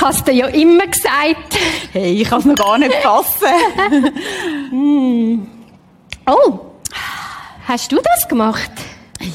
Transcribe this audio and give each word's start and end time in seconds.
Ich 0.00 0.06
hab's 0.06 0.24
dir 0.24 0.32
ja 0.32 0.46
immer 0.46 0.86
gesagt. 0.86 1.58
Hey, 1.92 2.22
ich 2.22 2.30
kann's 2.30 2.46
noch 2.46 2.54
gar 2.54 2.78
nicht 2.78 2.94
fassen. 2.94 3.46
Oh, 6.26 6.60
hast 7.66 7.92
du 7.92 7.96
das 7.96 8.28
gemacht? 8.28 8.70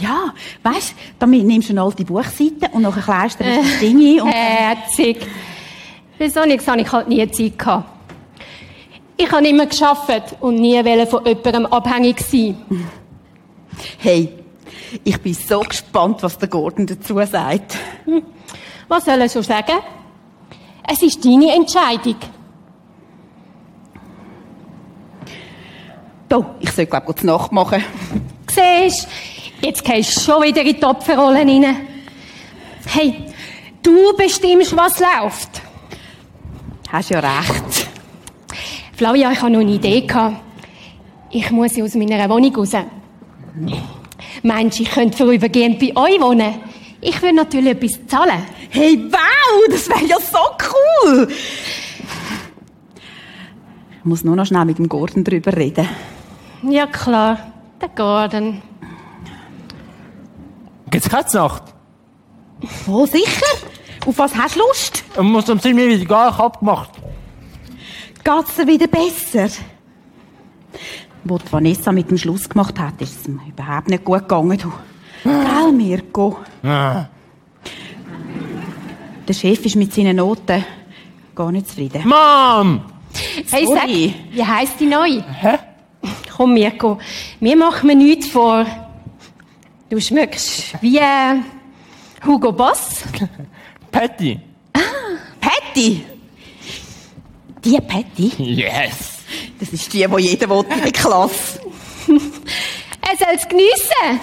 ja, 0.02 0.34
weißt, 0.63 0.95
damit 1.20 1.43
nimmst 1.45 1.70
du 1.70 1.73
eine 1.73 1.81
alte 1.84 2.04
Buchseite 2.05 2.70
und 2.71 2.81
nachher 2.84 3.02
kleist 3.02 3.39
du 3.39 3.43
das 3.43 3.80
Ding 3.80 3.98
ein 3.99 4.21
und... 4.21 4.31
Herzig. 4.31 5.27
Für 6.17 6.30
so 6.30 6.45
nichts 6.45 6.68
habe 6.68 6.82
ich 6.82 6.91
halt 6.91 7.09
nie 7.09 7.29
Zeit 7.29 7.59
gehabt. 7.59 7.89
Ich 9.17 9.31
habe 9.31 9.47
immer 9.47 9.66
geschafft 9.66 10.36
und 10.39 10.55
nie 10.55 10.81
von 11.05 11.25
jemandem 11.25 11.66
abhängig 11.67 12.22
sein. 12.22 12.58
Hey, 13.97 14.30
ich 15.03 15.22
bin 15.22 15.34
so 15.34 15.59
gespannt, 15.59 16.23
was 16.23 16.38
der 16.38 16.47
Gordon 16.47 16.88
dazu 16.88 17.20
sagt. 17.25 17.75
Was 18.88 19.05
soll 19.05 19.20
er 19.20 19.30
schon 19.30 19.44
sagen? 19.44 19.80
Es 20.88 21.02
ist 21.02 21.23
deine 21.25 21.53
Entscheidung. 21.53 22.16
Da, 26.30 26.55
ich 26.59 26.71
soll, 26.71 26.85
glaube 26.85 27.13
ich, 27.16 27.23
Nacht 27.23 27.52
machen. 27.52 27.84
Siehst, 28.49 29.08
jetzt 29.61 29.84
gehst 29.84 30.16
du 30.16 30.21
schon 30.21 30.44
wieder 30.44 30.61
in 30.61 30.75
die 30.75 30.84
Opferrolle 30.84 31.39
rein. 31.39 31.75
Hey, 32.88 33.25
du 33.81 34.16
bestimmst, 34.16 34.75
was 34.75 34.99
läuft. 34.99 35.61
Hast 36.91 37.09
ja 37.09 37.20
recht. 37.20 37.88
Flavia, 38.95 39.31
ich 39.31 39.41
habe 39.41 39.52
noch 39.52 39.59
eine 39.59 39.72
Idee. 39.72 40.08
Ich 41.31 41.52
muss 41.52 41.80
aus 41.81 41.95
meiner 41.95 42.30
Wohnung 42.30 42.56
raus. 42.56 42.72
Meinst 44.44 44.80
du, 44.80 44.83
ich 44.83 44.91
könnte 44.91 45.17
vorübergehend 45.17 45.80
bei 45.80 45.95
euch 45.95 46.22
wohnen? 46.22 46.56
Ich 47.02 47.22
würde 47.22 47.36
natürlich 47.36 47.72
etwas 47.72 48.08
zahlen. 48.08 48.44
Hey, 48.69 48.97
wow, 49.11 49.67
das 49.69 49.88
wäre 49.89 50.05
ja 50.05 50.17
so 50.19 50.38
cool. 50.71 51.27
Ich 53.99 54.05
muss 54.05 54.23
nur 54.23 54.35
noch 54.35 54.45
schnell 54.45 54.66
mit 54.66 54.77
dem 54.77 54.89
Gordon 54.89 55.23
drüber 55.23 55.55
reden. 55.55 55.88
Ja, 56.63 56.85
klar. 56.88 57.39
Der 57.81 57.89
Gordon. 57.89 58.61
Geht's 60.91 61.09
Katznacht? 61.09 61.63
Voll 62.85 63.07
sicher? 63.07 63.45
Auf 64.05 64.17
was 64.17 64.35
hast 64.35 64.55
du 64.55 64.59
Lust? 64.59 65.03
Und 65.17 65.31
muss 65.31 65.50
am 65.50 65.59
Ziel 65.59 65.75
wieder 65.75 66.05
gar 66.05 66.29
nicht 66.29 66.39
abgemacht. 66.39 66.91
Geht's 68.23 68.55
dir 68.55 68.67
wieder 68.67 68.88
besser? 68.88 69.50
Wo 71.23 71.38
die 71.38 71.52
Vanessa 71.52 71.91
mit 71.91 72.09
dem 72.09 72.17
Schluss 72.17 72.47
gemacht 72.47 72.79
hat, 72.79 73.02
ist 73.02 73.22
es 73.22 73.27
mir 73.27 73.41
überhaupt 73.50 73.89
nicht 73.89 74.05
gut 74.05 74.19
gegangen. 74.19 74.57
Du. 74.57 74.72
Gell, 75.23 75.72
Mirko? 75.72 76.38
Ah. 76.63 77.05
Der 79.28 79.34
Chef 79.34 79.66
ist 79.66 79.76
mit 79.76 79.94
seinen 79.94 80.18
Noten 80.18 80.64
gar 81.34 81.52
nicht 81.52 81.68
zufrieden. 81.68 82.08
Mom! 82.08 82.81
Hey, 83.50 83.66
sag, 83.66 83.81
Sorry. 83.88 84.14
wie 84.31 84.44
heisst 84.44 84.80
die 84.80 84.86
neu? 84.86 85.22
Hä? 85.22 85.58
Komm, 86.36 86.54
Mirko. 86.54 87.00
Mir 87.40 87.56
machen 87.56 87.88
wir 87.90 87.96
nichts 87.96 88.28
vor. 88.28 88.66
Du 89.90 90.00
schmeckst 90.00 90.81
wie 90.81 90.98
äh, 90.98 91.40
Hugo 92.26 92.52
Boss. 92.52 93.03
Patty. 93.92 94.40
Patty! 95.40 96.06
Die 97.64 97.80
Patty? 97.81 98.31
Yes! 98.38 99.20
Das 99.59 99.70
ist 99.70 99.94
die, 99.94 100.06
die 100.06 100.22
jeder 100.22 100.50
will 100.50 100.66
in 100.70 100.81
der 100.81 100.92
Klasse. 100.92 101.62
Er 103.08 103.18
soll 103.18 103.36
es 103.36 103.48
geniessen. 103.48 104.20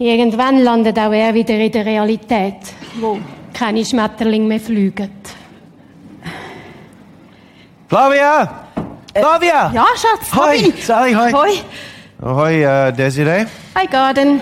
Irgendwann 0.00 0.60
landet 0.64 0.98
auch 0.98 1.12
er 1.12 1.34
wieder 1.34 1.56
in 1.56 1.70
der 1.70 1.84
Realität, 1.84 2.54
wo 2.98 3.18
keine 3.52 3.84
Schmetterlinge 3.84 4.46
mehr 4.46 4.58
fliegen. 4.58 5.10
Flavia! 7.86 8.64
Flavia! 9.14 9.70
Ja, 9.74 9.84
Schatz, 9.94 10.34
Hoi. 10.34 10.72
Sally, 10.80 11.12
hoi. 11.12 11.32
Hoi. 11.32 11.50
Hoi, 12.22 12.62
äh, 12.62 12.92
Desiree. 12.94 13.44
Hi, 13.74 13.86
Garden. 13.88 14.40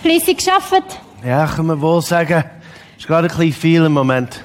Flüssig 0.00 0.38
geschafft? 0.38 0.82
Ja, 1.22 1.46
kann 1.46 1.66
man 1.66 1.78
wohl 1.78 2.00
sagen. 2.00 2.44
Ist 2.96 3.06
gerade 3.06 3.28
ein 3.28 3.36
bisschen 3.36 3.52
viel 3.52 3.84
im 3.84 3.92
Moment. 3.92 4.40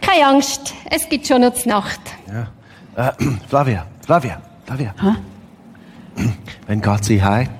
Keine 0.00 0.26
Angst, 0.26 0.72
es 0.90 1.06
gibt 1.10 1.26
schon 1.26 1.42
noch 1.42 1.52
die 1.52 1.68
Nacht. 1.68 2.00
Ja. 2.96 3.08
Äh, 3.08 3.12
Flavia, 3.50 3.84
Flavia, 4.02 4.40
Flavia. 4.64 4.94
Wann 6.66 6.80
geht 6.80 7.04
sie 7.04 7.22
heim? 7.22 7.59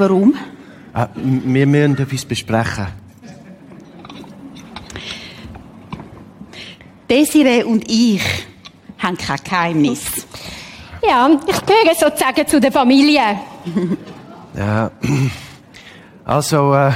Warum? 0.00 0.34
Äh, 0.94 1.06
wir 1.14 1.66
müssen 1.66 1.98
etwas 1.98 2.24
besprechen. 2.24 2.86
Desiree 7.08 7.64
und 7.64 7.84
ich 7.86 8.22
haben 8.98 9.18
kein 9.18 9.36
Geheimnis. 9.44 10.26
Ja, 11.06 11.28
ich 11.46 11.66
gehöre 11.66 11.94
sozusagen 11.94 12.46
zu 12.46 12.60
der 12.60 12.72
Familie. 12.72 13.40
Ja. 14.56 14.90
Also, 16.22 16.74
äh, 16.74 16.92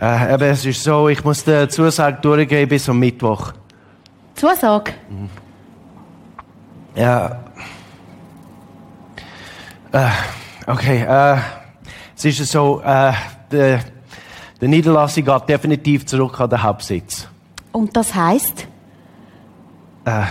äh, 0.00 0.34
eben, 0.34 0.44
es 0.44 0.64
ist 0.64 0.84
so, 0.84 1.08
ich 1.08 1.24
muss 1.24 1.42
die 1.42 1.66
Zusage 1.66 2.20
durchgeben 2.20 2.68
bis 2.68 2.88
am 2.88 3.00
Mittwoch. 3.00 3.52
Zusage. 4.36 4.92
Ja. 6.94 7.40
Äh, 9.90 10.10
okay, 10.68 11.02
äh, 11.02 11.38
es 12.24 12.40
ist 12.40 12.52
so, 12.52 12.80
äh, 12.84 13.12
der, 13.50 13.84
der 14.60 14.68
Niederlassung 14.68 15.24
geht 15.24 15.48
definitiv 15.48 16.06
zurück 16.06 16.40
an 16.40 16.50
den 16.50 16.62
Hauptsitz. 16.62 17.28
Und 17.72 17.96
das 17.96 18.14
heisst? 18.14 18.66
Äh, 20.04 20.24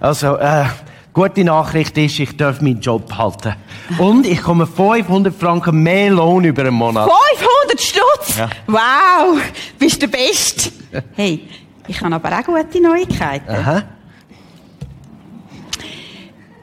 also, 0.00 0.36
äh, 0.36 0.64
gute 1.12 1.44
Nachricht 1.44 1.96
ist, 1.98 2.18
ich 2.18 2.36
darf 2.36 2.60
meinen 2.60 2.80
Job 2.80 3.08
behalten. 3.08 3.54
Und 3.98 4.26
ich 4.26 4.40
komme 4.42 4.66
500 4.66 5.34
Franken 5.34 5.82
mehr 5.82 6.10
Lohn 6.10 6.44
über 6.44 6.62
einen 6.62 6.74
Monat. 6.74 7.10
500 7.36 7.80
Stutz? 7.80 8.38
Ja. 8.38 8.48
Wow, 8.66 9.40
bist 9.78 10.00
der 10.00 10.06
Beste. 10.06 10.70
Hey, 11.14 11.48
ich 11.86 12.00
habe 12.00 12.14
aber 12.14 12.38
auch 12.38 12.44
gute 12.44 12.82
Neuigkeiten. 12.82 13.50
Aha. 13.50 13.82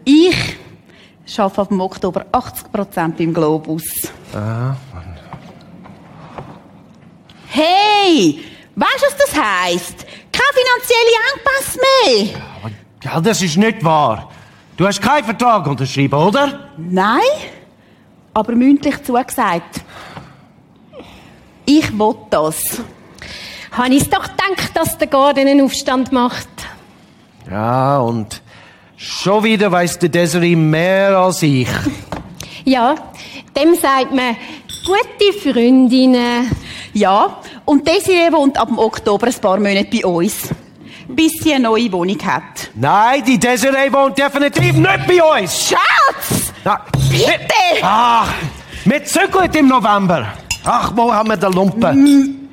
Ich 0.04 0.58
arbeite 1.40 1.62
ab 1.62 1.70
dem 1.70 1.82
Oktober 1.82 2.26
80% 2.32 3.14
beim 3.18 3.34
Globus. 3.34 3.84
Hey, 7.48 8.44
weißt 8.76 8.98
du, 8.98 9.06
was 9.06 9.18
das 9.18 9.36
heisst? 9.36 10.06
Kein 10.32 10.54
finanzielle 10.54 11.16
Engpass 11.34 11.78
mehr. 11.78 12.42
Ja, 13.04 13.20
das 13.20 13.42
ist 13.42 13.58
nicht 13.58 13.84
wahr. 13.84 14.32
Du 14.78 14.88
hast 14.88 15.02
keinen 15.02 15.26
Vertrag 15.26 15.68
unterschrieben, 15.68 16.16
oder? 16.16 16.70
Nein, 16.78 17.20
aber 18.34 18.54
mündlich 18.54 19.04
zugesagt. 19.04 19.82
Ich 21.66 21.92
will 21.98 22.16
das. 22.30 22.82
Habe 23.72 23.94
ich 23.94 24.10
doch 24.10 24.24
gedacht, 24.24 24.72
dass 24.74 24.98
der 24.98 25.08
Gordon 25.08 25.48
einen 25.48 25.62
Aufstand 25.62 26.12
macht. 26.12 26.50
Ja, 27.50 28.00
und 28.00 28.42
schon 29.02 29.44
wieder 29.44 29.72
weiss 29.72 29.98
der 29.98 30.10
Desiree 30.10 30.56
mehr 30.56 31.18
als 31.18 31.42
ich. 31.42 31.68
Ja, 32.66 32.96
dem 33.56 33.74
sagt 33.76 34.14
man 34.14 34.36
gute 34.86 35.34
Freundinnen. 35.52 36.52
Ja, 36.94 37.38
und 37.66 37.88
Desiree 37.88 38.32
wohnt 38.32 38.58
ab 38.58 38.68
dem 38.68 38.78
Oktober 38.78 39.28
ein 39.28 39.34
paar 39.34 39.58
Monate 39.58 39.86
bei 39.92 40.06
uns. 40.06 40.50
Bis 41.08 41.34
sie 41.42 41.54
eine 41.54 41.64
neue 41.64 41.92
Wohnung 41.92 42.18
hat. 42.26 42.70
Nein, 42.76 43.24
die 43.26 43.38
Desiree 43.40 43.92
wohnt 43.92 44.18
definitiv 44.18 44.76
nicht 44.76 45.08
bei 45.08 45.22
uns. 45.42 45.70
Schatz! 45.70 46.54
Na, 46.64 46.86
Bitte! 47.10 47.82
Ach, 47.82 48.30
wir 48.86 49.04
zügeln 49.04 49.52
im 49.54 49.68
November. 49.68 50.28
Ach, 50.64 50.92
wo 50.96 51.12
haben 51.14 51.30
wir 51.30 51.38
den 51.38 51.52
Lumpen? 51.52 52.50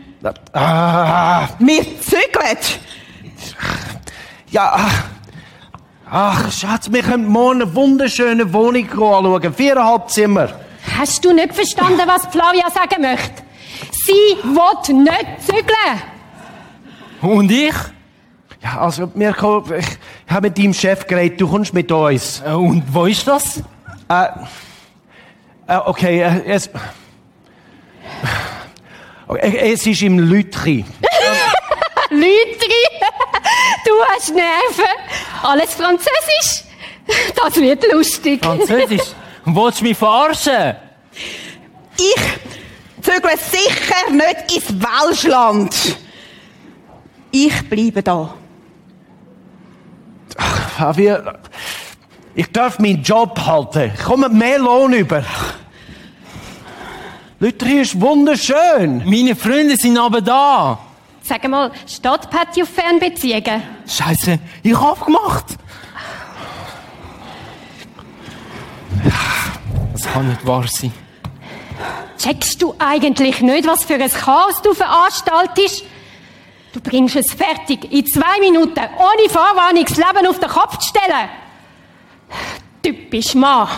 Ah, 0.53 1.47
Wir 1.59 1.83
zügeln! 2.01 2.59
ja, 4.51 4.73
ach. 4.75 5.05
Ach, 6.11 6.51
Schatz, 6.51 6.91
wir 6.91 7.03
können 7.03 7.27
morgen 7.27 7.63
eine 7.63 7.75
wunderschöne 7.75 8.51
Wohnung 8.53 8.89
anschauen. 8.91 9.53
Viereinhalb 9.55 10.09
Zimmer. 10.11 10.49
Hast 10.99 11.23
du 11.25 11.33
nicht 11.33 11.55
verstanden, 11.55 12.01
was 12.07 12.27
Flavia 12.27 12.71
sagen 12.71 13.03
möchte? 13.03 13.43
Sie 13.93 14.39
will 14.43 15.03
nicht 15.03 15.27
zügeln. 15.45 16.03
Und 17.21 17.51
ich? 17.51 17.75
Ja, 18.63 18.81
also, 18.81 19.11
Mirko, 19.15 19.65
ich 19.77 19.87
habe 20.33 20.49
mit 20.49 20.59
deinem 20.59 20.73
Chef 20.73 21.07
geredet, 21.07 21.41
du 21.41 21.49
kommst 21.49 21.75
mit 21.75 21.93
uns. 21.93 22.41
Äh, 22.45 22.53
Und 22.53 22.83
wo 22.93 23.05
ist 23.07 23.27
das? 23.29 23.63
Äh, 24.09 24.25
äh, 25.67 25.77
okay, 25.85 26.21
äh, 26.23 26.43
es... 26.47 26.71
Okay, 29.27 29.73
es 29.73 29.87
ist 29.87 30.01
im 30.03 30.19
Lütchi. 30.19 30.85
Lütri, 32.11 32.85
du 33.85 33.93
hast 34.11 34.35
Nerven. 34.35 34.95
Alles 35.43 35.75
Französisch. 35.75 36.65
Das 37.37 37.57
wird 37.57 37.85
lustig. 37.93 38.45
Französisch. 38.45 39.15
Und 39.45 39.57
willst 39.57 39.81
du 39.81 39.85
mich 39.85 39.97
verarschen? 39.97 40.77
Ich 41.97 43.03
zügle 43.03 43.37
sicher 43.37 44.11
nicht 44.11 44.57
ins 44.57 44.75
Welschland. 44.81 45.75
Ich 47.31 47.69
bleibe 47.69 48.03
da. 48.03 48.35
Fabia, 50.77 51.39
ich 52.35 52.53
darf 52.53 52.79
meinen 52.79 53.03
Job 53.03 53.39
halten. 53.45 53.91
Ich 53.95 54.05
komme 54.05 54.29
mehr 54.29 54.59
Lohn 54.59 54.93
über. 54.93 55.25
Leute, 57.41 57.67
hier 57.67 57.83
ist 57.83 58.01
wunderschön. 58.01 59.03
Meine 59.05 59.35
Freunde 59.35 59.77
sind 59.77 59.99
aber 59.99 60.21
da. 60.21 60.79
Sag 61.23 61.49
mal, 61.49 61.71
steht 61.87 62.31
Patty 62.31 62.63
auf 62.63 62.69
Fernbeziehungen? 62.69 63.63
Scheiße, 63.89 64.39
ich 64.63 64.79
hab 64.79 65.05
gemacht. 65.05 65.47
Das 69.93 70.03
kann 70.03 70.29
nicht 70.29 70.47
wahr 70.47 70.67
sein. 70.69 70.93
Checkst 72.19 72.61
du 72.61 72.75
eigentlich 72.79 73.41
nicht, 73.41 73.67
was 73.67 73.85
für 73.85 73.95
ein 73.95 74.11
Chaos 74.11 74.61
du 74.63 74.75
veranstaltest? 74.75 75.85
Du 76.73 76.81
bringst 76.81 77.17
es 77.17 77.33
fertig, 77.33 77.91
in 77.91 78.07
zwei 78.07 78.39
Minuten, 78.41 78.79
ohne 78.79 79.29
Vorwarnung, 79.31 79.85
das 79.85 79.97
Leben 79.97 80.27
auf 80.27 80.39
den 80.39 80.49
Kopf 80.49 80.79
zu 80.79 80.89
stellen. 80.89 81.29
Typisch 82.83 83.35
Mann. 83.35 83.69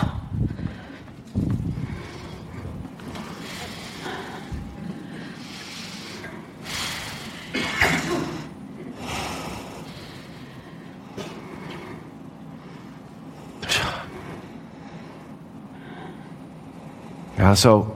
Also, 17.41 17.95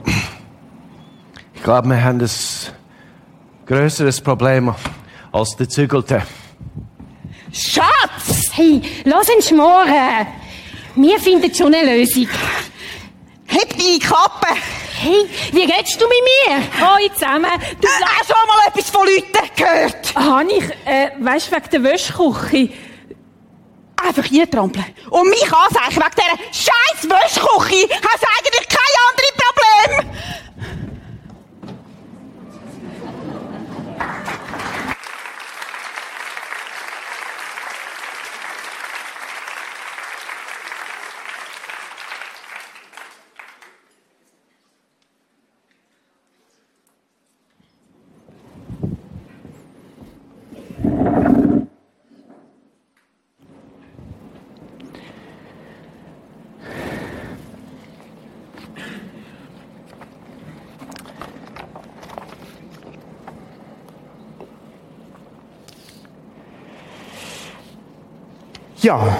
ich 1.54 1.62
glaube, 1.62 1.88
wir 1.88 2.02
haben 2.02 2.20
ein 2.20 2.30
größeres 3.66 4.20
Problem 4.20 4.74
als 5.30 5.56
der 5.56 5.68
Zügelte. 5.68 6.22
Schatz! 7.52 8.50
Hey, 8.52 8.82
lass 9.04 9.28
ihn 9.28 9.40
schmoren. 9.42 10.26
Wir 10.96 11.20
finden 11.20 11.54
schon 11.54 11.72
eine 11.74 11.96
Lösung. 11.98 12.26
Heb 13.46 13.70
deine 13.70 13.98
Kappe! 14.00 14.48
Hey, 14.98 15.26
wie 15.52 15.60
redest 15.60 16.00
du 16.00 16.06
mit 16.06 16.16
mir? 16.48 16.56
Hoi 16.80 17.08
zusammen. 17.14 17.50
Du, 17.80 17.86
Du 17.86 17.88
hast 17.88 18.26
schon 18.26 18.48
mal 18.48 18.66
etwas 18.68 18.90
von 18.90 19.06
Leuten 19.06 19.54
gehört? 19.54 20.14
habe 20.16 20.50
ich, 20.52 20.64
äh, 20.86 21.10
weißt 21.20 21.52
wegen 21.52 21.70
der 21.70 21.82
Wäschküche. 21.84 22.70
Einfach 23.96 24.24
hier 24.24 24.48
trampeln. 24.50 24.84
Und 25.10 25.28
mich 25.28 25.52
anseichen 25.52 26.02
wegen 26.02 26.14
dieser 26.16 26.36
scheiß 26.52 27.02
Wäschküche 27.04 27.88
hast 27.94 28.24
eigentlich 28.38 28.68
keine 28.68 28.98
anderen 29.08 29.34
Probleme. 29.42 30.16
Ja, 68.82 69.16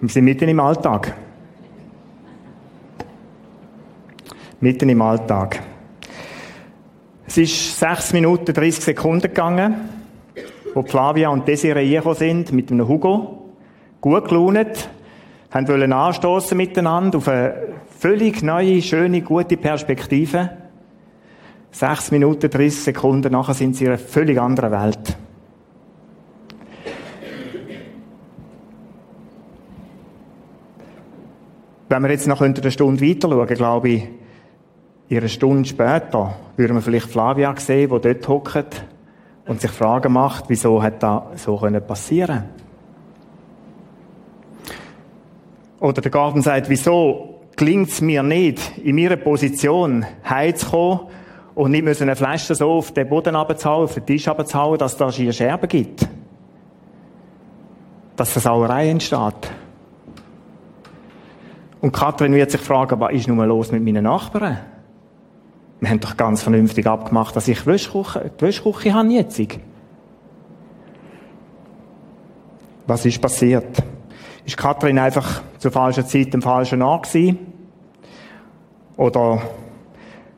wir 0.00 0.08
sind 0.08 0.24
mitten 0.24 0.48
im 0.48 0.58
Alltag. 0.58 1.14
Mitten 4.60 4.88
im 4.88 5.02
Alltag. 5.02 5.60
Es 7.26 7.36
ist 7.36 7.78
6 7.78 8.14
Minuten 8.14 8.54
30 8.54 8.82
Sekunden 8.82 9.28
gegangen, 9.28 9.74
wo 10.72 10.82
Flavia 10.82 11.28
und 11.28 11.46
Desiree 11.46 11.96
gekommen 11.96 12.14
sind 12.14 12.52
mit 12.52 12.70
einem 12.70 12.88
Hugo. 12.88 13.50
Gut 14.00 14.28
gelaunt, 14.28 14.88
haben 15.50 15.68
wollen 15.68 15.92
anstoßen 15.92 16.56
miteinander 16.56 17.18
auf 17.18 17.28
eine 17.28 17.74
völlig 17.98 18.42
neue, 18.42 18.80
schöne, 18.80 19.20
gute 19.20 19.58
Perspektive. 19.58 20.48
6 21.72 22.10
Minuten 22.10 22.48
30 22.48 22.84
Sekunden 22.84 23.32
nachher 23.32 23.54
sind 23.54 23.76
sie 23.76 23.84
in 23.84 23.90
einer 23.90 23.98
völlig 23.98 24.40
anderen 24.40 24.72
Welt. 24.72 25.16
Wenn 31.92 32.04
wir 32.04 32.10
jetzt 32.12 32.26
noch 32.26 32.40
eine 32.40 32.70
Stunde 32.70 33.06
weiter 33.06 33.28
schauen, 33.28 33.46
glaube 33.48 33.88
ich, 33.90 34.08
in 35.10 35.18
einer 35.18 35.28
Stunde 35.28 35.68
später 35.68 36.34
würden 36.56 36.76
wir 36.76 36.80
vielleicht 36.80 37.10
Flavia 37.10 37.54
sehen, 37.58 37.90
die 37.90 38.00
dort 38.00 38.28
hockt 38.28 38.86
und 39.46 39.60
sich 39.60 39.70
Fragen 39.70 40.14
macht, 40.14 40.46
wieso 40.48 40.82
hat 40.82 41.02
das 41.02 41.42
so 41.42 41.58
passieren. 41.86 42.44
Oder 45.80 46.00
der 46.00 46.10
Garten 46.10 46.40
sagt, 46.40 46.70
wieso 46.70 47.42
gelingt 47.56 47.90
es 47.90 48.00
mir 48.00 48.22
nicht, 48.22 48.78
in 48.78 48.96
meiner 48.96 49.16
Position 49.16 50.06
heimzukommen 50.26 51.00
und 51.54 51.72
nicht 51.72 51.84
müssen 51.84 52.04
eine 52.04 52.16
Flasche 52.16 52.54
so 52.54 52.70
auf 52.70 52.92
den 52.92 53.06
Boden 53.06 53.34
runterzuhauen, 53.34 53.84
auf 53.84 53.92
den 53.92 54.06
Tisch 54.06 54.26
runterzuhauen, 54.26 54.78
dass 54.78 54.96
da 54.96 55.10
hier 55.10 55.34
Scherben 55.34 55.68
gibt. 55.68 56.08
Dass 58.16 58.34
eine 58.34 58.40
Sauerei 58.40 58.88
entsteht. 58.88 59.52
Und 61.82 61.90
Kathrin 61.90 62.32
wird 62.32 62.52
sich 62.52 62.60
fragen, 62.60 63.00
was 63.00 63.12
ist 63.12 63.26
nun 63.26 63.44
los 63.46 63.72
mit 63.72 63.82
meinen 63.84 64.04
Nachbarn? 64.04 64.58
Wir 65.80 65.90
haben 65.90 65.98
doch 65.98 66.16
ganz 66.16 66.40
vernünftig 66.40 66.86
abgemacht, 66.86 67.34
dass 67.34 67.48
ich 67.48 67.60
die 67.60 67.66
Wäschküche, 67.66 68.30
die 68.38 68.42
Wäschküche 68.42 68.94
habe 68.94 69.08
jetzt. 69.08 69.42
Was 72.86 73.04
ist 73.04 73.20
passiert? 73.20 73.82
Ist 74.44 74.56
Kathrin 74.56 74.96
einfach 74.96 75.42
zur 75.58 75.72
falschen 75.72 76.06
Zeit 76.06 76.32
am 76.36 76.42
falschen 76.42 76.82
Ort 76.82 77.08
gewesen? 77.08 77.38
Oder 78.96 79.42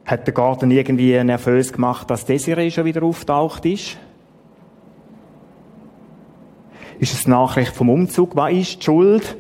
hat 0.06 0.26
der 0.26 0.32
Garten 0.32 0.70
irgendwie 0.70 1.22
nervös 1.22 1.74
gemacht, 1.74 2.08
dass 2.08 2.24
Desiree 2.24 2.70
schon 2.70 2.86
wieder 2.86 3.02
auftaucht 3.02 3.66
ist? 3.66 3.98
Ist 6.98 7.12
es 7.12 7.26
Nachricht 7.26 7.74
vom 7.74 7.90
Umzug? 7.90 8.34
Was 8.34 8.52
ist 8.52 8.78
die 8.78 8.84
Schuld? 8.84 9.36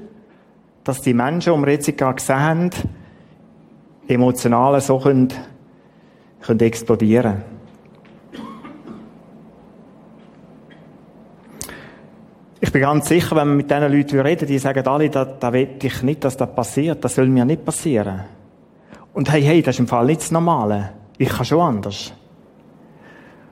Dass 0.84 1.00
die 1.00 1.14
Menschen, 1.14 1.54
die 1.54 1.66
wir 1.66 1.72
jetzt 1.72 1.96
gerade 1.96 2.14
gesehen 2.14 2.40
haben, 2.40 2.70
emotional 4.06 4.80
so 4.80 4.98
können, 4.98 5.32
können 6.40 6.60
explodieren 6.60 7.42
Ich 12.60 12.72
bin 12.72 12.80
ganz 12.80 13.08
sicher, 13.08 13.36
wenn 13.36 13.48
wir 13.48 13.54
mit 13.56 13.70
diesen 13.70 13.92
Leuten 13.92 14.20
reden, 14.20 14.48
die 14.48 14.58
sagen 14.58 14.86
alle, 14.86 15.10
da, 15.10 15.26
da 15.26 15.52
will 15.52 15.76
ich 15.82 16.02
nicht, 16.02 16.24
dass 16.24 16.34
das 16.34 16.54
passiert, 16.54 17.04
das 17.04 17.14
soll 17.14 17.26
mir 17.26 17.44
nicht 17.44 17.62
passieren. 17.62 18.22
Und 19.12 19.30
hey, 19.30 19.42
hey, 19.42 19.62
das 19.62 19.76
ist 19.76 19.80
im 19.80 19.86
Fall 19.86 20.06
nicht 20.06 20.22
das 20.22 20.30
Normale. 20.30 20.90
Ich 21.18 21.28
kann 21.28 21.44
schon 21.44 21.60
anders. 21.60 22.14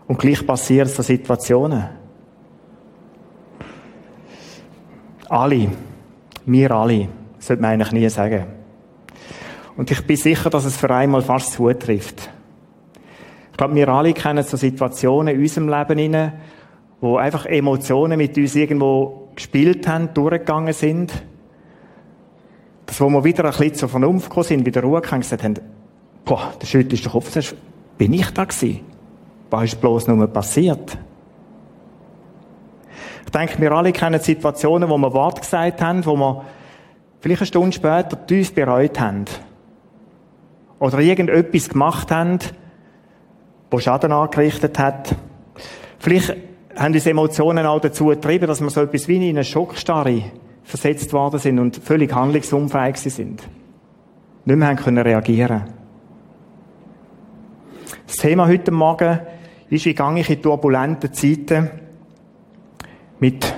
Und 0.08 0.18
gleich 0.18 0.46
passieren 0.46 0.88
so 0.88 1.02
Situationen. 1.02 1.84
Alle. 5.28 5.68
Wir 6.46 6.70
alle. 6.70 7.08
Sollte 7.42 7.60
man 7.60 7.72
eigentlich 7.72 7.90
nie 7.90 8.08
sagen. 8.08 8.46
Und 9.76 9.90
ich 9.90 10.06
bin 10.06 10.16
sicher, 10.16 10.48
dass 10.48 10.64
es 10.64 10.76
für 10.76 10.94
einmal 10.94 11.22
fast 11.22 11.54
zutrifft. 11.54 12.30
Ich 13.50 13.56
glaube, 13.56 13.74
wir 13.74 13.88
alle 13.88 14.12
kennen 14.12 14.44
so 14.44 14.56
Situationen 14.56 15.34
in 15.34 15.40
unserem 15.40 15.68
Leben 15.68 15.98
inne, 15.98 16.34
wo 17.00 17.16
einfach 17.16 17.46
Emotionen 17.46 18.16
mit 18.16 18.36
uns 18.38 18.54
irgendwo 18.54 19.30
gespielt 19.34 19.88
haben, 19.88 20.14
durchgegangen 20.14 20.72
sind. 20.72 21.12
Das, 22.86 23.00
wo 23.00 23.10
wir 23.10 23.24
wieder 23.24 23.44
ein 23.44 23.50
bisschen 23.50 23.74
zur 23.74 23.88
Vernunft 23.88 24.28
gekommen 24.28 24.46
sind, 24.46 24.64
wieder 24.64 24.82
Ruhe 24.82 25.00
gekommen 25.00 25.22
gesagt 25.22 25.42
haben, 25.42 25.58
boah, 26.24 26.52
der 26.62 26.66
Schütt 26.66 26.92
ist 26.92 27.04
der 27.04 27.10
Kopf, 27.10 27.54
bin 27.98 28.12
ich 28.12 28.30
da 28.30 28.44
gewesen? 28.44 28.80
Was 29.50 29.64
ist 29.64 29.80
bloß 29.80 30.06
nur 30.06 30.28
passiert? 30.28 30.96
Ich 33.24 33.32
denke, 33.32 33.60
wir 33.60 33.72
alle 33.72 33.90
kennen 33.90 34.20
Situationen, 34.20 34.88
wo 34.88 34.96
wir 34.96 35.12
Wort 35.12 35.40
gesagt 35.40 35.82
haben, 35.82 36.06
wo 36.06 36.14
wir 36.14 36.44
vielleicht 37.22 37.42
eine 37.42 37.46
Stunde 37.46 37.72
später 37.72 38.26
tief 38.26 38.52
bereut 38.52 39.00
haben. 39.00 39.24
Oder 40.80 40.98
irgendetwas 40.98 41.68
gemacht 41.68 42.10
haben, 42.10 42.40
wo 43.70 43.78
Schaden 43.78 44.10
angerichtet 44.10 44.78
hat. 44.78 45.14
Vielleicht 46.00 46.36
haben 46.76 46.92
uns 46.92 47.06
Emotionen 47.06 47.64
auch 47.64 47.80
dazu 47.80 48.06
getrieben, 48.06 48.48
dass 48.48 48.60
wir 48.60 48.70
so 48.70 48.82
etwas 48.82 49.06
wie 49.06 49.16
in 49.16 49.36
eine 49.36 49.44
Schockstarre 49.44 50.24
versetzt 50.64 51.12
worden 51.12 51.38
sind 51.38 51.58
und 51.60 51.76
völlig 51.76 52.12
handlungsunfähig 52.12 52.96
sind. 52.96 53.42
Nicht 54.44 54.56
mehr 54.56 54.68
haben 54.68 54.76
können 54.76 54.98
reagieren. 54.98 55.62
Das 58.06 58.16
Thema 58.16 58.48
heute 58.48 58.72
Morgen 58.72 59.20
ist, 59.70 59.84
wie 59.84 59.94
gehe 59.94 60.18
ich 60.18 60.28
in 60.28 60.42
turbulenten 60.42 61.12
Zeiten 61.12 61.70
mit 63.20 63.54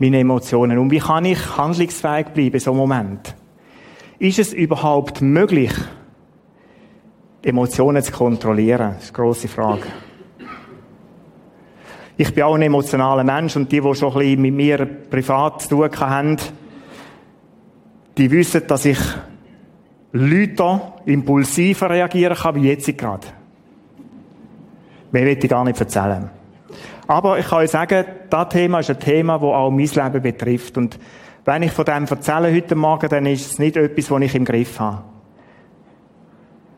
meinen 0.00 0.14
Emotionen 0.14 0.78
um? 0.78 0.90
Wie 0.90 0.98
kann 0.98 1.24
ich 1.24 1.56
handlungsfähig 1.56 2.28
bleiben 2.28 2.54
in 2.54 2.60
so 2.60 2.70
einem 2.70 2.78
Moment? 2.78 3.34
Ist 4.18 4.38
es 4.38 4.52
überhaupt 4.52 5.20
möglich, 5.20 5.72
Emotionen 7.42 8.02
zu 8.02 8.12
kontrollieren? 8.12 8.94
Das 8.94 9.04
ist 9.04 9.14
eine 9.14 9.24
grosse 9.24 9.48
Frage. 9.48 9.82
Ich 12.16 12.34
bin 12.34 12.44
auch 12.44 12.54
ein 12.54 12.62
emotionaler 12.62 13.24
Mensch 13.24 13.56
und 13.56 13.72
die, 13.72 13.80
die 13.80 13.94
schon 13.94 14.12
ein 14.12 14.18
bisschen 14.18 14.42
mit 14.42 14.54
mir 14.54 14.84
privat 14.84 15.62
zu 15.62 15.68
tun 15.70 15.90
haben, 16.00 16.36
die 18.18 18.30
wissen, 18.30 18.66
dass 18.66 18.84
ich 18.84 18.98
Leute 20.12 20.80
impulsiver 21.06 21.88
reagieren 21.88 22.36
kann, 22.36 22.56
wie 22.56 22.68
jetzt 22.68 22.98
gerade. 22.98 23.26
Mehr 25.12 25.24
will 25.24 25.38
ich 25.42 25.48
gar 25.48 25.64
nicht 25.64 25.80
erzählen. 25.80 26.39
Aber 27.10 27.40
ich 27.40 27.48
kann 27.48 27.58
euch 27.58 27.72
sagen, 27.72 28.04
das 28.30 28.48
Thema 28.50 28.78
ist 28.78 28.88
ein 28.88 29.00
Thema, 29.00 29.32
das 29.32 29.42
auch 29.42 29.70
mein 29.72 29.78
Leben 29.84 30.22
betrifft. 30.22 30.78
Und 30.78 30.96
wenn 31.44 31.64
ich 31.64 31.72
von 31.72 31.84
dem 31.84 32.04
erzähle 32.04 32.54
heute 32.54 32.76
Morgen, 32.76 33.08
dann 33.08 33.26
ist 33.26 33.50
es 33.50 33.58
nicht 33.58 33.76
etwas, 33.76 34.06
das 34.06 34.20
ich 34.20 34.34
im 34.36 34.44
Griff 34.44 34.78
habe. 34.78 35.02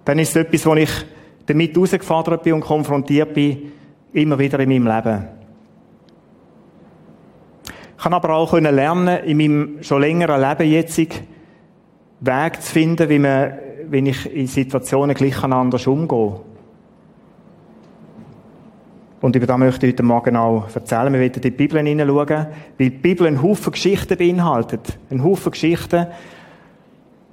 Dann 0.06 0.18
ist 0.18 0.30
es 0.30 0.36
etwas, 0.36 0.64
wo 0.64 0.74
ich 0.74 0.90
damit 1.44 1.74
herausgefordert 1.74 2.44
bin 2.44 2.54
und 2.54 2.62
konfrontiert 2.62 3.34
bin, 3.34 3.72
immer 4.14 4.38
wieder 4.38 4.58
in 4.60 4.70
meinem 4.70 4.86
Leben. 4.86 5.28
Ich 7.98 8.02
kann 8.02 8.14
aber 8.14 8.30
auch 8.30 8.54
lernen, 8.54 9.24
in 9.26 9.36
meinem 9.36 9.82
schon 9.82 10.00
längeren 10.00 10.40
Leben 10.40 10.72
jetzt, 10.72 10.96
Weg 10.96 12.62
zu 12.62 12.72
finden, 12.72 13.06
wie, 13.10 13.18
man, 13.18 13.58
wie 13.90 14.08
ich 14.08 14.34
in 14.34 14.46
Situationen 14.46 15.14
gleich 15.14 15.44
anders 15.44 15.86
umgehe. 15.86 16.40
Und 19.22 19.36
über 19.36 19.46
das 19.46 19.56
möchte 19.56 19.86
ich 19.86 19.92
heute 19.92 20.02
Morgen 20.02 20.36
auch 20.36 20.66
erzählen. 20.74 21.12
Wir 21.12 21.20
werden 21.20 21.34
in 21.36 21.42
die 21.42 21.50
Bibel 21.52 21.80
hineinschauen, 21.80 22.28
weil 22.28 22.46
die 22.76 22.90
Bibel 22.90 23.28
einen 23.28 23.40
Haufen 23.40 23.70
Geschichten 23.72 24.18
beinhaltet. 24.18 24.98
Einen 25.10 25.22
Haufen 25.22 25.52
Geschichten, 25.52 26.08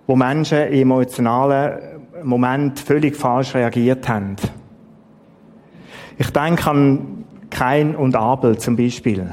wo 0.05 0.15
Menschen 0.15 0.67
im 0.67 0.81
emotionalen 0.83 1.79
Moment 2.21 2.79
völlig 2.79 3.15
falsch 3.15 3.55
reagiert 3.55 4.07
haben. 4.07 4.35
Ich 6.19 6.29
denke 6.29 6.69
an 6.69 7.25
Kain 7.49 7.95
und 7.95 8.15
Abel 8.15 8.59
zum 8.59 8.75
Beispiel. 8.75 9.27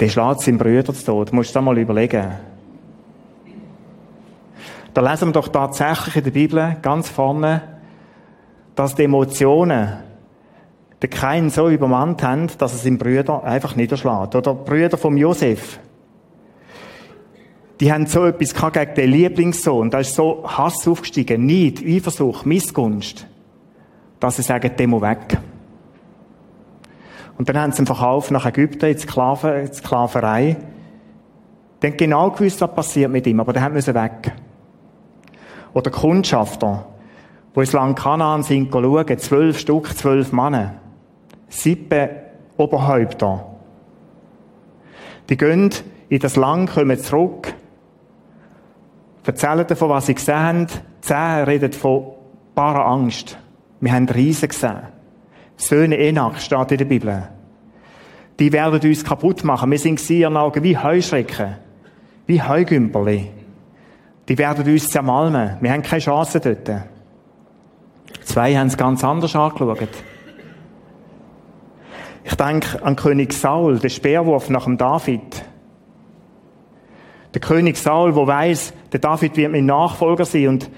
Der 0.00 0.08
schlägt 0.08 0.40
seinen 0.40 0.58
Brüder 0.58 0.92
zu 0.92 1.04
Tod. 1.04 1.30
Du 1.30 1.36
musst 1.36 1.54
dir 1.54 1.62
mal 1.62 1.78
überlegen. 1.78 2.32
Da 4.92 5.00
lesen 5.00 5.28
wir 5.28 5.32
doch 5.32 5.48
tatsächlich 5.48 6.16
in 6.16 6.24
der 6.24 6.30
Bibel 6.32 6.76
ganz 6.82 7.08
vorne, 7.08 7.75
dass 8.76 8.94
die 8.94 9.04
Emotionen 9.04 9.94
den 11.02 11.10
Kain 11.10 11.50
so 11.50 11.68
übermannt 11.68 12.22
haben, 12.22 12.48
dass 12.58 12.72
er 12.72 12.78
seinen 12.78 12.98
Brüder 12.98 13.42
einfach 13.42 13.74
niederschlägt. 13.74 14.34
Oder 14.34 14.54
Brüder 14.54 14.96
von 14.96 15.16
Josef. 15.16 15.80
Die 17.80 17.92
haben 17.92 18.06
so 18.06 18.24
etwas 18.24 18.54
gegen 18.54 18.94
den 18.94 19.10
Lieblingssohn. 19.10 19.90
Da 19.90 19.98
ist 19.98 20.14
so 20.14 20.44
Hass 20.46 20.86
aufgestiegen. 20.88 21.44
Neid, 21.44 21.82
Eifersucht, 21.84 22.46
Missgunst. 22.46 23.26
Dass 24.20 24.36
sie 24.36 24.42
sagen, 24.42 24.72
muss 24.88 25.02
weg. 25.02 25.38
Und 27.36 27.48
dann 27.48 27.58
haben 27.58 27.72
sie 27.72 27.82
ihn 27.82 27.86
verkauft 27.86 28.30
nach 28.30 28.46
Ägypten, 28.46 28.86
in 28.86 28.98
Sklaven, 28.98 29.60
in 29.60 29.72
Sklaverei. 29.72 30.56
Haben 31.84 31.96
genau 31.98 32.30
gewusst, 32.30 32.60
was 32.62 32.74
passiert 32.74 33.10
mit 33.10 33.26
ihm, 33.26 33.40
aber 33.40 33.52
der 33.52 33.68
musste 33.68 33.94
weg. 33.94 34.32
Oder 35.74 35.90
Kundschafter, 35.90 36.86
wo 37.56 37.62
ins 37.62 37.72
Land 37.72 37.98
Kanaan 37.98 38.42
sind 38.42 38.70
schauen, 38.70 39.18
zwölf 39.18 39.58
Stück, 39.58 39.96
zwölf 39.96 40.30
Männer. 40.30 40.74
Sieben 41.48 42.10
Oberhäupter. 42.58 43.46
Die 45.30 45.38
gehen 45.38 45.70
in 46.10 46.18
das 46.18 46.36
Land, 46.36 46.70
kommen 46.70 46.98
zurück, 46.98 47.54
erzählen 49.24 49.66
davon, 49.66 49.88
was 49.88 50.04
sie 50.04 50.14
gesehen 50.14 50.38
haben. 50.38 50.66
Zehn 51.00 51.44
reden 51.44 51.72
von 51.72 52.12
barer 52.54 52.86
Angst. 52.86 53.38
Wir 53.80 53.92
haben 53.94 54.06
Riesen 54.06 54.50
gesehen. 54.50 54.82
Söhne 55.56 55.96
Enak 55.96 56.38
steht 56.38 56.72
in 56.72 56.78
der 56.78 56.84
Bibel. 56.84 57.22
Die 58.38 58.52
werden 58.52 58.86
uns 58.86 59.02
kaputt 59.02 59.44
machen. 59.44 59.70
Wir 59.70 59.78
sind 59.78 60.10
in 60.10 60.16
ihren 60.16 60.36
Augen 60.36 60.62
wie 60.62 60.76
Heuschrecken. 60.76 61.56
Wie 62.26 62.42
Heugümperli. 62.42 63.30
Die 64.28 64.36
werden 64.36 64.70
uns 64.70 64.88
zermalmen. 64.88 65.56
Wir 65.62 65.72
haben 65.72 65.82
keine 65.82 66.02
Chance 66.02 66.38
dort. 66.40 66.95
Zwei 68.24 68.56
haben 68.56 68.66
es 68.66 68.76
ganz 68.76 69.02
anders 69.04 69.34
angeschaut. 69.34 69.88
Ich 72.24 72.34
denke 72.34 72.82
an 72.84 72.96
König 72.96 73.32
Saul, 73.32 73.78
den 73.78 73.90
Speerwurf 73.90 74.50
nach 74.50 74.64
dem 74.64 74.76
David. 74.76 75.44
Der 77.34 77.40
König 77.40 77.76
Saul, 77.76 78.12
der 78.12 78.26
weiß, 78.26 78.72
der 78.92 79.00
David 79.00 79.36
wird 79.36 79.52
mein 79.52 79.66
Nachfolger 79.66 80.24
sein 80.24 80.48
und 80.48 80.70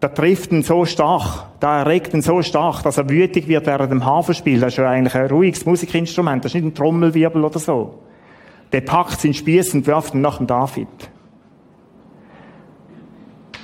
da 0.00 0.08
trifft 0.08 0.52
ihn 0.52 0.62
so 0.62 0.84
stark, 0.84 1.46
da 1.58 1.80
erregt 1.80 2.14
ihn 2.14 2.22
so 2.22 2.42
stark, 2.42 2.82
dass 2.84 2.98
er 2.98 3.10
wütig 3.10 3.48
wird 3.48 3.66
während 3.66 3.90
dem 3.90 4.04
Hafenspiel. 4.04 4.60
Das 4.60 4.74
ist 4.74 4.76
ja 4.76 4.88
eigentlich 4.88 5.16
ein 5.16 5.26
ruhiges 5.26 5.66
Musikinstrument, 5.66 6.44
das 6.44 6.54
ist 6.54 6.62
nicht 6.62 6.72
ein 6.72 6.74
Trommelwirbel 6.74 7.44
oder 7.44 7.58
so. 7.58 7.98
Der 8.70 8.82
packt 8.82 9.20
seinen 9.20 9.34
Spieß 9.34 9.74
und 9.74 9.86
wirft 9.86 10.14
ihn 10.14 10.20
nach 10.20 10.38
dem 10.38 10.46
David. 10.46 10.88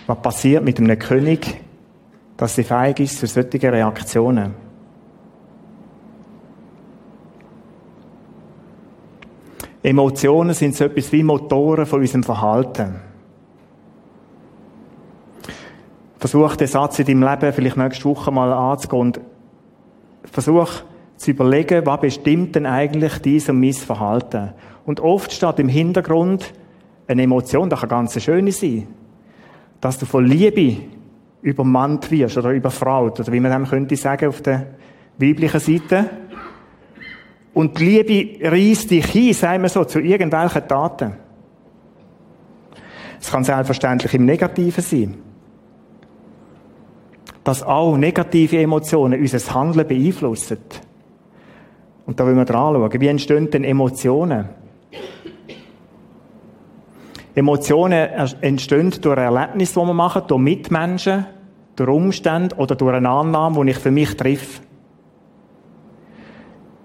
Was 0.07 0.21
passiert 0.23 0.65
mit 0.65 0.81
einem 0.81 0.99
König, 0.99 1.61
dass 2.37 2.55
sie 2.55 2.64
feig 2.64 3.00
ist 3.00 3.19
zu 3.19 3.26
solchen 3.26 3.61
Reaktionen? 3.61 4.55
Emotionen 9.83 10.55
sind 10.55 10.75
so 10.75 10.85
etwas 10.85 11.12
wie 11.12 11.23
Motoren 11.23 11.85
von 11.85 12.00
unserem 12.00 12.23
Verhalten. 12.23 13.00
Versuch 16.19 16.57
den 16.57 16.69
Satz 16.69 16.99
in 17.00 17.07
deinem 17.07 17.23
Leben 17.23 17.53
vielleicht 17.53 17.76
nächste 17.76 18.05
Woche 18.07 18.31
mal 18.31 18.50
anzugehen 18.50 19.00
und 19.00 19.21
versuch 20.25 20.71
zu 21.17 21.31
überlegen, 21.33 21.85
was 21.85 22.00
bestimmt 22.00 22.57
denn 22.57 22.64
eigentlich 22.64 23.19
dies 23.19 23.50
und 23.50 23.61
mein 23.61 23.75
Verhalten? 23.75 24.55
Und 24.87 25.00
oft 25.00 25.33
steht 25.33 25.59
im 25.59 25.69
Hintergrund 25.69 26.55
eine 27.07 27.23
Emotion, 27.23 27.69
das 27.69 27.81
kann 27.81 27.91
ganz 27.91 28.14
eine 28.14 28.23
schöne 28.23 28.53
sein 28.53 28.88
dass 29.85 29.99
du 29.99 30.07
von 30.07 30.25
Liebe 30.25 30.79
übermannt 31.45 32.11
wirst 32.11 32.39
oder 32.39 32.51
überfraut, 32.51 33.21
oder 33.21 33.33
wie 33.33 33.39
man 33.39 33.53
dem 33.53 33.69
könnte 33.69 33.97
sagen 33.97 34.29
auf 34.29 34.41
der 34.41 34.67
weiblichen 35.19 35.61
Seite. 35.61 36.11
Und 37.53 37.79
die 37.79 37.85
Liebe 37.85 38.51
reißt 38.51 38.91
dich 38.91 39.07
hin, 39.07 39.35
sagen 39.35 39.63
wir 39.63 39.69
so, 39.69 39.85
zu 39.85 40.01
irgendwelchen 40.01 40.67
Taten. 40.67 41.13
Es 43.21 43.31
kann 43.31 43.45
selbstverständlich 43.45 44.15
im 44.15 44.25
Negativen 44.25 44.83
sein. 44.83 45.15
Dass 47.45 47.63
auch 47.63 47.97
negative 47.97 48.61
Emotionen 48.61 49.21
unser 49.21 49.55
Handeln 49.55 49.87
beeinflussen. 49.87 50.59
Und 52.07 52.19
da 52.19 52.25
wollen 52.25 52.37
wir 52.37 52.47
dran 52.47 52.75
schauen. 52.75 53.01
Wie 53.01 53.07
entstehen 53.07 53.51
denn 53.51 53.65
Emotionen? 53.65 54.49
Emotionen 57.35 58.09
entstehen 58.41 58.95
durch 59.00 59.19
Erlebnisse, 59.19 59.81
die 59.81 59.87
wir 59.87 59.95
machen, 59.95 60.23
durch 60.29 60.41
Mitmenschen, 60.41 61.26
durch 61.75 61.91
Umstände 61.91 62.55
oder 62.57 62.76
durch 62.76 62.95
eine 62.95 63.09
Annahme, 63.09 63.64
die 63.64 63.73
ich 63.73 63.79
für 63.79 63.91
mich 63.91 64.17
treffe. 64.17 64.62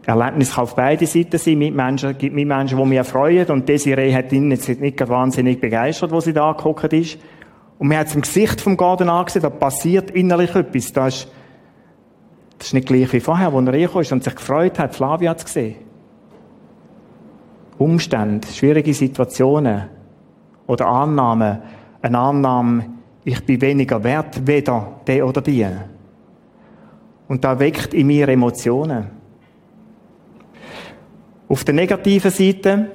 Erlebnis 0.05 0.55
kann 0.55 0.63
auf 0.63 0.75
beide 0.75 1.05
Seiten 1.05 1.37
sein. 1.37 1.59
Mitmenschen, 1.59 2.17
gibt 2.17 2.33
Mitmenschen, 2.33 2.79
die 2.79 2.85
mich 2.85 2.97
erfreuen. 2.97 3.45
Und 3.47 3.69
Desiree 3.69 4.13
hat 4.13 4.31
ihn 4.33 4.49
jetzt 4.49 4.67
nicht 4.67 5.07
wahnsinnig 5.07 5.61
begeistert, 5.61 6.11
wo 6.11 6.19
sie 6.19 6.33
da 6.33 6.49
angeguckt 6.49 6.91
ist. 6.93 7.19
Und 7.77 7.87
man 7.87 7.99
hat 7.99 8.07
es 8.07 8.15
im 8.15 8.21
Gesicht 8.21 8.59
vom 8.59 8.75
Garten 8.75 9.07
angesehen, 9.07 9.43
da 9.43 9.49
passiert 9.49 10.11
innerlich 10.11 10.55
etwas. 10.55 10.91
Das 10.91 11.15
ist, 11.15 11.31
das 12.57 12.67
ist 12.67 12.73
nicht 12.73 12.87
gleich 12.87 13.13
wie 13.13 13.19
vorher, 13.19 13.53
wo 13.53 13.59
er 13.59 13.67
reingekommen 13.67 14.01
ist 14.01 14.11
und 14.11 14.23
sich 14.23 14.35
gefreut 14.35 14.79
hat. 14.79 14.95
Flavia 14.95 15.29
hat 15.29 15.37
es 15.37 15.45
gesehen. 15.45 15.75
Umstände, 17.77 18.47
schwierige 18.47 18.93
Situationen 18.93 19.98
oder 20.69 20.85
Annahme, 20.85 21.63
eine 22.01 22.17
Annahme, 22.17 22.85
ich 23.23 23.43
bin 23.43 23.59
weniger 23.59 24.03
wert, 24.03 24.45
weder 24.45 25.01
der 25.07 25.27
oder 25.27 25.41
die. 25.41 25.65
Und 27.27 27.43
da 27.43 27.59
weckt 27.59 27.93
in 27.93 28.07
mir 28.07 28.29
Emotionen. 28.29 29.07
Auf 31.47 31.63
der 31.63 31.73
negativen 31.73 32.29
Seite 32.29 32.91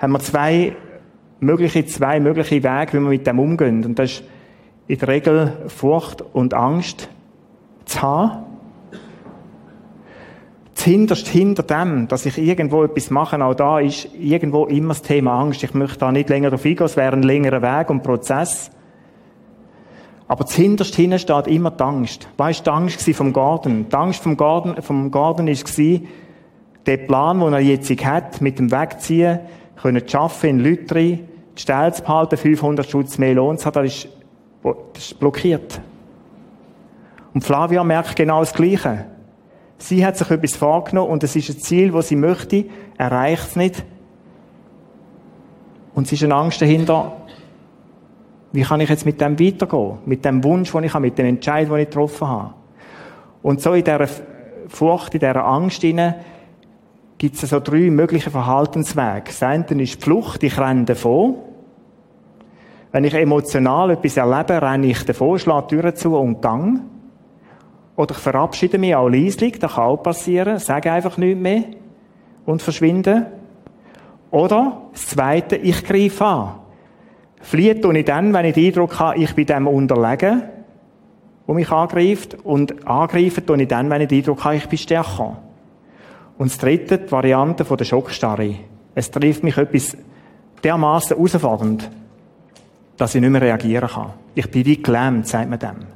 haben 0.00 0.12
wir 0.12 0.20
zwei 0.20 0.76
mögliche, 1.40 1.84
zwei 1.86 2.20
mögliche 2.20 2.62
Wege, 2.62 2.92
wie 2.92 3.00
wir 3.00 3.08
mit 3.08 3.26
dem 3.26 3.40
umgehen. 3.40 3.84
Und 3.84 3.98
das 3.98 4.12
ist 4.12 4.24
in 4.86 4.98
der 4.98 5.08
Regel 5.08 5.52
Furcht 5.66 6.22
und 6.22 6.54
Angst 6.54 7.08
zu 7.84 8.00
haben 8.00 8.45
hinterst 10.82 11.28
hinter 11.28 11.62
dem, 11.62 12.08
dass 12.08 12.26
ich 12.26 12.38
irgendwo 12.38 12.84
etwas 12.84 13.10
mache, 13.10 13.42
auch 13.42 13.54
da 13.54 13.78
ist 13.78 14.08
irgendwo 14.18 14.66
immer 14.66 14.88
das 14.88 15.02
Thema 15.02 15.40
Angst. 15.40 15.62
Ich 15.62 15.74
möchte 15.74 15.98
da 15.98 16.12
nicht 16.12 16.28
länger 16.28 16.52
auf 16.52 16.64
eingehen, 16.64 16.86
es 16.86 16.96
wäre 16.96 17.12
ein 17.12 17.22
längerer 17.22 17.62
Weg 17.62 17.90
und 17.90 18.02
Prozess. 18.02 18.70
Aber 20.28 20.44
zuhinterst 20.44 20.94
hinten 20.94 21.18
steht 21.18 21.46
immer 21.46 21.70
die 21.70 21.82
Angst. 21.82 22.28
Was 22.36 22.58
war 22.58 22.64
die 22.64 22.70
Angst 22.70 23.14
vom 23.14 23.32
Garten? 23.32 23.88
Die 23.88 23.94
Angst 23.94 24.22
vom 24.22 24.36
Garten, 24.36 24.82
vom 24.82 25.10
Garten 25.10 25.46
war, 25.46 26.00
der 26.86 26.96
Plan, 26.96 27.40
den 27.40 27.52
er 27.52 27.60
jetzt 27.60 27.90
hat, 28.04 28.40
mit 28.40 28.58
dem 28.58 28.70
Wegziehen, 28.70 29.40
können 29.80 30.02
arbeiten 30.12 30.46
in 30.46 30.60
Lütri, 30.60 31.24
die 31.56 31.62
Stelle 31.62 31.92
zu 31.92 32.02
behalten, 32.02 32.36
500 32.36 32.90
Schutz 32.90 33.18
mehr 33.18 33.34
Lohn 33.34 33.58
zu 33.58 33.66
haben, 33.66 33.84
das 33.84 34.08
das 34.92 35.04
ist 35.04 35.20
blockiert. 35.20 35.80
Und 37.34 37.44
Flavia 37.44 37.84
merkt 37.84 38.16
genau 38.16 38.40
das 38.40 38.52
Gleiche. 38.52 39.06
Sie 39.78 40.04
hat 40.04 40.16
sich 40.16 40.30
etwas 40.30 40.56
vorgenommen 40.56 41.10
und 41.10 41.22
es 41.22 41.36
ist 41.36 41.50
ein 41.50 41.58
Ziel, 41.58 41.92
das 41.92 42.08
sie 42.08 42.16
möchte, 42.16 42.64
erreicht 42.96 43.48
es 43.48 43.56
nicht. 43.56 43.84
Und 45.94 46.06
es 46.06 46.12
ist 46.12 46.24
eine 46.24 46.34
Angst 46.34 46.60
dahinter, 46.60 47.12
wie 48.52 48.62
kann 48.62 48.80
ich 48.80 48.88
jetzt 48.88 49.04
mit 49.04 49.20
dem 49.20 49.38
weitergehen? 49.38 49.98
Mit 50.06 50.24
dem 50.24 50.42
Wunsch, 50.42 50.72
den 50.72 50.84
ich 50.84 50.94
habe, 50.94 51.02
mit 51.02 51.18
dem 51.18 51.26
Entscheid, 51.26 51.68
den 51.68 51.76
ich 51.76 51.88
getroffen 51.90 52.28
habe. 52.28 52.54
Und 53.42 53.60
so 53.60 53.74
in 53.74 53.84
dieser 53.84 54.08
Furcht, 54.68 55.14
in 55.14 55.20
dieser 55.20 55.44
Angst 55.44 55.82
gibt 57.18 57.42
es 57.42 57.50
so 57.50 57.60
drei 57.60 57.90
mögliche 57.90 58.30
Verhaltenswege. 58.30 59.24
Das 59.26 59.42
eine 59.42 59.64
ist 59.64 59.96
die 59.96 60.02
Flucht, 60.02 60.42
ich 60.42 60.58
renne 60.58 60.84
davon. 60.84 61.36
Wenn 62.92 63.04
ich 63.04 63.14
emotional 63.14 63.90
etwas 63.90 64.16
erlebe, 64.16 64.60
renne 64.62 64.86
ich 64.86 65.04
davon, 65.04 65.38
schlage 65.38 65.66
die 65.68 65.76
Türen 65.76 65.96
zu 65.96 66.16
und 66.16 66.40
gang. 66.40 66.80
Oder 67.96 68.14
ich 68.14 68.20
verabschiede 68.20 68.78
mich 68.78 68.94
auch 68.94 69.08
leislich, 69.08 69.58
das 69.58 69.74
kann 69.74 69.84
auch 69.84 69.96
passieren, 69.96 70.58
sage 70.58 70.92
einfach 70.92 71.16
nichts 71.16 71.40
mehr 71.40 71.64
und 72.44 72.62
verschwinde. 72.62 73.26
Oder 74.30 74.82
das 74.92 75.06
Zweite, 75.06 75.56
ich 75.56 75.82
greife 75.82 76.24
an. 76.24 76.54
Fliehe 77.40 77.80
tue 77.80 77.98
ich 77.98 78.04
dann, 78.04 78.32
wenn 78.34 78.44
ich 78.44 78.54
den 78.54 78.66
Eindruck 78.66 78.98
habe, 78.98 79.18
ich 79.18 79.34
bin 79.34 79.46
dem 79.46 79.66
unterlegen, 79.66 80.42
wo 81.46 81.54
mich 81.54 81.70
angreift. 81.70 82.36
Und 82.44 82.86
angreifen 82.86 83.46
tue 83.46 83.62
ich 83.62 83.68
dann, 83.68 83.88
wenn 83.88 84.02
ich 84.02 84.08
den 84.08 84.18
Eindruck 84.18 84.44
habe, 84.44 84.56
ich 84.56 84.68
bin 84.68 84.78
stärker. 84.78 85.38
Und 86.38 86.50
das 86.50 86.58
Dritte, 86.58 86.98
die 86.98 87.10
Variante 87.10 87.64
von 87.64 87.78
der 87.78 87.84
Schockstarre. 87.84 88.56
Es 88.94 89.10
trifft 89.10 89.42
mich 89.42 89.56
etwas 89.56 89.96
dermaßen 90.62 91.16
herausfordernd, 91.16 91.90
dass 92.96 93.14
ich 93.14 93.20
nicht 93.20 93.30
mehr 93.30 93.42
reagieren 93.42 93.88
kann. 93.88 94.12
Ich 94.34 94.50
bin 94.50 94.66
wie 94.66 94.82
gelähmt, 94.82 95.26
sagt 95.26 95.48
man 95.48 95.58
dem. 95.58 95.95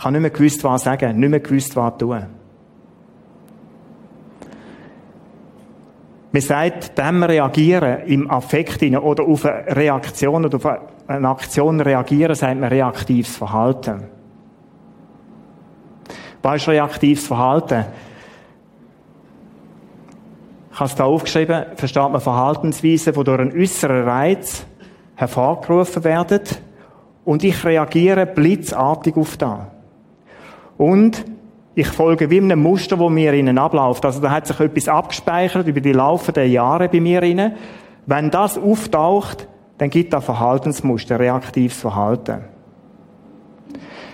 Ich 0.00 0.04
habe 0.06 0.12
nicht 0.12 0.22
mehr 0.22 0.30
gewusst, 0.30 0.64
was 0.64 0.84
sagen, 0.84 1.20
nicht 1.20 1.28
mehr 1.28 1.40
gewusst, 1.40 1.76
was 1.76 1.98
tun. 1.98 2.24
Man 6.32 6.40
sagt, 6.40 6.96
dem 6.96 7.22
reagieren 7.22 8.06
im 8.06 8.30
Affekt 8.30 8.82
oder 8.82 9.24
auf 9.24 9.44
eine 9.44 9.76
Reaktion 9.76 10.46
oder 10.46 10.56
auf 10.56 10.80
eine 11.06 11.28
Aktion 11.28 11.82
reagieren, 11.82 12.34
sagt 12.34 12.58
man 12.58 12.70
reaktives 12.70 13.36
Verhalten. 13.36 14.04
Was 16.40 16.62
ist 16.62 16.68
reaktives 16.68 17.26
Verhalten? 17.26 17.84
Ich 20.72 20.80
habe 20.80 20.88
es 20.88 20.94
da 20.94 21.04
aufgeschrieben, 21.04 21.66
versteht 21.74 22.10
man 22.10 22.22
Verhaltensweisen, 22.22 23.12
die 23.12 23.24
durch 23.24 23.38
einen 23.38 23.52
äußeren 23.52 24.08
Reiz 24.08 24.64
hervorgerufen 25.16 26.04
werden 26.04 26.40
und 27.26 27.44
ich 27.44 27.62
reagiere 27.66 28.24
blitzartig 28.24 29.14
auf 29.18 29.36
das. 29.36 29.58
Und 30.80 31.26
ich 31.74 31.88
folge 31.88 32.30
wie 32.30 32.38
einem 32.38 32.62
Muster, 32.62 32.98
wo 32.98 33.10
mir 33.10 33.34
innen 33.34 33.58
abläuft. 33.58 34.02
Also 34.06 34.18
da 34.18 34.30
hat 34.30 34.46
sich 34.46 34.58
etwas 34.60 34.88
abgespeichert 34.88 35.66
über 35.66 35.82
die 35.82 35.92
laufenden 35.92 36.50
Jahre 36.50 36.88
bei 36.88 37.00
mir 37.00 37.22
innen. 37.22 37.52
Wenn 38.06 38.30
das 38.30 38.56
auftaucht, 38.56 39.46
dann 39.76 39.90
gibt 39.90 40.14
da 40.14 40.22
Verhaltensmuster, 40.22 41.20
reaktives 41.20 41.78
Verhalten. 41.78 42.46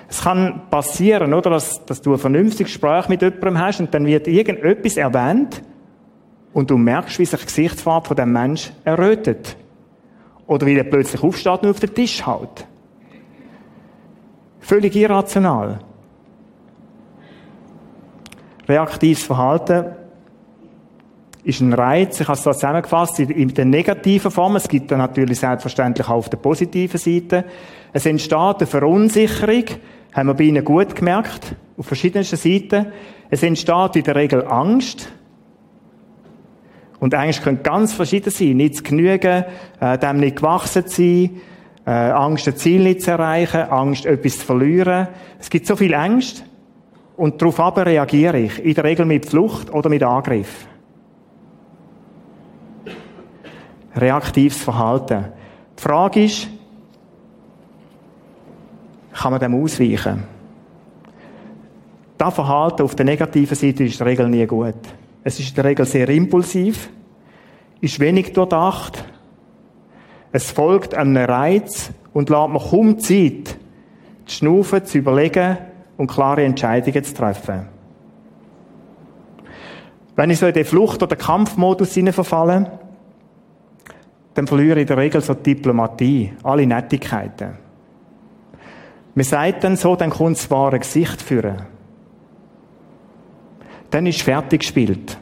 Es 0.09 0.23
kann 0.23 0.63
passieren, 0.69 1.35
oder, 1.35 1.51
dass, 1.51 1.87
dass 1.87 2.03
du 2.03 2.15
ein 2.15 2.19
vernünftiges 2.19 2.73
Gespräch 2.73 3.09
mit 3.09 3.23
jemandem 3.23 3.61
hast 3.61 3.79
und 3.79 3.95
dann 3.95 4.05
wird 4.05 4.27
irgendetwas 4.27 4.97
erwähnt 4.97 5.63
und 6.53 6.69
du 6.69 6.79
merkst, 6.79 7.21
wie 7.21 7.27
sich 7.27 7.39
die 7.39 7.47
Gesichtsfarbe 7.47 8.09
von 8.09 8.17
dem 8.17 8.33
Mensch 8.33 8.73
errötet. 8.83 9.57
Oder 10.49 10.67
wie 10.67 10.77
er 10.77 10.83
plötzlich 10.83 11.23
aufsteht 11.23 11.63
und 11.63 11.71
auf 11.71 11.79
den 11.79 11.95
Tisch 11.95 12.27
haut. 12.27 12.67
Völlig 14.59 14.97
irrational. 14.97 15.79
Reaktives 18.69 19.23
Verhalten 19.23 19.87
ist 21.45 21.61
ein 21.61 21.73
Reiz, 21.73 22.21
ich 22.21 22.27
habe 22.27 22.37
es 22.37 22.43
da 22.43 22.53
zusammengefasst, 22.53 23.21
in 23.21 23.55
der 23.55 23.65
negativen 23.65 24.33
Form. 24.33 24.57
Es 24.57 24.69
gibt 24.69 24.91
dann 24.91 24.99
natürlich 24.99 25.39
selbstverständlich 25.39 26.09
auch 26.09 26.15
auf 26.17 26.29
der 26.29 26.39
positiven 26.39 26.99
Seite. 26.99 27.45
Es 27.93 28.05
entsteht 28.05 28.57
eine 28.59 28.67
Verunsicherung, 28.67 29.65
haben 30.13 30.29
wir 30.29 30.35
bei 30.35 30.45
Ihnen 30.45 30.65
gut 30.65 30.97
gemerkt, 30.97 31.55
auf 31.77 31.87
verschiedensten 31.87 32.37
Seiten. 32.37 32.87
Es 33.31 33.45
entsteht 33.45 33.95
in 33.95 34.03
der 34.03 34.17
Regel 34.17 34.45
Angst. 34.45 35.13
Und 36.99 37.15
Angst 37.15 37.45
können 37.45 37.63
ganz 37.63 37.93
verschieden 37.93 38.31
sein. 38.31 38.57
Nicht 38.57 38.77
zu 38.77 38.83
genügen, 38.83 39.45
äh, 39.79 39.99
dem 39.99 40.19
nicht 40.19 40.37
gewachsen 40.37 40.87
zu 40.87 41.03
sein, 41.03 41.31
äh, 41.87 41.91
Angst, 41.91 42.49
ein 42.49 42.57
Ziel 42.57 42.83
nicht 42.83 43.03
zu 43.03 43.13
erreichen, 43.13 43.71
Angst, 43.71 44.07
etwas 44.07 44.39
zu 44.39 44.47
verlieren. 44.47 45.09
Es 45.39 45.49
gibt 45.49 45.67
so 45.67 45.77
viel 45.77 45.95
Angst. 45.95 46.45
Und 47.17 47.41
darauf 47.41 47.59
aber 47.61 47.87
reagiere 47.87 48.39
ich. 48.39 48.65
In 48.65 48.75
der 48.75 48.85
Regel 48.85 49.07
mit 49.07 49.27
Flucht 49.27 49.73
oder 49.73 49.89
mit 49.89 50.03
Angriff. 50.03 50.67
Reaktives 53.95 54.63
Verhalten. 54.63 55.27
Die 55.79 55.83
Frage 55.83 56.25
ist, 56.25 56.49
kann 59.15 59.31
man 59.31 59.41
dem 59.41 59.55
ausweichen? 59.55 60.25
Das 62.19 62.35
Verhalten 62.35 62.83
auf 62.83 62.95
der 62.95 63.07
negativen 63.07 63.57
Seite 63.57 63.85
ist 63.85 63.93
in 63.93 63.99
der 63.99 64.07
Regel 64.07 64.29
nie 64.29 64.47
gut. 64.47 64.75
Es 65.25 65.41
ist 65.41 65.51
in 65.51 65.55
der 65.57 65.65
Regel 65.65 65.87
sehr 65.87 66.09
impulsiv, 66.09 66.91
ist 67.81 68.01
wenig 68.01 68.33
durchdacht, 68.33 69.05
es 70.33 70.51
folgt 70.51 70.95
einem 70.95 71.17
Reiz 71.17 71.91
und 72.13 72.29
lässt 72.29 72.49
mir 72.49 72.59
kaum 72.59 72.99
Zeit, 72.99 73.57
zu 74.27 74.37
schnaufen, 74.37 74.85
zu 74.85 74.99
überlegen, 74.99 75.57
und 75.97 76.07
klare 76.09 76.45
Entscheidungen 76.45 77.03
zu 77.03 77.15
treffen. 77.15 77.69
Wenn 80.15 80.31
ich 80.31 80.39
so 80.39 80.47
in 80.47 80.55
den 80.55 80.65
Flucht- 80.65 81.03
oder 81.03 81.17
Kampfmodus 81.17 81.99
verfalle, 82.11 82.71
dann 84.35 84.47
verliere 84.47 84.81
ich 84.81 84.83
in 84.83 84.87
der 84.89 84.97
Regel 84.97 85.21
so 85.21 85.35
Diplomatie, 85.35 86.33
alle 86.43 86.67
Nettigkeiten. 86.67 87.55
Man 89.15 89.25
sagt 89.25 89.65
dann 89.65 89.77
so, 89.77 89.97
dann 89.97 90.11
kommt 90.11 90.37
das 90.37 90.51
wahre 90.51 90.79
Gesicht 90.79 91.23
führen. 91.23 91.63
Dann 93.91 94.07
ist 94.07 94.23
fertig 94.23 94.61
gespielt. 94.61 95.17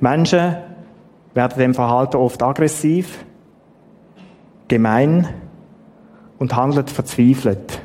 Menschen 0.00 0.56
werden 1.32 1.58
dem 1.58 1.74
Verhalten 1.74 2.16
oft 2.16 2.42
aggressiv, 2.42 3.24
gemein 4.68 5.28
und 6.42 6.56
handelt 6.56 6.90
verzweifelt. 6.90 7.80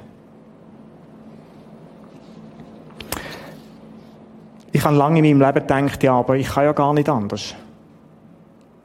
Ich 4.71 4.83
habe 4.83 4.95
lange 4.95 5.19
in 5.19 5.37
meinem 5.37 5.53
Leben 5.53 5.67
gedacht, 5.67 6.01
ja, 6.01 6.13
aber 6.13 6.37
ich 6.37 6.47
kann 6.47 6.63
ja 6.63 6.71
gar 6.71 6.91
nicht 6.91 7.07
anders. 7.07 7.53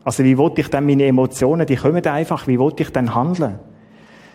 Also 0.05 0.25
wie 0.25 0.37
wollte 0.37 0.61
ich 0.61 0.69
denn 0.69 0.85
meine 0.85 1.07
Emotionen, 1.07 1.67
die 1.67 1.77
kommen 1.77 2.07
einfach, 2.07 2.47
wie 2.47 2.59
wollte 2.59 2.83
ich 2.83 2.91
denn 2.93 3.15
handeln? 3.15 3.61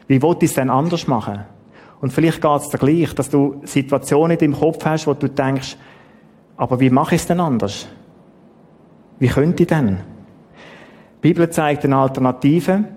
Wie 0.08 0.24
wollte 0.24 0.46
ich 0.46 0.52
es 0.52 0.56
denn 0.56 0.72
anders 0.72 1.06
machen? 1.06 1.46
Und 2.02 2.12
vielleicht 2.12 2.42
geht 2.42 2.62
es 2.62 2.70
dir 2.70 2.80
gleich, 2.80 3.14
dass 3.14 3.30
du 3.30 3.62
Situationen 3.64 4.40
deinem 4.40 4.60
Kopf 4.60 4.84
hast, 4.86 5.06
wo 5.06 5.14
du 5.14 5.30
denkst, 5.30 5.78
aber 6.56 6.80
wie 6.80 6.90
mache 6.90 7.14
ich 7.14 7.22
es 7.22 7.28
denn 7.28 7.40
anders? 7.40 7.88
Wie 9.20 9.28
könnte 9.28 9.62
ich 9.62 9.70
denn? 9.70 9.98
Die 11.18 11.22
Bibel 11.22 11.48
zeigt 11.52 11.86
eine 11.86 11.98
Alternative. 11.98 12.97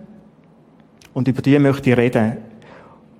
Und 1.12 1.28
über 1.28 1.42
die 1.42 1.58
möchte 1.58 1.90
ich 1.90 1.96
reden. 1.96 2.36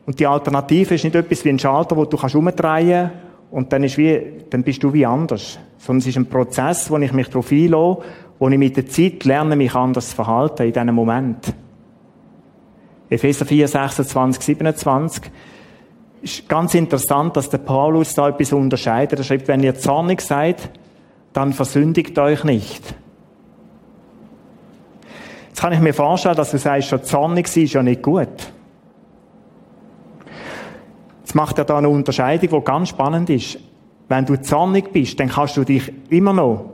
Und 0.07 0.18
die 0.18 0.26
Alternative 0.26 0.94
ist 0.94 1.05
nicht 1.05 1.14
etwas 1.14 1.44
wie 1.44 1.50
ein 1.50 1.59
Schalter, 1.59 1.96
wo 1.96 2.05
du 2.05 2.16
kannst 2.16 2.35
umdrehen 2.35 3.11
und 3.50 3.72
dann, 3.72 3.85
ist 3.85 3.98
wie, 3.98 4.20
dann 4.48 4.62
bist 4.62 4.83
du 4.83 4.92
wie 4.92 5.07
anders. 5.07 5.59
Sondern 5.79 6.00
es 6.00 6.07
ist 6.07 6.16
ein 6.16 6.26
Prozess, 6.26 6.90
wo 6.90 6.98
ich 6.98 7.12
mich 7.12 7.29
darauf 7.29 7.50
einlasse, 7.50 8.03
wo 8.38 8.48
ich 8.48 8.59
mit 8.59 8.76
der 8.76 8.87
Zeit 8.87 9.24
lerne, 9.24 9.57
mich 9.57 9.74
anders 9.74 10.11
zu 10.11 10.16
verhalten 10.16 10.62
in 10.62 10.72
diesem 10.72 10.94
Moment. 10.94 11.55
Epheser 13.09 13.44
4, 13.44 13.66
26, 13.68 14.42
27 14.42 15.33
ist 16.22 16.48
ganz 16.48 16.74
interessant, 16.74 17.37
dass 17.37 17.50
der 17.50 17.59
Paulus 17.59 18.14
da 18.14 18.29
etwas 18.29 18.53
unterscheidet. 18.53 19.18
Er 19.18 19.24
schreibt, 19.24 19.48
wenn 19.48 19.62
ihr 19.62 19.74
zornig 19.74 20.20
seid, 20.20 20.70
dann 21.33 21.53
versündigt 21.53 22.18
euch 22.18 22.44
nicht. 22.44 22.94
Jetzt 25.50 25.60
kann 25.60 25.72
ich 25.72 25.80
mir 25.80 25.92
vorstellen, 25.92 26.36
dass 26.36 26.52
du 26.52 26.58
sagst, 26.58 26.88
schon 26.88 27.02
zornig 27.02 27.48
sein 27.48 27.64
ist 27.64 27.72
ja 27.74 27.82
nicht 27.82 28.02
gut. 28.02 28.28
Jetzt 31.20 31.34
macht 31.34 31.58
er 31.58 31.64
da 31.64 31.78
eine 31.78 31.88
Unterscheidung, 31.88 32.60
die 32.60 32.64
ganz 32.64 32.88
spannend 32.88 33.28
ist. 33.30 33.58
Wenn 34.08 34.26
du 34.26 34.40
zornig 34.40 34.92
bist, 34.92 35.20
dann 35.20 35.28
kannst 35.28 35.56
du 35.56 35.64
dich 35.64 35.92
immer 36.08 36.32
noch, 36.32 36.70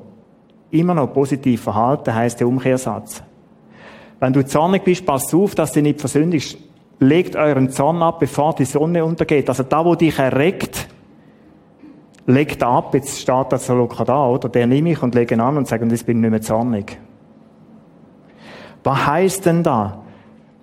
immer 0.70 0.94
noch 0.94 1.12
positiv 1.12 1.62
verhalten, 1.62 2.14
heisst 2.14 2.40
der 2.40 2.48
Umkehrsatz. 2.48 3.22
Wenn 4.20 4.32
du 4.32 4.44
zornig 4.46 4.84
bist, 4.84 5.04
pass 5.04 5.34
auf, 5.34 5.54
dass 5.54 5.72
du 5.72 5.82
nicht 5.82 6.00
versündigst. 6.00 6.56
Legt 6.98 7.36
euren 7.36 7.70
Zorn 7.70 8.02
ab, 8.02 8.20
bevor 8.20 8.54
die 8.54 8.64
Sonne 8.64 9.04
untergeht. 9.04 9.48
Also 9.48 9.62
da, 9.62 9.84
wo 9.84 9.94
dich 9.94 10.18
erregt, 10.18 10.88
legt 12.26 12.62
ab. 12.62 12.94
Jetzt 12.94 13.20
steht 13.20 13.46
das 13.50 13.66
so 13.66 13.74
locker 13.74 14.04
da, 14.04 14.26
oder? 14.26 14.48
Der 14.48 14.66
nehme 14.66 14.92
ich 14.92 15.02
und 15.02 15.14
lege 15.14 15.34
ihn 15.34 15.40
an 15.40 15.58
und 15.58 15.68
sage, 15.68 15.86
jetzt 15.86 16.06
bin 16.06 16.18
ich 16.18 16.22
nicht 16.22 16.30
mehr 16.30 16.40
zornig. 16.40 16.98
Was 18.86 19.04
heißt 19.04 19.46
denn 19.46 19.64
da? 19.64 20.04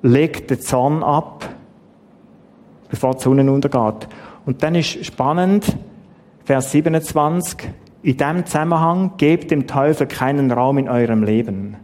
Legt 0.01 0.49
den 0.49 0.62
Zorn 0.62 1.03
ab, 1.03 1.43
bevor 2.89 3.15
die 3.15 3.19
Sonne 3.21 3.51
untergeht. 3.51 4.07
Und 4.45 4.63
dann 4.63 4.75
ist 4.75 5.05
spannend, 5.05 5.77
Vers 6.45 6.71
27, 6.71 7.67
in 8.01 8.15
dem 8.15 8.45
Zusammenhang, 8.45 9.12
gebt 9.17 9.51
dem 9.51 9.67
Teufel 9.67 10.07
keinen 10.07 10.53
Raum 10.53 10.77
in 10.77 10.88
eurem 10.88 11.23
Leben. 11.23 11.75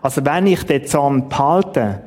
Also 0.00 0.24
wenn 0.24 0.46
ich 0.46 0.62
den 0.62 0.86
Zorn 0.86 1.28
behalte, 1.28 2.02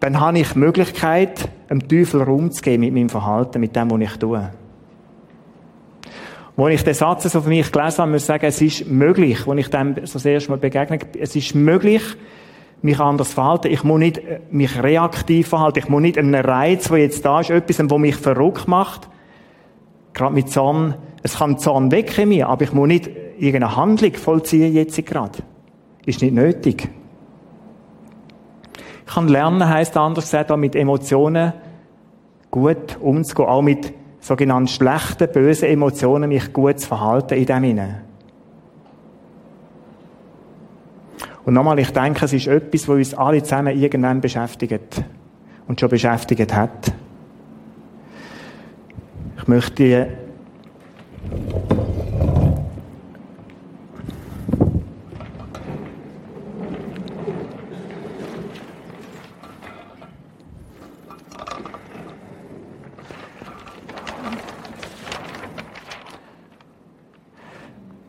dann 0.00 0.18
habe 0.18 0.40
ich 0.40 0.52
die 0.52 0.58
Möglichkeit, 0.58 1.48
dem 1.70 1.86
Teufel 1.86 2.22
Raum 2.22 2.50
zu 2.50 2.60
geben 2.60 2.80
mit 2.80 2.92
meinem 2.92 3.08
Verhalten, 3.08 3.60
mit 3.60 3.76
dem, 3.76 3.88
was 3.88 4.00
ich 4.00 4.16
tue. 4.18 4.50
Wo 6.56 6.68
ich 6.68 6.84
den 6.84 6.94
Satz 6.94 7.24
so 7.24 7.40
für 7.40 7.48
mich 7.48 7.72
gelesen 7.72 7.98
habe, 7.98 8.10
muss 8.10 8.22
ich 8.22 8.26
sagen, 8.26 8.44
es 8.44 8.60
ist 8.60 8.86
möglich, 8.86 9.46
wo 9.46 9.54
ich 9.54 9.70
dem 9.70 9.94
so 10.04 10.14
das 10.14 10.24
erste 10.24 10.50
Mal 10.50 10.58
begegne, 10.58 10.98
es 11.18 11.34
ist 11.34 11.54
möglich, 11.54 12.02
mich 12.82 13.00
anders 13.00 13.32
verhalten. 13.32 13.68
Ich 13.70 13.84
muss 13.84 13.98
nicht 13.98 14.18
äh, 14.18 14.40
mich 14.50 14.82
reaktiv 14.82 15.48
verhalten. 15.48 15.78
Ich 15.78 15.88
muss 15.88 16.02
nicht 16.02 16.18
einem 16.18 16.34
Reiz, 16.34 16.88
der 16.88 16.98
jetzt 16.98 17.24
da 17.24 17.40
ist, 17.40 17.50
etwas, 17.50 17.78
wo 17.88 17.98
mich 17.98 18.16
verrückt 18.16 18.68
macht. 18.68 19.08
Gerade 20.12 20.34
mit 20.34 20.50
Zorn. 20.50 20.96
Es 21.22 21.38
kann 21.38 21.58
Zorn 21.58 21.92
weg 21.92 22.18
in 22.18 22.30
mir, 22.30 22.48
aber 22.48 22.64
ich 22.64 22.72
muss 22.72 22.88
nicht 22.88 23.08
irgendeine 23.38 23.76
Handlung 23.76 24.12
vollziehen 24.14 24.74
jetzt 24.74 25.04
gerade. 25.06 25.38
Ist 26.04 26.20
nicht 26.20 26.34
nötig. 26.34 26.88
Ich 29.06 29.14
kann 29.14 29.28
lernen, 29.28 29.68
heisst 29.68 29.96
anders 29.96 30.24
gesagt, 30.24 30.50
auch 30.50 30.56
mit 30.56 30.74
Emotionen 30.74 31.52
gut 32.50 32.98
umzugehen, 33.00 33.48
auch 33.48 33.62
mit 33.62 33.92
sogenannten 34.22 34.68
schlechten, 34.68 35.30
bösen 35.30 35.68
Emotionen 35.68 36.28
mich 36.28 36.52
gut 36.52 36.80
zu 36.80 36.86
verhalten 36.86 37.34
in 37.34 37.44
dem 37.44 37.62
hinein. 37.62 38.00
Und 41.44 41.54
nochmal, 41.54 41.78
ich 41.80 41.90
denke, 41.90 42.24
es 42.24 42.32
ist 42.32 42.46
etwas, 42.46 42.88
was 42.88 42.96
uns 42.96 43.14
alle 43.14 43.42
zusammen 43.42 43.76
irgendwann 43.76 44.20
beschäftigt 44.20 45.04
und 45.66 45.80
schon 45.80 45.88
beschäftigt 45.88 46.54
hat. 46.54 46.92
Ich 49.38 49.48
möchte 49.48 50.08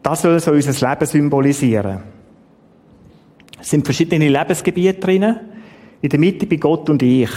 Das 0.03 0.21
soll 0.21 0.39
so 0.41 0.51
unser 0.51 0.89
Leben 0.89 1.05
symbolisieren. 1.05 1.99
Es 3.59 3.69
sind 3.69 3.85
verschiedene 3.85 4.27
Lebensgebiete 4.27 4.99
drin. 4.99 5.35
In 6.01 6.09
der 6.09 6.19
Mitte 6.19 6.45
bei 6.45 6.57
Gott 6.57 6.89
und 6.89 7.01
ich. 7.01 7.31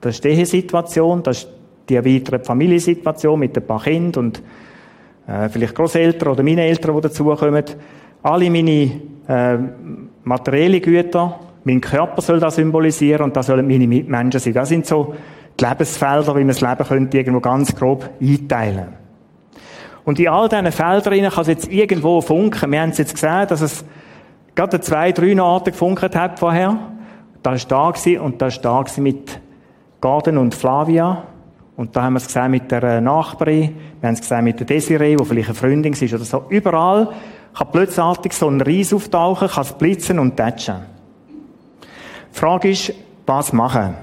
Das 0.00 0.14
ist 0.14 0.24
die 0.24 0.28
Ehesituation, 0.28 1.22
das 1.22 1.38
ist 1.44 1.48
die 1.86 1.96
erweiterte 1.96 2.44
Familiensituation 2.44 3.38
mit 3.38 3.56
ein 3.56 3.66
paar 3.66 3.82
Kindern 3.82 4.24
und 4.24 4.42
äh, 5.26 5.48
vielleicht 5.50 5.74
Großeltern 5.74 6.28
oder 6.28 6.42
meine 6.42 6.62
Eltern, 6.62 6.94
die 6.96 7.02
dazukommen. 7.02 7.64
Alle 8.22 8.50
meine 8.50 8.90
äh, 9.28 9.58
materiellen 10.24 10.80
Güter, 10.80 11.38
mein 11.64 11.80
Körper 11.82 12.22
soll 12.22 12.40
das 12.40 12.54
symbolisieren 12.54 13.24
und 13.24 13.36
das 13.36 13.46
sollen 13.46 13.66
meine 13.66 13.86
Mitmenschen 13.86 14.40
sein. 14.40 14.54
Das 14.54 14.70
sind 14.70 14.86
so 14.86 15.14
die 15.60 15.64
Lebensfelder, 15.64 16.34
wie 16.36 16.40
man 16.40 16.48
das 16.48 16.62
Leben 16.62 16.84
könnte 16.84 17.18
irgendwo 17.18 17.40
ganz 17.40 17.74
grob 17.74 18.08
einteilen. 18.20 19.07
Und 20.08 20.18
in 20.18 20.28
all 20.28 20.48
diesen 20.48 20.72
Feldern 20.72 21.30
kann 21.30 21.42
es 21.42 21.48
jetzt 21.48 21.70
irgendwo 21.70 22.22
funken. 22.22 22.72
Wir 22.72 22.80
haben 22.80 22.88
es 22.88 22.96
jetzt 22.96 23.12
gesehen, 23.12 23.46
dass 23.46 23.60
es 23.60 23.84
gerade 24.54 24.80
zwei, 24.80 25.12
drei 25.12 25.38
Arten 25.38 25.72
gefunkelt 25.72 26.16
hat 26.16 26.38
vorher. 26.38 26.78
Das 27.42 27.70
war 27.70 27.92
da 27.92 28.20
und 28.22 28.40
das 28.40 28.64
war 28.64 28.84
da 28.84 29.02
mit 29.02 29.38
Garden 30.00 30.38
und 30.38 30.54
Flavia. 30.54 31.24
Und 31.76 31.94
da 31.94 32.04
haben 32.04 32.14
wir 32.14 32.20
es 32.20 32.26
gesehen 32.26 32.52
mit 32.52 32.70
der 32.70 32.82
äh, 32.84 33.00
Nachbarin, 33.02 33.76
wir 34.00 34.06
haben 34.08 34.14
es 34.14 34.22
gesehen 34.22 34.44
mit 34.44 34.58
der 34.58 34.66
Desiree, 34.66 35.14
die 35.14 35.24
vielleicht 35.26 35.48
eine 35.48 35.54
Freundin 35.54 35.92
ist 35.92 36.14
oder 36.14 36.24
so. 36.24 36.46
Überall 36.48 37.10
kann 37.52 37.68
plötzlich 37.70 38.32
so 38.32 38.48
ein 38.48 38.62
Reis 38.62 38.94
auftauchen, 38.94 39.46
kann 39.46 39.62
es 39.62 39.74
blitzen 39.74 40.18
und 40.18 40.38
tätschen. 40.38 40.76
Die 42.34 42.38
Frage 42.38 42.70
ist, 42.70 42.94
was 43.26 43.52
machen? 43.52 43.94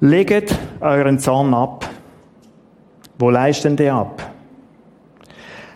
Legt 0.00 0.54
euren 0.80 1.18
Zorn 1.18 1.54
ab. 1.54 1.88
Wo 3.18 3.30
leisten 3.30 3.76
die 3.76 3.88
ab? 3.88 4.30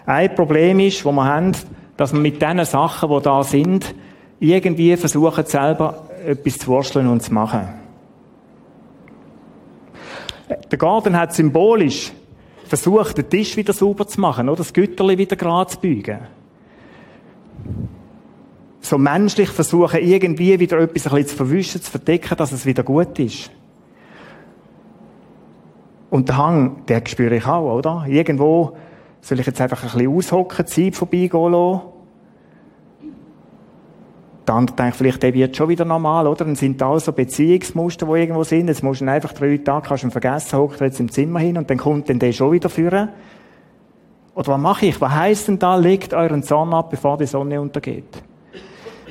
Ein 0.05 0.35
Problem 0.35 0.81
ist, 0.81 1.05
wo 1.07 1.13
wir 1.13 1.25
haben, 1.25 1.53
dass 1.97 2.13
wir 2.13 2.21
mit 2.21 2.43
diesen 2.43 2.65
Sachen, 2.67 3.09
die 3.09 3.23
da 3.23 3.43
sind, 3.43 3.95
irgendwie 4.39 4.95
versuchen, 4.97 5.47
selber 5.47 6.07
etwas 6.27 6.59
zu 6.59 6.67
wursteln 6.67 7.09
und 7.09 7.23
zu 7.23 7.33
machen. 7.33 7.69
Der 10.71 10.79
Garten 10.79 11.17
hat 11.17 11.33
symbolisch 11.33 12.13
versucht, 12.65 13.17
den 13.17 13.31
Tisch 13.31 13.57
wieder 13.57 13.73
sauber 13.73 14.07
zu 14.07 14.21
machen, 14.21 14.49
oder 14.49 14.59
das 14.59 14.73
Güterli 14.73 15.17
wieder 15.17 15.37
gerade 15.37 15.71
zu 15.71 15.81
beugen. 15.81 16.19
So 18.81 18.99
menschlich 18.99 19.49
versuchen, 19.49 20.01
irgendwie 20.01 20.59
wieder 20.59 20.79
etwas 20.79 21.07
ein 21.07 21.13
bisschen 21.13 21.27
zu 21.27 21.37
verwischen, 21.37 21.83
zu 21.83 21.91
verdecken, 21.91 22.37
dass 22.37 22.53
es 22.53 22.67
wieder 22.67 22.83
gut 22.83 23.19
ist. 23.19 23.51
Und 26.11 26.29
der 26.29 26.37
Hang, 26.37 26.85
den 26.87 27.07
spüre 27.07 27.37
ich 27.37 27.47
auch, 27.47 27.77
oder? 27.77 28.05
Irgendwo 28.07 28.77
soll 29.21 29.39
ich 29.41 29.47
jetzt 29.47 29.61
einfach 29.61 29.83
ein 29.83 29.91
bisschen 29.91 30.17
aushocken, 30.17 30.67
Zeit 30.67 30.97
vorbeigehen 30.97 31.53
lassen. 31.53 31.81
Der 34.47 34.55
andere 34.57 34.77
denkt 34.77 34.97
vielleicht, 34.97 35.23
der 35.23 35.33
wird 35.33 35.57
schon 35.57 35.69
wieder 35.69 35.85
normal, 35.85 36.27
oder? 36.27 36.45
Dann 36.45 36.57
sind 36.57 36.81
da 36.81 36.99
so 36.99 37.13
Beziehungsmuster, 37.13 38.07
die 38.07 38.13
irgendwo 38.13 38.43
sind. 38.43 38.67
Jetzt 38.67 38.83
musst 38.83 39.01
du 39.01 39.05
ihn 39.05 39.09
einfach 39.09 39.33
drei 39.33 39.57
Tage, 39.59 39.87
kannst 39.87 40.03
du 40.03 40.09
ihn 40.09 40.11
vergessen, 40.11 40.59
hockt 40.59 40.81
jetzt 40.81 40.99
im 40.99 41.13
Zimmer 41.13 41.39
hin 41.39 41.57
und 41.57 41.71
dann 41.71 41.79
kommt 41.79 42.09
dann 42.11 42.19
der 42.19 42.33
schon 42.33 42.53
wieder 42.53 42.69
führen. 42.69 43.11
Oder 44.35 44.49
was 44.49 44.61
mache 44.61 44.87
ich? 44.87 45.01
Was 45.01 45.13
heisst 45.13 45.49
denn 45.49 45.59
da, 45.59 45.77
legt 45.77 46.15
euren 46.15 46.43
Zorn 46.43 46.75
ab, 46.75 46.91
bevor 46.91 47.19
die 47.19 47.27
Sonne 47.27 47.61
untergeht? 47.61 48.23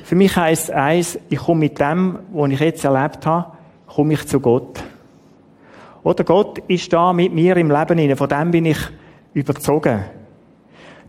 Für 0.04 0.16
mich 0.16 0.36
heisst 0.36 0.70
eins, 0.70 1.18
ich 1.28 1.38
komme 1.38 1.60
mit 1.60 1.78
dem, 1.78 2.18
was 2.32 2.50
ich 2.50 2.60
jetzt 2.60 2.84
erlebt 2.84 3.24
habe, 3.24 3.52
komme 3.86 4.14
ich 4.14 4.26
zu 4.26 4.40
Gott. 4.40 4.82
Oder 6.02 6.24
Gott 6.24 6.58
ist 6.68 6.92
da 6.92 7.12
mit 7.12 7.32
mir 7.32 7.56
im 7.56 7.70
Leben 7.70 7.98
inne. 7.98 8.16
Von 8.16 8.28
dem 8.28 8.50
bin 8.50 8.66
ich 8.66 8.78
überzogen. 9.34 10.04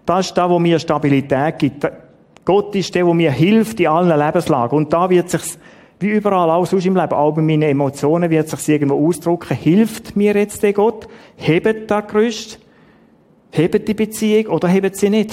Das 0.05 0.27
ist 0.27 0.37
da, 0.37 0.49
wo 0.49 0.59
mir 0.59 0.79
Stabilität 0.79 1.59
gibt. 1.59 1.87
Gott 2.43 2.75
ist 2.75 2.93
der, 2.95 3.05
der 3.05 3.13
mir 3.13 3.31
hilft 3.31 3.79
in 3.79 3.87
allen 3.87 4.19
Lebenslagen. 4.19 4.77
Und 4.77 4.91
da 4.91 5.09
wird 5.09 5.29
sich 5.29 5.41
wie 6.01 6.09
überall 6.09 6.49
auch 6.49 6.65
sonst 6.65 6.87
im 6.87 6.95
Leben, 6.95 7.13
auch 7.13 7.31
bei 7.31 7.43
meinen 7.43 7.61
Emotionen 7.61 8.29
wird 8.31 8.49
sich 8.49 8.69
irgendwo 8.69 9.07
ausdrücken. 9.07 9.55
Hilft 9.55 10.15
mir 10.15 10.33
jetzt 10.33 10.63
der 10.63 10.73
Gott? 10.73 11.07
Hebt 11.35 11.91
das 11.91 12.07
Gerüst? 12.07 12.59
Hebt 13.51 13.87
die 13.87 13.93
Beziehung 13.93 14.47
oder 14.47 14.67
hebt 14.67 14.95
sie 14.95 15.11
nicht? 15.11 15.31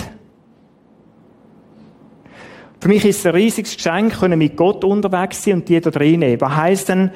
Für 2.81 2.88
mich 2.88 3.05
ist 3.05 3.21
es 3.21 3.27
ein 3.27 3.35
riesiges 3.35 3.77
Geschenk, 3.77 4.21
können 4.21 4.38
mit 4.38 4.57
Gott 4.57 4.85
unterwegs 4.85 5.42
sein 5.42 5.55
und 5.55 5.68
die 5.68 5.81
da 5.81 5.90
reinnehmen. 5.90 6.40
Was 6.40 6.57
heisst 6.57 6.88
denn, 6.90 7.11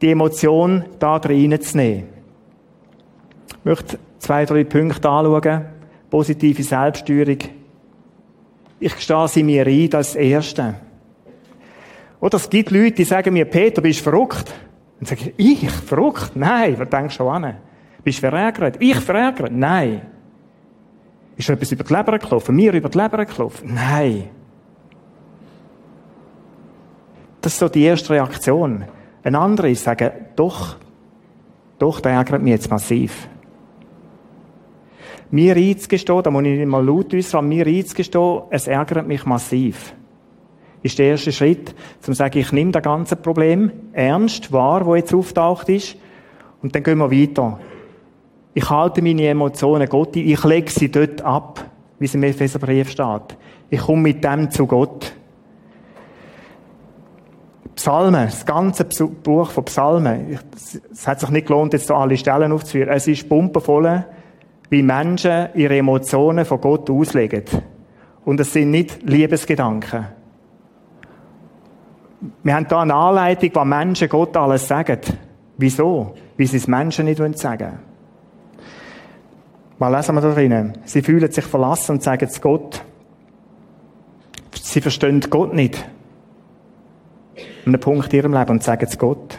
die 0.00 0.10
Emotion 0.10 0.84
da 0.98 1.16
reinzunehmen? 1.16 2.04
Ich 3.48 3.64
möchte 3.64 3.98
zwei, 4.18 4.44
drei 4.44 4.64
Punkte 4.64 5.08
anschauen. 5.08 5.66
Positive 6.10 6.62
Selbststeuerung. 6.62 7.38
Ich 8.78 8.94
stehe 9.00 9.28
sie 9.28 9.42
mir 9.42 9.66
ein, 9.66 9.90
das 9.90 10.14
Erste. 10.14 10.74
Oder 12.20 12.36
es 12.36 12.48
gibt 12.48 12.70
Leute, 12.70 12.92
die 12.92 13.04
sagen 13.04 13.32
mir, 13.32 13.44
Peter, 13.44 13.80
bist 13.82 14.00
du 14.00 14.04
verrückt? 14.04 14.52
Und 15.00 15.08
sage 15.08 15.32
ich, 15.36 15.62
ich? 15.64 15.70
Verrückt? 15.70 16.32
Nein, 16.34 16.74
wer 16.76 16.86
denkt 16.86 17.12
schon 17.12 17.28
an? 17.28 17.56
Bist 18.02 18.18
du 18.18 18.28
verärgert? 18.28 18.76
Ich 18.80 18.96
verärgert? 18.96 19.52
Nein. 19.52 20.02
Ist 21.36 21.48
etwas 21.48 21.72
über 21.72 21.84
die 21.84 21.92
Leber 21.92 22.18
gelaufen? 22.18 22.56
Mir 22.56 22.72
über 22.72 22.88
die 22.88 22.98
Leber 22.98 23.24
gelaufen? 23.24 23.74
Nein. 23.74 24.30
Das 27.40 27.52
ist 27.52 27.58
so 27.58 27.68
die 27.68 27.84
erste 27.84 28.14
Reaktion. 28.14 28.84
Ein 29.26 29.34
anderer 29.34 29.70
ist 29.70 29.82
sagen, 29.82 30.12
doch, 30.36 30.76
doch, 31.80 31.98
der 31.98 32.12
ärgert 32.12 32.42
mich 32.42 32.52
jetzt 32.52 32.70
massiv. 32.70 33.26
Mir 35.32 35.56
einzugestehen, 35.56 36.22
da 36.22 36.30
muss 36.30 36.44
ich 36.44 36.56
nicht 36.56 36.68
mal 36.68 36.86
laut 36.86 37.12
äußern, 37.12 37.48
mir 37.48 37.66
einzugestehen, 37.66 38.42
es 38.50 38.68
ärgert 38.68 39.08
mich 39.08 39.26
massiv. 39.26 39.94
Ist 40.80 41.00
der 41.00 41.06
erste 41.06 41.32
Schritt, 41.32 41.74
zum 41.98 42.14
zu 42.14 42.18
sagen, 42.18 42.38
ich 42.38 42.52
nehme 42.52 42.70
das 42.70 42.84
ganze 42.84 43.16
Problem 43.16 43.72
ernst 43.92 44.52
wahr, 44.52 44.86
wo 44.86 44.94
jetzt 44.94 45.12
auftaucht 45.12 45.70
ist, 45.70 45.96
und 46.62 46.72
dann 46.76 46.84
gehen 46.84 46.98
wir 46.98 47.10
weiter. 47.10 47.58
Ich 48.54 48.70
halte 48.70 49.02
meine 49.02 49.26
Emotionen 49.26 49.88
Gott 49.88 50.14
ich 50.14 50.44
lege 50.44 50.70
sie 50.70 50.88
dort 50.88 51.20
ab. 51.22 51.68
wie 51.98 52.04
es 52.04 52.14
im 52.14 52.22
Epheserbrief 52.22 52.90
steht. 52.90 53.36
Ich 53.70 53.80
komme 53.80 54.02
mit 54.02 54.22
dem 54.22 54.52
zu 54.52 54.68
Gott. 54.68 55.15
Psalmen, 57.76 58.24
das 58.26 58.44
ganze 58.44 58.84
Buch 58.84 59.50
von 59.50 59.64
Psalmen, 59.66 60.38
es 60.90 61.06
hat 61.06 61.20
sich 61.20 61.28
nicht 61.28 61.46
gelohnt, 61.46 61.74
jetzt 61.74 61.86
hier 61.86 61.96
alle 61.96 62.16
Stellen 62.16 62.50
aufzuführen. 62.50 62.88
Es 62.88 63.06
ist 63.06 63.28
pumpenvoll, 63.28 64.04
wie 64.70 64.82
Menschen 64.82 65.48
ihre 65.54 65.76
Emotionen 65.76 66.44
von 66.44 66.60
Gott 66.60 66.90
auslegen. 66.90 67.44
Und 68.24 68.40
es 68.40 68.52
sind 68.52 68.70
nicht 68.70 69.02
Liebesgedanken. 69.02 70.06
Wir 72.42 72.54
haben 72.54 72.66
hier 72.66 72.78
eine 72.78 72.94
Anleitung, 72.94 73.50
was 73.52 73.66
Menschen 73.66 74.08
Gott 74.08 74.36
alles 74.36 74.66
sagen. 74.66 74.98
Wieso? 75.58 76.14
Wie 76.36 76.46
sie 76.46 76.56
es 76.56 76.66
Menschen 76.66 77.04
nicht 77.04 77.18
sagen 77.38 77.60
wollen. 77.60 77.78
Was 79.78 79.92
lesen 79.92 80.14
wir 80.14 80.22
da 80.22 80.32
drinnen? 80.32 80.78
Sie 80.86 81.02
fühlen 81.02 81.30
sich 81.30 81.44
verlassen 81.44 81.92
und 81.92 82.02
sagen 82.02 82.26
es 82.28 82.40
Gott. 82.40 82.82
Sie 84.54 84.80
verstehen 84.80 85.20
Gott 85.28 85.52
nicht. 85.52 85.86
Einem 87.66 87.80
Punkt 87.80 88.12
in 88.12 88.20
ihrem 88.20 88.32
Leben 88.32 88.50
und 88.50 88.62
sagen 88.62 88.86
es 88.88 88.96
Gott. 88.96 89.38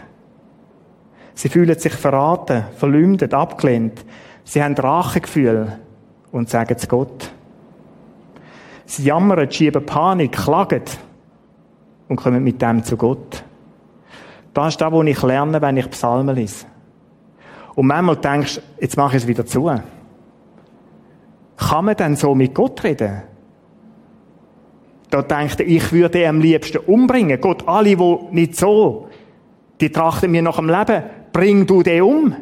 Sie 1.34 1.48
fühlen 1.48 1.80
sich 1.80 1.94
verraten, 1.94 2.66
verleumdet, 2.76 3.34
abgelehnt. 3.34 4.04
Sie 4.44 4.62
haben 4.62 4.76
Rachegefühl 4.76 5.80
und 6.34 6.50
sagen 6.50 6.76
es 6.78 6.90
Gott. 6.90 7.32
Sie 8.86 9.06
jammern, 9.06 9.50
schieben 9.50 9.86
Panik, 9.86 10.34
klagen 10.34 10.84
und 12.10 12.18
kommen 12.18 12.44
mit 12.44 12.62
dem 12.62 12.84
zu 12.84 12.98
Gott. 12.98 13.44
Das 14.54 14.70
ist 14.74 14.82
das, 14.82 14.92
was 14.92 15.06
ich 15.06 15.22
lerne, 15.22 15.62
wenn 15.62 15.78
ich 15.78 15.90
Psalmen 15.92 16.36
lese. 16.36 16.66
Und 17.76 17.88
manchmal 17.88 18.18
denkst 18.18 18.56
du, 18.56 18.62
jetzt 18.82 18.98
mache 18.98 19.16
ich 19.16 19.24
es 19.24 19.28
wieder 19.28 19.46
zu. 19.46 19.72
Kann 21.58 21.86
man 21.86 21.96
denn 21.96 22.16
so 22.18 22.36
mit 22.36 22.54
Gott 22.54 22.84
reden? 22.84 23.22
Da 25.10 25.22
denkt 25.22 25.60
er, 25.60 25.68
ich 25.68 25.92
würde 25.92 26.22
ihn 26.22 26.30
am 26.30 26.42
liebsten 26.42 26.80
umbringen. 26.80 27.40
Gott, 27.40 27.68
alle, 27.68 27.96
die 27.96 28.18
nicht 28.32 28.56
so, 28.56 29.08
die 29.80 29.90
trachten 29.90 30.32
mir 30.32 30.42
nach 30.42 30.58
dem 30.58 30.70
Leben. 30.70 31.04
Bring 31.32 31.66
du 31.66 31.84
den 31.84 32.02
um. 32.02 32.36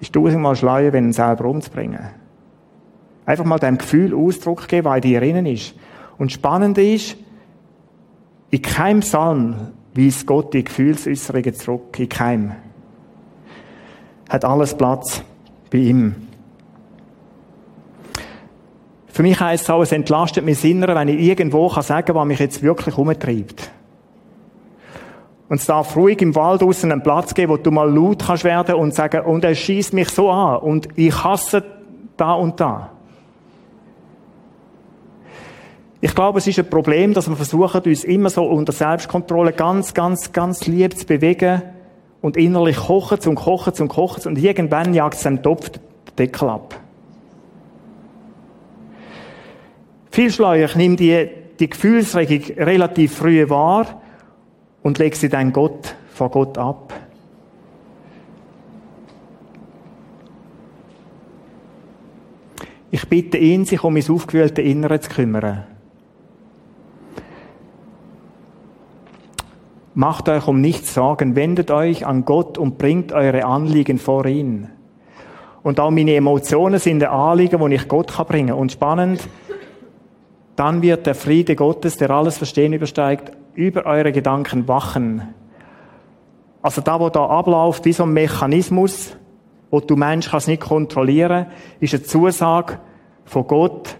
Ist 0.00 0.12
tausendmal 0.12 0.56
schleuer, 0.56 0.92
wenn 0.92 1.06
ihn 1.06 1.12
selber 1.12 1.46
umzubringen. 1.46 2.10
Einfach 3.26 3.44
mal 3.44 3.58
dem 3.58 3.78
Gefühl 3.78 4.14
Ausdruck 4.14 4.68
geben, 4.68 4.94
in 4.94 5.00
dir 5.02 5.20
drinnen 5.20 5.46
ist. 5.46 5.74
Und 6.18 6.32
spannend 6.32 6.78
ist, 6.78 7.16
in 8.50 8.62
keinem 8.62 9.00
Psalm 9.00 9.72
weist 9.94 10.26
Gott 10.26 10.54
die 10.54 10.64
Gefühlsäußerungen 10.64 11.54
zurück. 11.54 11.98
In 11.98 12.08
keinem. 12.08 12.52
Hat 14.28 14.44
alles 14.44 14.76
Platz 14.76 15.22
bei 15.70 15.78
ihm. 15.78 16.14
Für 19.20 19.24
mich 19.24 19.38
heisst 19.38 19.64
es 19.64 19.68
auch, 19.70 19.82
es 19.82 19.92
entlastet 19.92 20.46
mich 20.46 20.64
Innere, 20.64 20.94
wenn 20.94 21.08
ich 21.08 21.20
irgendwo 21.20 21.68
kann 21.68 21.82
sagen 21.82 22.06
kann, 22.06 22.16
was 22.16 22.26
mich 22.26 22.38
jetzt 22.38 22.62
wirklich 22.62 22.96
umtreibt. 22.96 23.70
Und 25.50 25.60
es 25.60 25.66
darf 25.66 25.94
ruhig 25.94 26.22
im 26.22 26.34
Wald 26.34 26.62
draussen 26.62 26.90
einen 26.90 27.02
Platz 27.02 27.34
geben, 27.34 27.52
wo 27.52 27.58
du 27.58 27.70
mal 27.70 27.94
laut 27.94 28.24
kannst 28.24 28.44
werden 28.44 28.76
und 28.76 28.94
sagen, 28.94 29.20
und 29.26 29.44
er 29.44 29.54
schießt 29.54 29.92
mich 29.92 30.08
so 30.08 30.30
an 30.30 30.60
und 30.60 30.88
ich 30.96 31.22
hasse 31.22 31.62
da 32.16 32.32
und 32.32 32.58
da. 32.60 32.92
Ich 36.00 36.14
glaube, 36.14 36.38
es 36.38 36.46
ist 36.46 36.58
ein 36.58 36.70
Problem, 36.70 37.12
dass 37.12 37.28
wir 37.28 37.36
versuchen, 37.36 37.82
uns 37.82 38.04
immer 38.04 38.30
so 38.30 38.44
unter 38.44 38.72
Selbstkontrolle 38.72 39.52
ganz, 39.52 39.92
ganz, 39.92 40.32
ganz 40.32 40.66
lieb 40.66 40.96
zu 40.96 41.04
bewegen 41.04 41.60
und 42.22 42.38
innerlich 42.38 42.78
kochen 42.78 43.18
und 43.26 43.34
kochen 43.34 43.74
und 43.80 43.88
kochen 43.88 44.28
und 44.28 44.38
irgendwann 44.38 44.94
jagt 44.94 45.16
es 45.16 45.24
dem 45.24 45.42
Topf 45.42 45.68
den 45.68 45.82
Deckel 46.16 46.48
ab. 46.48 46.80
Viel 50.10 50.30
schleuer, 50.32 50.66
ich 50.66 50.74
nehme 50.74 50.96
die, 50.96 51.28
die 51.58 51.70
Gefühlsregung 51.70 52.56
relativ 52.56 53.14
früh 53.14 53.48
wahr 53.48 54.02
und 54.82 54.98
lege 54.98 55.16
sie 55.16 55.28
dann 55.28 55.52
Gott, 55.52 55.94
vor 56.12 56.30
Gott 56.30 56.58
ab. 56.58 56.92
Ich 62.90 63.08
bitte 63.08 63.38
ihn, 63.38 63.64
sich 63.64 63.84
um 63.84 63.94
mein 63.94 64.10
aufgewühlte 64.10 64.62
Innere 64.62 64.98
zu 64.98 65.10
kümmern. 65.10 65.64
Macht 69.94 70.28
euch 70.28 70.48
um 70.48 70.60
nichts 70.60 70.94
Sorgen, 70.94 71.36
wendet 71.36 71.70
euch 71.70 72.04
an 72.04 72.24
Gott 72.24 72.58
und 72.58 72.78
bringt 72.78 73.12
eure 73.12 73.44
Anliegen 73.44 73.98
vor 73.98 74.26
ihn. 74.26 74.70
Und 75.62 75.78
auch 75.78 75.90
meine 75.90 76.14
Emotionen 76.14 76.80
sind 76.80 77.04
Anliegen, 77.04 77.64
die 77.68 77.76
ich 77.76 77.86
Gott 77.86 78.12
bringen 78.26 78.48
kann. 78.48 78.58
Und 78.58 78.72
spannend, 78.72 79.28
dann 80.60 80.82
wird 80.82 81.06
der 81.06 81.14
Friede 81.14 81.56
Gottes, 81.56 81.96
der 81.96 82.10
alles 82.10 82.36
Verstehen 82.36 82.74
übersteigt, 82.74 83.32
über 83.54 83.86
eure 83.86 84.12
Gedanken 84.12 84.68
wachen. 84.68 85.22
Also 86.60 86.82
da, 86.82 87.00
wo 87.00 87.08
da 87.08 87.24
abläuft, 87.24 87.86
wie 87.86 87.94
so 87.94 88.02
ein 88.02 88.12
Mechanismus, 88.12 89.16
wo 89.70 89.80
du 89.80 89.96
Mensch 89.96 90.28
kannst 90.30 90.48
nicht 90.48 90.60
kontrollieren, 90.60 91.46
ist 91.80 91.94
eine 91.94 92.02
Zusage 92.02 92.78
von 93.24 93.46
Gott, 93.46 93.96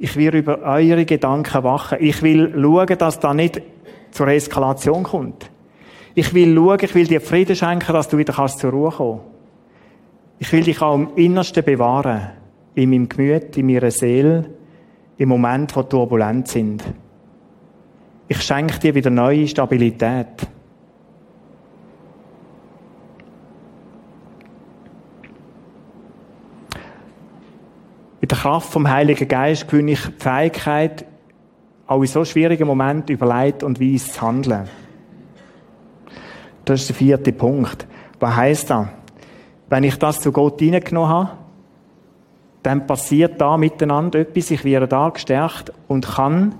ich 0.00 0.16
will 0.16 0.34
über 0.34 0.62
eure 0.62 1.04
Gedanken 1.04 1.62
wachen. 1.62 1.98
Ich 2.00 2.22
will 2.22 2.54
schauen, 2.60 2.98
dass 2.98 3.20
da 3.20 3.32
nicht 3.32 3.62
zur 4.10 4.26
Eskalation 4.26 5.04
kommt. 5.04 5.48
Ich 6.16 6.34
will 6.34 6.56
schauen, 6.56 6.78
ich 6.82 6.94
will 6.96 7.06
dir 7.06 7.20
Frieden 7.20 7.54
schenken, 7.54 7.92
dass 7.92 8.08
du 8.08 8.18
wieder 8.18 8.32
kannst 8.32 8.58
zur 8.58 8.72
Ruhe 8.72 8.90
kommen. 8.90 9.20
Ich 10.40 10.52
will 10.52 10.64
dich 10.64 10.82
auch 10.82 10.96
im 10.96 11.10
Innersten 11.14 11.62
bewahren. 11.62 12.30
In 12.74 12.90
meinem 12.90 13.08
Gemüt, 13.08 13.56
in 13.56 13.66
meiner 13.66 13.92
Seele, 13.92 14.46
im 15.20 15.28
Moment, 15.28 15.76
wo 15.76 15.82
turbulent 15.82 16.48
sind. 16.48 16.82
Ich 18.26 18.40
schenke 18.40 18.78
dir 18.78 18.94
wieder 18.94 19.10
neue 19.10 19.46
Stabilität. 19.46 20.48
Mit 28.22 28.30
der 28.30 28.38
Kraft 28.38 28.72
vom 28.72 28.88
Heiligen 28.88 29.28
Geist 29.28 29.68
gewinne 29.68 29.92
ich 29.92 30.06
die 30.06 30.12
Fähigkeit, 30.18 31.04
auch 31.86 32.00
in 32.00 32.06
so 32.06 32.24
schwierigen 32.24 32.66
Momenten 32.66 33.14
überlegt 33.14 33.62
und 33.62 33.78
weise 33.78 34.10
zu 34.10 34.22
handeln. 34.22 34.70
Das 36.64 36.80
ist 36.80 36.88
der 36.88 36.96
vierte 36.96 37.32
Punkt. 37.32 37.86
Was 38.20 38.36
heisst 38.36 38.70
das? 38.70 38.86
Wenn 39.68 39.84
ich 39.84 39.98
das 39.98 40.18
zu 40.20 40.32
Gott 40.32 40.60
hineingenommen 40.60 41.10
habe, 41.10 41.39
dann 42.62 42.86
passiert 42.86 43.40
da 43.40 43.56
miteinander 43.56 44.20
etwas, 44.20 44.50
ich 44.50 44.64
werde 44.64 44.86
da 44.86 45.08
gestärkt 45.08 45.72
und 45.88 46.06
kann 46.06 46.54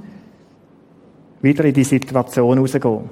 wieder 1.42 1.64
in 1.64 1.74
die 1.74 1.84
Situation 1.84 2.58
rausgehen. 2.58 3.10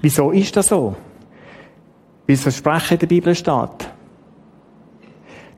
Wieso 0.00 0.30
ist 0.30 0.56
das 0.56 0.68
so? 0.68 0.94
Weil 2.26 2.36
das 2.36 2.42
Versprechen 2.42 2.94
in 2.94 2.98
der 3.00 3.06
Bibel 3.08 3.34
steht. 3.34 3.90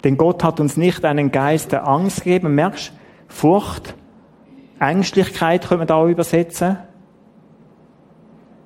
Denn 0.03 0.17
Gott 0.17 0.43
hat 0.43 0.61
uns 0.61 0.77
nicht 0.77 1.05
einen 1.05 1.31
Geist 1.31 1.73
der 1.73 1.87
Angst 1.87 2.25
gegeben. 2.25 2.55
Merkst 2.55 2.93
Furcht, 3.29 3.95
Ängstlichkeit 4.79 5.69
können 5.69 5.83
wir 5.83 5.87
da 5.87 6.07
übersetzen. 6.07 6.79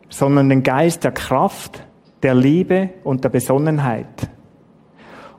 Sondern 0.08 0.48
den 0.48 0.62
Geist 0.62 1.02
der 1.02 1.10
Kraft, 1.10 1.84
der 2.24 2.34
Liebe 2.34 2.90
und 3.04 3.22
der 3.22 3.28
Besonnenheit. 3.28 4.28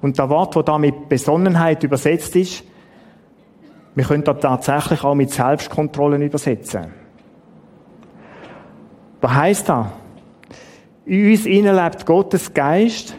Und 0.01 0.19
das 0.19 0.29
Wort, 0.29 0.55
das 0.55 0.65
da 0.65 0.77
mit 0.77 1.09
Besonnenheit 1.09 1.83
übersetzt 1.83 2.35
ist, 2.35 2.63
wir 3.95 4.03
können 4.03 4.23
das 4.23 4.39
tatsächlich 4.39 5.03
auch 5.03 5.15
mit 5.15 5.31
Selbstkontrollen 5.31 6.21
übersetzen. 6.21 6.93
Was 9.19 9.33
heißt 9.33 9.69
das? 9.69 9.87
In 11.05 11.31
uns 11.31 11.45
innen 11.45 11.75
lebt 11.75 12.05
Gottes 12.05 12.53
Geist, 12.53 13.17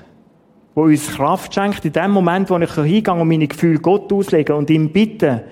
wo 0.74 0.83
uns 0.83 1.09
Kraft 1.09 1.55
schenkt, 1.55 1.85
in 1.85 1.92
dem 1.92 2.11
Moment, 2.12 2.50
wo 2.50 2.59
ich 2.59 2.72
hingehe 2.72 3.14
und 3.14 3.26
meine 3.26 3.48
Gefühle 3.48 3.81
Gott 3.81 4.12
auslege 4.12 4.55
und 4.55 4.70
ihm 4.70 4.92
bitte, 4.92 5.44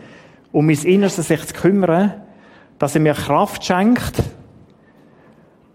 um 0.53 0.67
mein 0.67 0.79
Innerstes 0.79 1.29
sich 1.29 1.45
zu 1.47 1.55
kümmern, 1.55 2.15
dass 2.79 2.95
er 2.95 3.01
mir 3.01 3.15
Kraft 3.15 3.65
schenkt, 3.65 4.23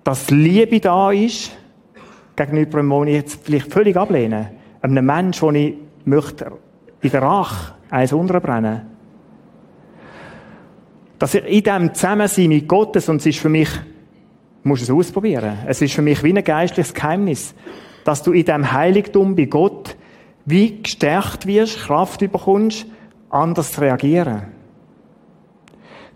dass 0.04 0.30
Liebe 0.30 0.80
da 0.80 1.12
ist, 1.12 1.52
gegenüber 2.40 2.80
einem, 2.80 2.90
den 2.90 3.08
ich 3.08 3.16
jetzt 3.16 3.40
vielleicht 3.44 3.72
völlig 3.72 3.96
ablehne, 3.98 4.52
einem 4.82 5.06
Menschen, 5.06 5.54
den 5.54 5.56
ich 5.56 5.76
möchte 6.06 6.52
in 7.02 7.12
der 7.12 7.22
Rache 7.22 7.74
eins 7.90 8.14
unterbrennen. 8.14 8.82
Dass 11.18 11.34
ich 11.34 11.46
in 11.46 11.64
diesem 11.64 11.94
Zusammensein 11.94 12.50
mit 12.50 12.68
Gottes, 12.68 13.10
und 13.10 13.18
es 13.18 13.26
ist 13.26 13.40
für 13.40 13.50
mich, 13.50 13.70
muss 14.64 14.82
es 14.82 14.90
ausprobieren, 14.90 15.60
es 15.68 15.82
ist 15.82 15.94
für 15.94 16.02
mich 16.02 16.24
wie 16.24 16.34
ein 16.34 16.44
geistliches 16.44 16.94
Geheimnis, 16.94 17.54
dass 18.04 18.24
du 18.24 18.32
in 18.32 18.46
dem 18.46 18.72
Heiligtum 18.72 19.36
bei 19.36 19.46
Gott 19.46 19.96
wie 20.46 20.82
gestärkt 20.82 21.46
wirst, 21.46 21.78
Kraft 21.80 22.20
bekommst, 22.20 22.86
anders 23.30 23.74
zu 23.74 23.82
reagieren. 23.82 24.44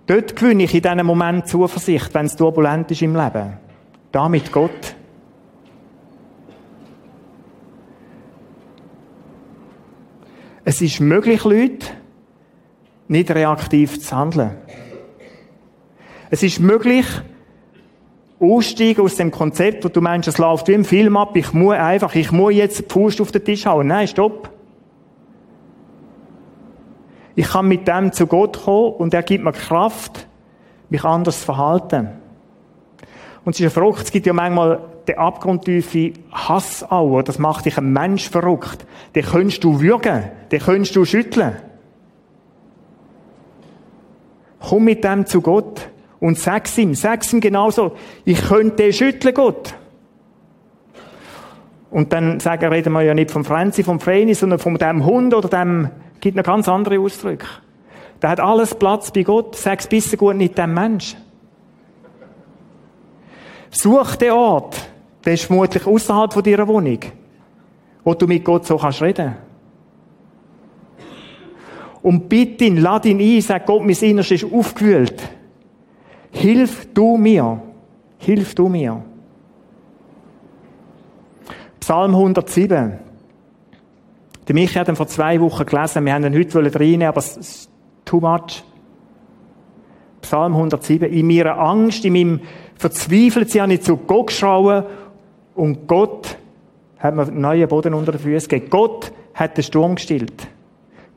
Dort 0.05 0.35
gewinne 0.35 0.63
ich 0.63 0.73
in 0.73 0.81
diesem 0.81 1.05
Moment 1.05 1.47
Zuversicht, 1.47 2.13
wenn 2.13 2.25
es 2.25 2.35
turbulent 2.35 2.91
ist 2.91 3.01
im 3.01 3.15
Leben. 3.15 3.57
Da 4.11 4.27
mit 4.27 4.51
Gott. 4.51 4.95
Es 10.73 10.81
ist 10.81 10.99
möglich, 11.01 11.43
Leute, 11.43 11.85
nicht 13.07 13.29
reaktiv 13.29 14.01
zu 14.01 14.17
handeln. 14.17 14.57
Es 16.31 16.41
ist 16.41 16.59
möglich, 16.59 17.05
aussteigen 18.39 19.01
aus 19.01 19.15
dem 19.15 19.29
Konzept, 19.29 19.85
wo 19.85 19.89
du 19.89 20.01
meinst, 20.01 20.27
es 20.27 20.39
läuft 20.39 20.67
wie 20.67 20.73
im 20.73 20.83
Film 20.83 21.15
ab, 21.15 21.35
ich 21.35 21.53
muss 21.53 21.75
einfach, 21.75 22.15
ich 22.15 22.31
muss 22.31 22.55
jetzt 22.55 22.79
die 22.79 22.91
Faust 22.91 23.21
auf 23.21 23.31
den 23.31 23.45
Tisch 23.45 23.67
hauen. 23.67 23.85
Nein, 23.85 24.07
stopp. 24.07 24.49
Ich 27.35 27.49
kann 27.49 27.67
mit 27.67 27.87
dem 27.87 28.11
zu 28.11 28.25
Gott 28.25 28.63
kommen 28.63 28.93
und 28.93 29.13
er 29.13 29.21
gibt 29.21 29.43
mir 29.43 29.53
Kraft, 29.53 30.27
mich 30.89 31.03
anders 31.03 31.41
zu 31.41 31.45
verhalten. 31.45 32.09
Und 33.45 33.53
es 33.53 33.59
ist 33.59 33.65
ja 33.65 33.69
verrückt, 33.69 33.99
es 34.05 34.11
gibt 34.11 34.25
ja 34.25 34.33
manchmal 34.33 34.81
den 35.07 35.17
abgrundtiefen 35.17 36.13
Hass 36.31 36.83
auch, 36.89 37.21
das 37.21 37.39
macht 37.39 37.65
dich 37.65 37.77
ein 37.77 37.91
Mensch 37.91 38.29
verrückt. 38.29 38.85
Den 39.15 39.25
könntest 39.25 39.63
du 39.63 39.81
würgen, 39.81 40.23
den 40.51 40.59
könntest 40.59 40.95
du 40.95 41.05
schütteln. 41.05 41.57
Komm 44.59 44.85
mit 44.85 45.03
dem 45.03 45.25
zu 45.25 45.41
Gott 45.41 45.89
und 46.19 46.39
sag's 46.39 46.77
ihm, 46.77 46.95
sag's 46.95 47.33
ihm 47.33 47.41
genauso, 47.41 47.97
ich 48.23 48.41
könnte 48.41 48.77
den 48.77 48.93
schütteln, 48.93 49.33
Gott. 49.33 49.73
Und 51.91 52.11
dann 52.13 52.39
sagen, 52.39 52.71
reden 52.71 52.93
wir 52.93 53.01
ja 53.01 53.13
nicht 53.13 53.29
vom 53.29 53.45
Franzi, 53.45 53.83
vom 53.83 53.99
Vreni, 53.99 54.33
sondern 54.33 54.57
von 54.57 54.75
dem 54.75 55.05
Hund 55.05 55.33
oder 55.33 55.49
dem, 55.49 55.89
gibt 56.21 56.37
noch 56.37 56.43
ganz 56.43 56.67
andere 56.67 56.97
Ausdrücke. 56.99 57.45
Da 58.19 58.29
hat 58.29 58.39
alles 58.39 58.73
Platz 58.73 59.11
bei 59.11 59.23
Gott, 59.23 59.57
sag's 59.57 59.85
besser 59.85 60.15
gut 60.15 60.37
nicht 60.37 60.57
dem 60.57 60.73
Mensch. 60.73 61.15
Such 63.69 64.15
den 64.15 64.31
Ort, 64.31 64.92
der 65.25 65.33
ist 65.33 65.45
vermutlich 65.45 65.85
außerhalb 65.85 66.33
von 66.33 66.43
deiner 66.43 66.67
Wohnung, 66.67 66.99
wo 68.03 68.13
du 68.13 68.27
mit 68.27 68.43
Gott 68.43 68.65
so 68.65 68.77
kannst 68.77 69.01
reden. 69.01 69.35
Und 72.01 72.27
bitte 72.27 72.65
ihn, 72.65 72.77
lad 72.77 73.05
ihn 73.05 73.19
ein, 73.19 73.41
sag 73.41 73.65
Gott, 73.65 73.81
mein 73.81 73.95
Innerstes 73.95 74.43
ist 74.43 74.53
aufgewühlt. 74.53 75.21
Hilf 76.31 76.89
du 76.93 77.15
mir. 77.15 77.61
Hilf 78.17 78.55
du 78.55 78.67
mir. 78.67 79.01
Psalm 81.79 82.11
107. 82.11 82.99
Der 84.47 84.55
Michi 84.55 84.73
hat 84.73 84.89
ihn 84.89 84.97
vor 84.97 85.07
zwei 85.07 85.39
Wochen 85.39 85.65
gelesen. 85.65 86.05
Wir 86.05 86.13
haben 86.13 86.25
ihn 86.25 86.37
heute 86.37 86.79
reinnehmen, 86.79 87.07
aber 87.07 87.19
es 87.19 87.37
ist 87.37 87.69
too 88.03 88.19
much. 88.19 88.63
Psalm 90.21 90.53
107. 90.53 91.09
In 91.09 91.27
meiner 91.27 91.57
Angst, 91.57 92.03
in 92.03 92.13
meinem 92.13 92.41
Verzweifeltsein 92.75 93.63
habe 93.63 93.73
ich 93.75 93.81
zu 93.81 93.95
Gott 93.95 94.27
geschrauen 94.27 94.83
und 95.55 95.87
Gott 95.87 96.37
hat 96.99 97.15
mir 97.15 97.23
einen 97.23 97.41
neuen 97.41 97.67
Boden 97.67 97.93
unter 97.93 98.11
den 98.13 98.21
Füßen 98.21 98.47
gegeben. 98.47 98.69
Gott 98.69 99.11
hat 99.33 99.57
den 99.57 99.63
Sturm 99.63 99.95
gestillt. 99.95 100.47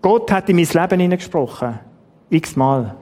Gott 0.03 0.31
hat 0.33 0.49
in 0.49 0.57
mein 0.57 0.67
Leben 0.67 1.01
hineingesprochen. 1.01 1.79
X-mal. 2.31 2.97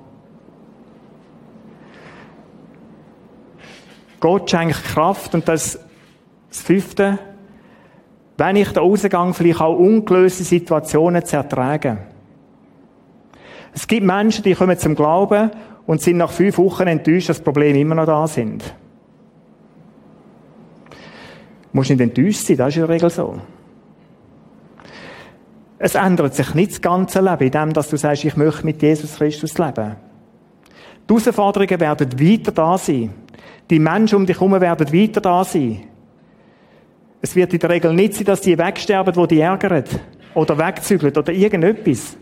Gott 4.20 4.50
schenkt 4.50 4.82
Kraft 4.84 5.34
und 5.34 5.46
das, 5.48 5.78
das 6.48 6.60
fünfte, 6.60 7.18
wenn 8.36 8.56
ich 8.56 8.70
da 8.70 8.80
rausgehe, 8.80 9.34
vielleicht 9.34 9.60
auch 9.60 9.78
ungelöste 9.78 10.44
Situationen 10.44 11.24
zu 11.24 11.36
ertragen. 11.36 11.98
Es 13.74 13.86
gibt 13.86 14.06
Menschen, 14.06 14.44
die 14.44 14.54
kommen 14.54 14.78
zum 14.78 14.94
Glauben 14.94 15.50
und 15.86 16.00
sind 16.00 16.16
nach 16.16 16.30
fünf 16.30 16.58
Wochen 16.58 16.86
enttäuscht, 16.86 17.28
dass 17.28 17.40
Probleme 17.40 17.78
immer 17.78 17.96
noch 17.96 18.06
da 18.06 18.26
sind. 18.26 18.74
Musst 21.74 21.90
nicht 21.90 22.00
enttäuscht 22.00 22.46
sein, 22.46 22.56
das 22.56 22.68
ist 22.68 22.76
in 22.76 22.82
der 22.82 22.88
Regel 22.88 23.10
so. 23.10 23.40
Es 25.76 25.96
ändert 25.96 26.32
sich 26.34 26.54
nicht 26.54 26.70
das 26.70 26.80
ganze 26.80 27.20
Leben, 27.20 27.42
indem 27.42 27.72
dass 27.72 27.90
du 27.90 27.96
sagst, 27.96 28.24
ich 28.24 28.36
möchte 28.36 28.64
mit 28.64 28.80
Jesus 28.80 29.16
Christus 29.16 29.58
leben. 29.58 29.96
Die 31.10 31.14
Herausforderungen 31.14 31.80
werden 31.80 32.12
weiter 32.12 32.52
da 32.52 32.78
sein. 32.78 33.12
Die 33.68 33.80
Menschen 33.80 34.14
um 34.14 34.24
dich 34.24 34.38
herum 34.38 34.58
werden 34.60 34.92
weiter 34.92 35.20
da 35.20 35.42
sein. 35.42 35.80
Es 37.20 37.34
wird 37.34 37.52
in 37.52 37.58
der 37.58 37.70
Regel 37.70 37.92
nicht 37.92 38.14
sein, 38.14 38.24
dass 38.24 38.40
die 38.40 38.56
wegsterben, 38.56 39.12
die 39.12 39.34
die 39.34 39.40
ärgern. 39.40 39.84
Oder 40.34 40.56
wegzügeln 40.56 41.16
oder 41.16 41.32
irgendetwas. 41.32 42.16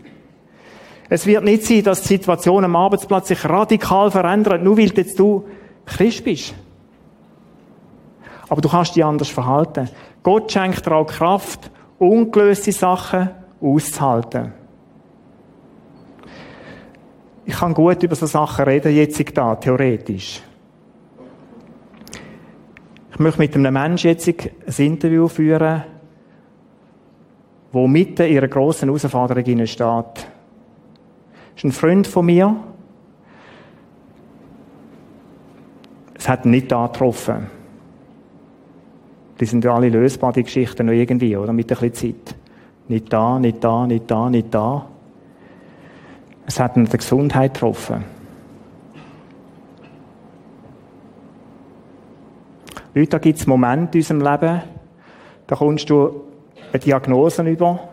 Es 1.09 1.27
wird 1.27 1.43
nicht 1.43 1.63
sein, 1.63 1.83
dass 1.83 2.01
die 2.01 2.07
Situation 2.07 2.65
am 2.65 2.75
Arbeitsplatz 2.75 3.27
sich 3.27 3.45
radikal 3.45 4.09
verändert, 4.09 4.63
nur 4.63 4.79
weil 4.79 4.91
jetzt 4.95 5.19
du 5.19 5.45
Christ 5.85 6.23
bist. 6.23 6.55
Aber 8.49 8.61
du 8.61 8.69
kannst 8.69 8.95
dich 8.95 9.03
anders 9.03 9.29
verhalten. 9.29 9.89
Gott 10.21 10.51
schenkt 10.51 10.85
dir 10.85 10.95
auch 10.95 11.07
Kraft, 11.07 11.71
ungelöste 11.97 12.71
Sachen 12.71 13.29
auszuhalten. 13.61 14.53
Ich 17.45 17.55
kann 17.55 17.73
gut 17.73 18.01
über 18.03 18.15
so 18.15 18.25
Sachen 18.25 18.65
reden, 18.65 18.95
jetzt 18.95 19.37
da, 19.37 19.55
theoretisch. 19.55 20.41
Ich 23.11 23.19
möchte 23.19 23.39
mit 23.39 23.55
einem 23.55 23.73
Menschen 23.73 24.09
jetzt 24.09 24.27
ein 24.27 24.85
Interview 24.85 25.27
führen, 25.27 25.83
wo 27.71 27.87
mitten 27.87 28.27
in 28.27 28.37
einer 28.37 28.47
grossen 28.47 28.87
Herausforderung 28.87 29.65
steht. 29.67 29.77
Das 29.79 30.25
ist 31.57 31.63
ein 31.63 31.71
Freund 31.71 32.07
von 32.07 32.25
mir. 32.25 32.55
Es 36.15 36.29
hat 36.29 36.45
ihn 36.45 36.51
nicht 36.51 36.71
angetroffen. 36.71 37.62
Die 39.43 39.47
sind 39.47 39.65
alle 39.65 39.89
lösbar, 39.89 40.31
die 40.31 40.43
Geschichten 40.43 40.85
noch 40.85 40.93
irgendwie, 40.93 41.35
oder? 41.35 41.51
Mit 41.51 41.69
ein 41.69 41.77
bisschen 41.77 41.93
Zeit. 41.93 42.35
Nicht 42.87 43.11
da, 43.11 43.37
nicht 43.39 43.61
da, 43.61 43.85
nicht 43.85 44.09
da, 44.09 44.29
nicht 44.29 44.53
da. 44.53 44.87
Es 46.45 46.61
hat 46.61 46.77
ihn 46.77 46.85
der 46.85 46.97
Gesundheit 46.97 47.53
getroffen. 47.53 48.05
Leute, 52.93 53.09
da 53.09 53.17
gibt 53.17 53.37
es 53.37 53.45
Momente 53.45 53.97
in 53.97 54.01
unserem 54.03 54.21
Leben, 54.21 54.61
da 55.45 55.55
kommst 55.57 55.89
du 55.89 56.21
eine 56.71 56.79
Diagnose 56.79 57.43
über 57.43 57.89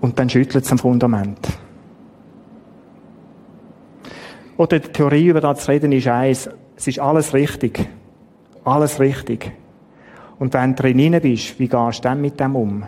und 0.00 0.18
dann 0.18 0.30
schüttelt 0.30 0.64
es 0.64 0.72
am 0.72 0.78
Fundament. 0.78 1.46
Oder 4.56 4.78
die 4.78 4.88
Theorie 4.88 5.26
über 5.26 5.42
das 5.42 5.66
zu 5.66 5.70
reden 5.70 5.92
ist 5.92 6.08
eins, 6.08 6.48
es 6.74 6.86
ist 6.86 6.98
alles 7.00 7.34
richtig. 7.34 7.86
Alles 8.64 9.00
richtig. 9.00 9.52
Und 10.38 10.52
wenn 10.54 10.74
du 10.74 10.82
drin 10.82 11.20
bist, 11.20 11.58
wie 11.58 11.68
gehst 11.68 11.98
du 11.98 12.02
dann 12.02 12.20
mit 12.20 12.40
dem 12.40 12.56
um? 12.56 12.84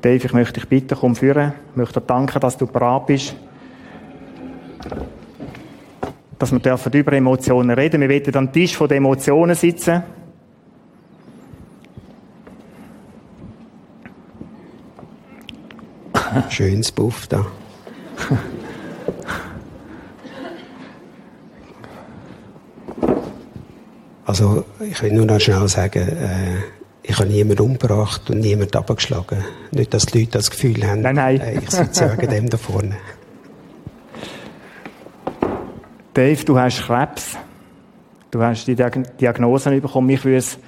Dave, 0.00 0.26
ich 0.26 0.32
möchte 0.32 0.60
dich 0.60 0.68
bitten, 0.68 0.98
komm 0.98 1.16
führen. 1.16 1.54
Ich 1.70 1.76
möchte 1.76 2.00
dir 2.00 2.06
danken, 2.06 2.40
dass 2.40 2.58
du 2.58 2.66
bereit 2.66 3.06
bist 3.06 3.34
dass 6.38 6.52
wir 6.52 6.58
dürfen 6.58 6.92
über 6.92 7.12
Emotionen 7.12 7.70
reden. 7.70 8.00
Wir 8.02 8.08
werden 8.08 8.36
am 8.36 8.52
Tisch 8.52 8.76
von 8.76 8.88
den 8.88 8.98
Emotionen 8.98 9.54
sitzen. 9.54 10.02
Schönes 16.50 16.92
Buff 16.92 17.26
da. 17.28 17.46
Also, 24.26 24.64
ich 24.80 25.02
will 25.02 25.12
nur 25.12 25.26
noch 25.26 25.40
schnell 25.40 25.68
sagen, 25.68 26.08
äh, 26.08 26.56
ich 27.02 27.18
habe 27.18 27.28
niemanden 27.28 27.62
umgebracht 27.62 28.30
und 28.30 28.40
niemanden 28.40 28.76
abgeschlagen. 28.76 29.44
Nicht, 29.70 29.92
dass 29.92 30.06
die 30.06 30.20
Leute 30.20 30.38
das 30.38 30.50
Gefühl 30.50 30.86
haben, 30.86 31.02
nein, 31.02 31.16
nein. 31.16 31.40
Äh, 31.40 31.58
ich 31.58 31.70
sitze 31.70 32.16
wegen 32.16 32.30
dem 32.30 32.48
da 32.48 32.56
vorne. 32.56 32.96
Dave, 36.14 36.44
du 36.44 36.58
hast 36.58 36.82
Krebs. 36.82 37.36
Du 38.30 38.40
hast 38.40 38.66
die 38.66 38.74
Diagnose 38.74 39.70
bekommen. 39.80 40.06
Mich 40.06 40.24
würde 40.24 40.38
es, 40.38 40.58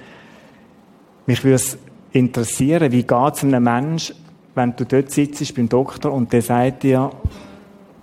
mich 1.25 1.43
würde 1.43 1.55
es 1.55 1.77
interessieren, 2.11 2.91
wie 2.91 3.03
geht 3.03 3.33
es 3.33 3.43
einem 3.43 3.63
Menschen, 3.63 4.15
wenn 4.55 4.75
du 4.75 4.85
dort 4.85 5.11
sitzt 5.11 5.55
beim 5.55 5.67
Doktor 5.67 6.13
und 6.13 6.31
der 6.31 6.41
sagt 6.41 6.83
dir, 6.83 7.11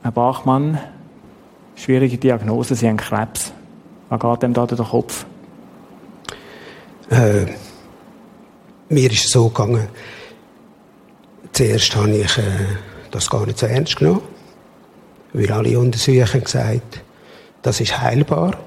Herr 0.02 0.12
Bachmann, 0.12 0.78
schwierige 1.76 2.18
Diagnose, 2.18 2.74
Sie 2.74 2.88
haben 2.88 2.96
Krebs. 2.96 3.52
Was 4.08 4.20
geht 4.20 4.42
dem 4.42 4.52
da 4.52 4.66
durch 4.66 4.80
den 4.80 4.88
Kopf? 4.88 5.26
Äh, 7.10 7.46
mir 8.88 9.10
ist 9.10 9.24
es 9.24 9.30
so 9.30 9.48
gegangen, 9.48 9.88
zuerst 11.52 11.94
habe 11.96 12.16
ich 12.16 12.38
äh, 12.38 12.42
das 13.10 13.30
gar 13.30 13.46
nicht 13.46 13.58
so 13.58 13.66
ernst 13.66 13.96
genommen, 13.96 14.22
weil 15.32 15.50
alle 15.52 15.78
Untersuchungen 15.78 16.44
gesagt 16.44 17.04
das 17.64 17.80
ist 17.80 17.98
heilbar. 17.98 18.58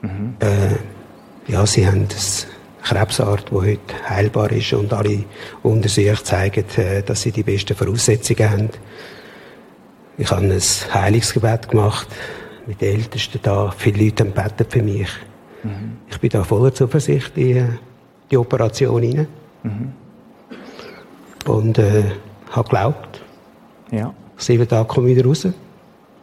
Mhm. 0.00 0.34
Äh, 0.40 1.52
ja, 1.52 1.66
sie 1.66 1.86
haben 1.86 2.06
eine 2.08 2.08
Krebsart, 2.82 3.50
die 3.50 3.54
heute 3.54 4.08
heilbar 4.08 4.50
ist 4.52 4.72
und 4.72 4.92
alle 4.92 5.24
Untersuchungen 5.62 6.24
zeigen, 6.24 6.64
äh, 6.76 7.02
dass 7.02 7.22
sie 7.22 7.30
die 7.30 7.42
besten 7.42 7.76
Voraussetzungen 7.76 8.50
haben. 8.50 8.70
Ich 10.16 10.30
habe 10.30 10.46
ein 10.46 10.60
Heilungsgebet 10.94 11.68
gemacht 11.68 12.08
mit 12.66 12.80
den 12.80 12.94
Ältesten 13.00 13.40
da. 13.42 13.72
Viele 13.76 14.04
Leute 14.04 14.24
haben 14.24 14.66
für 14.68 14.82
mich. 14.82 15.08
Mhm. 15.62 15.98
Ich 16.08 16.18
bin 16.18 16.30
da 16.30 16.44
voller 16.44 16.72
Zuversicht 16.72 17.36
in 17.36 17.78
die 18.30 18.36
Operation 18.36 19.02
hinein. 19.02 19.26
Und 21.46 21.78
äh, 21.78 22.04
habe 22.50 22.68
geglaubt. 22.68 23.22
Ja. 23.90 24.14
Sieben 24.36 24.68
Tage 24.68 24.86
komme 24.86 25.10
ich 25.10 25.16
wieder 25.16 25.26
raus. 25.26 25.46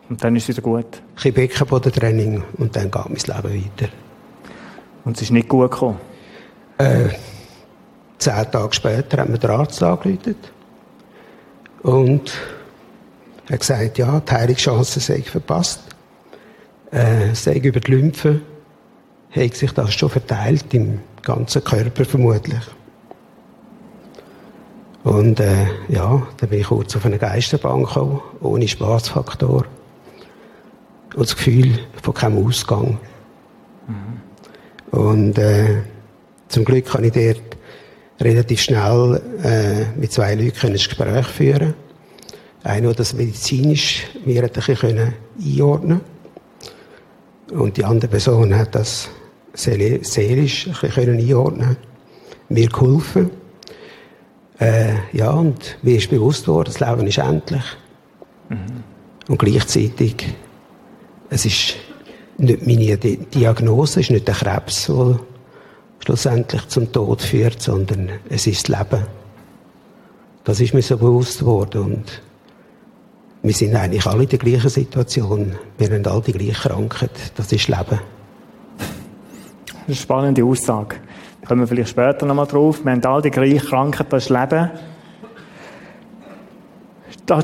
Und 0.10 0.24
dann 0.24 0.36
ist 0.36 0.44
es 0.44 0.58
wieder 0.58 0.62
gut. 0.62 1.02
bisschen 1.16 1.34
Beckenbodentraining 1.34 2.44
und 2.58 2.76
dann 2.76 2.90
geht 2.90 3.06
mein 3.06 3.44
Leben 3.44 3.64
weiter. 3.66 3.92
Und 5.04 5.18
es 5.18 5.24
ist 5.24 5.32
nicht 5.32 5.50
gut 5.50 5.72
gekommen. 5.72 6.00
Zehn 8.18 8.52
Tage 8.52 8.74
später 8.74 9.22
hat 9.22 9.30
mir 9.30 9.38
der 9.38 9.50
Arzt 9.52 9.82
angerufen 9.84 10.36
und 11.84 12.32
hat 13.50 13.60
gesagt, 13.60 13.98
ja, 13.98 14.20
die 14.20 14.32
Heilungschance 14.32 15.00
sei 15.00 15.22
verpasst. 15.22 15.82
Äh, 16.92 17.34
sei 17.34 17.58
über 17.58 17.80
die 17.80 17.92
Lymphe, 17.92 18.42
hat 19.32 19.56
sich 19.56 19.72
das 19.72 19.94
schon 19.94 20.10
verteilt 20.10 20.74
im 20.74 21.00
ganzen 21.22 21.64
Körper 21.64 22.06
vermutlich. 22.06 22.62
Und 25.04 25.40
äh, 25.40 25.68
ja, 25.88 26.28
dann 26.38 26.50
bin 26.50 26.60
ich 26.60 26.68
kurz 26.68 26.96
auf 26.96 27.06
eine 27.06 27.18
Geisterbank 27.18 27.88
gekommen, 27.88 28.22
ohne 28.42 28.68
Spaßfaktor. 28.68 29.66
Und 31.16 31.30
das 31.30 31.36
Gefühl 31.36 31.80
von 32.02 32.14
keinem 32.14 32.46
Ausgang. 32.46 33.00
Und 34.92 35.38
äh, 35.38 35.82
zum 36.48 36.66
Glück 36.66 36.86
kann 36.86 37.04
ich 37.04 37.14
dort 37.14 37.42
relativ 38.20 38.62
schnell 38.62 39.22
äh, 39.44 40.00
mit 40.00 40.12
zwei 40.12 40.36
Leuten 40.36 40.68
ein 40.68 40.74
Gespräch 40.74 41.28
führen. 41.28 41.74
Einer, 42.64 42.88
der 42.88 42.96
das 42.96 43.14
medizinisch 43.14 44.08
mir 44.26 44.44
ein 44.44 44.50
bisschen 44.50 45.14
einordnen 45.40 46.02
Und 47.52 47.78
die 47.78 47.86
andere 47.86 48.10
Person 48.10 48.56
hat 48.56 48.76
das 48.76 49.10
seelisch 49.58 50.70
können 50.94 51.20
einordnen 51.20 51.78
Mir 52.50 52.68
geholfen. 52.70 53.30
Äh, 54.60 54.94
ja, 55.14 55.32
und 55.32 55.78
mir 55.82 55.98
ist 55.98 56.10
bewusst 56.10 56.48
worden, 56.48 56.72
das 56.74 56.80
Leben 56.80 57.08
ist 57.08 57.18
endlich. 57.18 57.64
Und 59.28 59.38
gleichzeitig, 59.38 60.36
es 61.30 61.46
ist 61.46 61.76
nicht 62.38 62.66
meine 62.66 62.98
Di 62.98 63.18
Diagnose, 63.18 64.00
es 64.00 64.06
ist 64.06 64.12
nicht 64.12 64.28
der 64.28 64.36
Krebs, 64.36 64.86
der 64.88 65.20
schlussendlich 66.00 66.68
zum 66.70 66.92
Tod 66.92 67.22
führt, 67.22 67.62
sondern 67.62 68.10
es 68.30 68.48
ist 68.48 68.70
das 68.70 68.80
Leben. 68.80 69.04
Das 70.44 70.62
ist 70.62 70.74
mir 70.74 70.82
so 70.82 70.98
bewusst 70.98 71.44
worden 71.44 71.82
und 71.82 72.22
wir 73.44 73.54
sind 73.54 73.76
eigentlich 73.76 74.06
alle 74.06 74.24
in 74.24 74.30
der 74.30 74.40
gleichen 74.40 74.70
Situation. 74.70 75.56
Wir 75.78 75.90
haben 75.90 76.06
alle 76.06 76.22
die 76.22 76.32
gleiche 76.32 76.70
Krankheit. 76.70 77.12
Das 77.36 77.52
ist 77.52 77.68
Leben. 77.68 78.00
Das 79.88 79.96
ist 79.96 80.02
eine 80.02 80.04
spannende 80.04 80.44
Aussage. 80.44 80.98
Da 81.40 81.48
kommen 81.48 81.62
wir 81.62 81.68
vielleicht 81.68 81.92
später 81.92 82.26
nochmal 82.26 82.46
drauf. 82.46 82.84
Wir 82.84 82.92
haben 82.92 83.06
alle 83.06 83.22
die 83.22 83.32
gleiche 83.32 83.66
Krankheit, 83.66 84.12
das 84.12 84.28
Leben. 84.28 84.70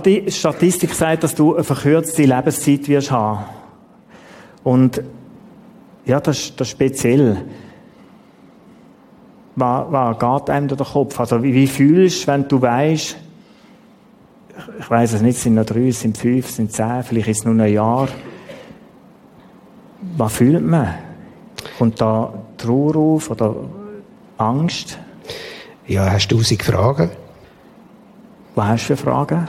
Die 0.05 0.29
Statistik 0.29 0.93
sagt, 0.93 1.23
dass 1.23 1.35
du 1.35 1.55
eine 1.55 1.63
verkürzte 1.63 2.23
Lebenszeit 2.23 2.89
wirst 2.89 3.11
haben. 3.11 3.45
Und 4.61 5.01
ja, 6.05 6.19
das, 6.19 6.53
das 6.57 6.67
ist 6.67 6.71
speziell. 6.71 7.45
Was, 9.55 9.85
was 9.89 10.19
geht 10.19 10.49
einem 10.49 10.67
durch 10.67 10.81
den 10.81 10.87
Kopf? 10.87 11.17
Also 11.21 11.41
wie, 11.41 11.53
wie 11.53 11.67
fühlst 11.67 12.23
du, 12.23 12.27
wenn 12.27 12.45
du 12.45 12.61
weißt, 12.61 13.17
ich 14.79 14.89
weiß 14.89 15.13
es 15.13 15.21
nicht, 15.21 15.39
sind 15.39 15.55
noch 15.55 15.65
drei, 15.65 15.91
sind 15.91 16.17
fünf, 16.17 16.49
sind 16.49 16.73
zehn, 16.73 17.03
vielleicht 17.03 17.29
ist 17.29 17.39
es 17.39 17.45
nur 17.45 17.55
ein 17.63 17.71
Jahr. 17.71 18.09
Was 20.17 20.33
fühlt 20.33 20.61
man? 20.61 21.12
Kommt 21.77 21.99
da 21.99 22.33
Trauer 22.57 22.95
auf 22.95 23.29
oder 23.31 23.55
Angst? 24.37 24.97
Ja, 25.87 26.11
hast 26.11 26.27
du 26.29 26.37
tausend 26.37 26.63
Fragen? 26.63 27.09
Was 28.55 28.67
hast 28.67 28.89
du 28.89 28.95
für 28.95 29.03
Fragen? 29.03 29.47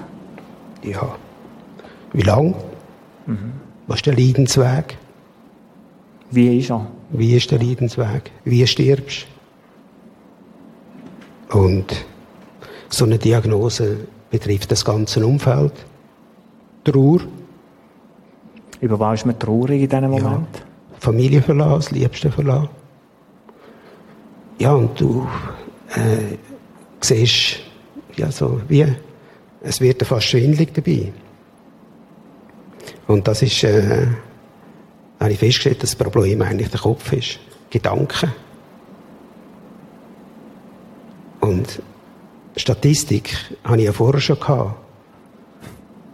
Ja. 0.82 1.14
Wie 2.12 2.22
lang? 2.22 2.54
Was 3.86 3.96
ist 3.96 4.06
der 4.06 4.16
Leidensweg? 4.16 4.96
Wie 6.30 6.58
ist 6.58 6.70
er? 6.70 6.86
Wie 7.10 7.36
ist 7.36 7.50
der 7.50 7.58
Leidensweg? 7.58 8.30
Wie 8.44 8.66
stirbst 8.66 9.26
Und 11.50 12.04
so 12.88 13.04
eine 13.04 13.18
Diagnose 13.18 13.98
betrifft 14.30 14.72
das 14.72 14.84
ganze 14.84 15.24
Umfeld. 15.24 15.72
Trauer, 16.84 17.20
Über 18.80 18.98
was 18.98 19.20
ist 19.20 19.26
man 19.26 19.38
traurig 19.38 19.82
in 19.82 19.88
diesem 19.88 20.10
Moment? 20.10 20.48
Familie 21.04 21.42
verlassen, 21.42 21.74
das 21.74 21.90
Liebste 21.90 22.30
verlassen. 22.30 22.70
Ja, 24.58 24.72
und 24.72 24.98
du 24.98 25.28
äh, 25.94 26.36
siehst, 27.00 27.60
ja, 28.16 28.30
so 28.30 28.60
wie, 28.68 28.86
es 29.60 29.80
wird 29.80 30.00
dir 30.00 30.06
fast 30.06 30.26
schwindelig 30.26 30.72
dabei. 30.72 31.12
Und 33.06 33.28
das 33.28 33.42
ist, 33.42 33.64
äh, 33.64 34.06
habe 35.20 35.32
ich 35.32 35.38
festgestellt, 35.38 35.82
dass 35.82 35.90
das 35.90 35.98
Problem 35.98 36.40
eigentlich 36.42 36.70
der 36.70 36.80
Kopf 36.80 37.12
ist. 37.12 37.38
Gedanken. 37.70 38.32
Und 41.40 41.82
Statistik 42.56 43.34
habe 43.64 43.78
ich 43.78 43.84
ja 43.84 43.92
vorher 43.92 44.20
schon 44.20 44.38
gehabt. 44.38 44.76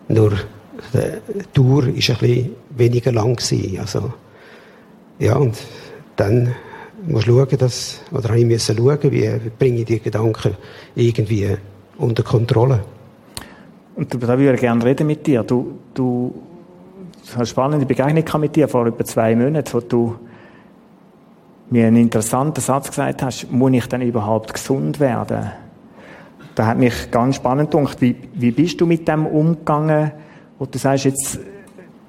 Nur 0.09 0.33
die 0.93 1.43
Tour 1.53 1.83
war 1.83 1.89
ein 1.89 1.95
bisschen 1.95 2.57
weniger 2.71 3.13
lang. 3.13 3.37
Gewesen. 3.37 3.79
Also, 3.79 4.13
ja, 5.21 5.37
und 5.37 5.57
dann 6.17 6.55
musst 7.07 7.29
du 7.29 7.33
schauen, 7.33 7.59
dass, 7.59 8.01
oder 8.11 8.35
ich 8.35 8.45
müssen 8.45 8.77
schauen, 8.77 8.99
wie 9.03 9.31
bringe 9.59 9.81
ich 9.81 9.85
die 9.85 10.01
Gedanken 10.01 10.57
irgendwie 10.95 11.57
unter 11.99 12.23
Kontrolle. 12.23 12.81
Und 13.97 14.15
da 14.15 14.39
würde 14.39 14.55
ich 14.55 14.61
gerne 14.61 14.85
reden 14.85 15.07
mit 15.07 15.27
dir. 15.27 15.43
Du, 15.43 15.79
du 15.93 16.35
hast 17.27 17.37
eine 17.37 17.47
spannende 17.47 17.87
Begegnung 17.87 18.41
mit 18.41 18.57
dir 18.57 18.67
vor 18.67 18.87
über 18.87 19.05
zwei 19.05 19.37
Monaten, 19.37 19.73
wo 19.73 19.81
du 19.81 20.17
mir 21.69 21.87
einen 21.87 21.97
interessanten 21.97 22.61
Satz 22.61 22.89
gesagt 22.89 23.23
hast, 23.23 23.51
muss 23.53 23.73
ich 23.73 23.87
denn 23.87 24.01
überhaupt 24.01 24.55
gesund 24.55 25.01
werden? 25.01 25.51
Da 26.55 26.67
hat 26.67 26.79
mich 26.79 27.11
ganz 27.11 27.37
spannend 27.37 27.71
gedacht, 27.71 28.01
wie, 28.01 28.17
wie 28.35 28.51
bist 28.51 28.81
du 28.81 28.87
mit 28.87 29.07
dem 29.07 29.27
umgegangen, 29.27 30.13
wo 30.59 30.67
du 30.67 30.79
sagst 30.79 31.05
jetzt, 31.05 31.39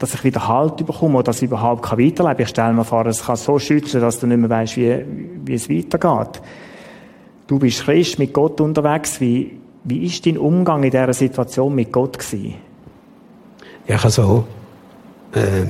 dass 0.01 0.15
ich 0.15 0.23
wieder 0.23 0.47
Halt 0.47 0.77
bekomme 0.77 1.15
oder 1.15 1.25
dass 1.25 1.37
ich 1.37 1.47
überhaupt 1.47 1.83
kann 1.83 1.99
weiterleben 1.99 2.37
kann. 2.37 2.41
Ich 2.41 2.49
stelle 2.49 2.73
mir 2.73 2.83
vor, 2.83 3.05
es 3.05 3.23
kann 3.23 3.35
so 3.35 3.59
schützen, 3.59 4.01
dass 4.01 4.19
du 4.19 4.25
nicht 4.25 4.39
mehr 4.39 4.49
weißt, 4.49 4.75
wie, 4.77 5.05
wie 5.45 5.53
es 5.53 5.69
weitergeht. 5.69 6.41
Du 7.45 7.59
bist 7.59 7.83
Christ 7.83 8.17
mit 8.17 8.33
Gott 8.33 8.59
unterwegs. 8.61 9.21
Wie, 9.21 9.59
wie 9.83 10.05
ist 10.05 10.25
dein 10.25 10.39
Umgang 10.39 10.83
in 10.83 10.89
dieser 10.89 11.13
Situation 11.13 11.75
mit 11.75 11.91
Gott 11.91 12.17
gewesen? 12.17 12.55
Ja, 13.87 13.95
ich 13.95 14.01
habe 14.01 14.11
so 14.11 14.45
äh, 15.33 15.67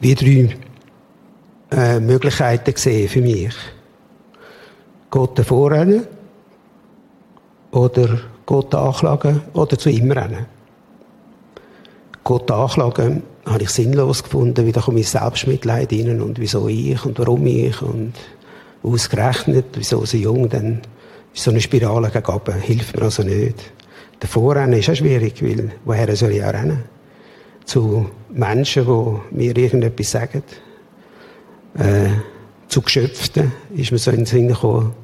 wie 0.00 0.14
drei 0.14 0.56
äh, 1.70 2.00
Möglichkeiten 2.00 2.74
gesehen 2.74 3.08
für 3.08 3.22
mich. 3.22 3.54
Gott 5.08 5.38
davor 5.38 5.70
rennen 5.70 6.06
oder 7.70 8.20
Gott 8.44 8.74
anklagen 8.74 9.40
oder 9.54 9.78
zu 9.78 9.88
ihm 9.88 10.10
rennen. 10.10 10.51
Gott 12.24 12.50
anklagen 12.50 13.22
habe 13.46 13.64
ich 13.64 13.70
sinnlos 13.70 14.22
gefunden, 14.22 14.66
wieder 14.66 14.80
komme 14.80 15.00
ich 15.00 15.08
Selbstmitleid 15.08 15.92
rein 15.92 16.20
und 16.20 16.38
wieso 16.38 16.68
ich 16.68 17.04
und 17.04 17.18
warum 17.18 17.46
ich 17.46 17.82
und 17.82 18.12
ausgerechnet, 18.82 19.66
wieso 19.74 20.04
so 20.04 20.16
jung, 20.16 20.48
dann 20.48 20.80
ist 21.34 21.42
so 21.42 21.50
eine 21.50 21.60
Spirale 21.60 22.10
gegen 22.10 22.26
oben, 22.26 22.54
hilft 22.60 22.96
mir 22.96 23.02
also 23.02 23.22
nicht. 23.22 23.72
Davor 24.20 24.56
rennen 24.56 24.78
ist 24.78 24.88
auch 24.88 24.94
schwierig, 24.94 25.42
weil 25.42 25.72
woher 25.84 26.14
soll 26.14 26.30
ich 26.30 26.44
auch 26.44 26.52
rennen? 26.52 26.84
Zu 27.64 28.08
Menschen, 28.30 28.86
die 28.86 29.36
mir 29.36 29.56
irgendetwas 29.56 30.10
sagen. 30.12 30.42
Äh, 31.76 32.10
zu 32.68 32.82
Geschöpften 32.82 33.52
ist 33.74 33.92
mir 33.92 33.98
so 33.98 34.10
in 34.10 34.18
den 34.18 34.26
Sinn 34.26 34.48
gekommen, 34.48 34.94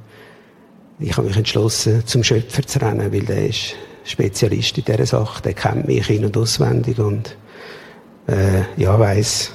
ich 1.00 1.16
habe 1.16 1.28
mich 1.28 1.36
entschlossen, 1.36 2.04
zum 2.06 2.24
Schöpfer 2.24 2.66
zu 2.66 2.80
rennen, 2.80 3.12
weil 3.12 3.22
der 3.22 3.48
ist 3.48 3.74
Spezialist 4.08 4.78
in 4.78 4.84
dieser 4.84 5.06
Sache, 5.06 5.42
der 5.42 5.54
kennt 5.54 5.86
mich 5.86 6.08
in- 6.10 6.24
und 6.24 6.36
auswendig 6.36 6.98
und 6.98 7.36
äh, 8.26 8.62
ja, 8.76 8.98
weiß, 8.98 9.52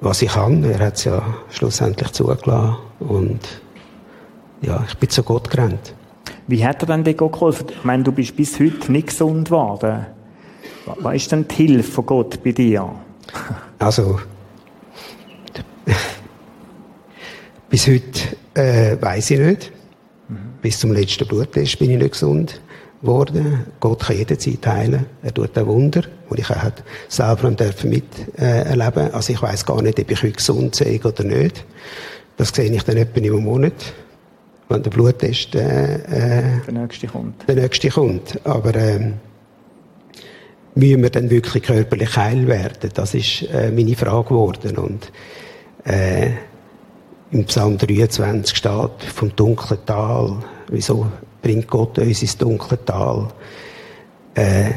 was 0.00 0.22
ich 0.22 0.30
kann. 0.32 0.64
Er 0.64 0.78
hat 0.78 0.94
es 0.96 1.04
ja 1.04 1.22
schlussendlich 1.50 2.10
zugelassen 2.12 2.76
und 3.00 3.40
ja, 4.62 4.82
ich 4.88 4.96
bin 4.96 5.10
zu 5.10 5.22
Gott 5.22 5.50
gerannt. 5.50 5.94
Wie 6.46 6.64
hat 6.64 6.82
er 6.82 6.86
denn 6.86 7.04
dir 7.04 7.14
geholfen? 7.14 7.66
Ich 7.70 7.84
meine, 7.84 8.02
du 8.02 8.12
bist 8.12 8.34
bis 8.36 8.58
heute 8.58 8.90
nicht 8.90 9.08
gesund 9.08 9.46
geworden. 9.46 10.06
Wa- 10.86 10.96
Was 11.00 11.14
ist 11.16 11.32
denn 11.32 11.46
die 11.46 11.54
Hilfe 11.54 11.90
von 11.92 12.06
Gott 12.06 12.42
bei 12.42 12.52
dir? 12.52 12.88
Also, 13.78 14.20
bis 17.68 17.86
heute 17.88 18.36
äh, 18.54 18.96
weiß 19.00 19.30
ich 19.32 19.38
nicht. 19.40 19.72
Bis 20.60 20.78
zum 20.78 20.92
letzten 20.92 21.26
Bluttest 21.26 21.78
bin 21.78 21.90
ich 21.90 21.98
nicht 21.98 22.12
gesund 22.12 22.60
geworden. 23.02 23.66
Gott 23.80 24.04
kann 24.06 24.16
jederzeit 24.16 24.66
heilen. 24.66 25.06
Er 25.22 25.34
tut 25.34 25.56
ein 25.58 25.66
Wunder, 25.66 26.02
und 26.28 26.38
ich 26.38 26.48
auch 26.50 26.70
selber 27.08 27.50
dürfen 27.50 27.90
mit 27.90 28.04
äh, 28.38 28.62
erleben. 28.62 29.12
Also 29.12 29.32
ich 29.32 29.42
weiß 29.42 29.66
gar 29.66 29.82
nicht, 29.82 30.00
ob 30.00 30.10
ich 30.10 30.22
heute 30.22 30.32
gesund 30.32 30.74
sei 30.74 31.00
oder 31.04 31.24
nicht. 31.24 31.64
Das 32.36 32.48
sehe 32.48 32.70
ich 32.70 32.82
dann 32.84 32.96
etwa 32.96 33.20
im 33.20 33.44
Monat, 33.44 33.92
wenn 34.68 34.82
der 34.82 34.90
Bluttest 34.90 35.54
äh, 35.54 35.96
äh, 35.96 36.60
Der 36.66 36.72
nächste 36.72 37.06
kommt. 37.06 37.46
der 37.46 37.56
nächste 37.56 37.90
kommt. 37.90 38.40
Aber 38.44 38.74
ähm, 38.74 39.14
müssen 40.74 41.02
wir 41.02 41.10
dann 41.10 41.28
wirklich 41.28 41.64
körperlich 41.64 42.16
heil 42.16 42.46
werden? 42.46 42.90
Das 42.94 43.14
ist 43.14 43.42
äh, 43.52 43.70
meine 43.70 43.94
Frage 43.96 44.28
geworden. 44.28 44.78
Und 44.78 45.12
äh, 45.84 46.30
im 47.30 47.44
Psalm 47.44 47.76
23 47.78 48.56
steht 48.56 49.02
vom 49.14 49.34
dunklen 49.36 49.78
Tal. 49.84 50.36
Wieso 50.68 51.06
bringt 51.42 51.68
Gott 51.68 51.98
uns 51.98 52.22
ins 52.22 52.38
dunkle 52.38 52.82
Tal? 52.84 53.28
Äh, 54.34 54.70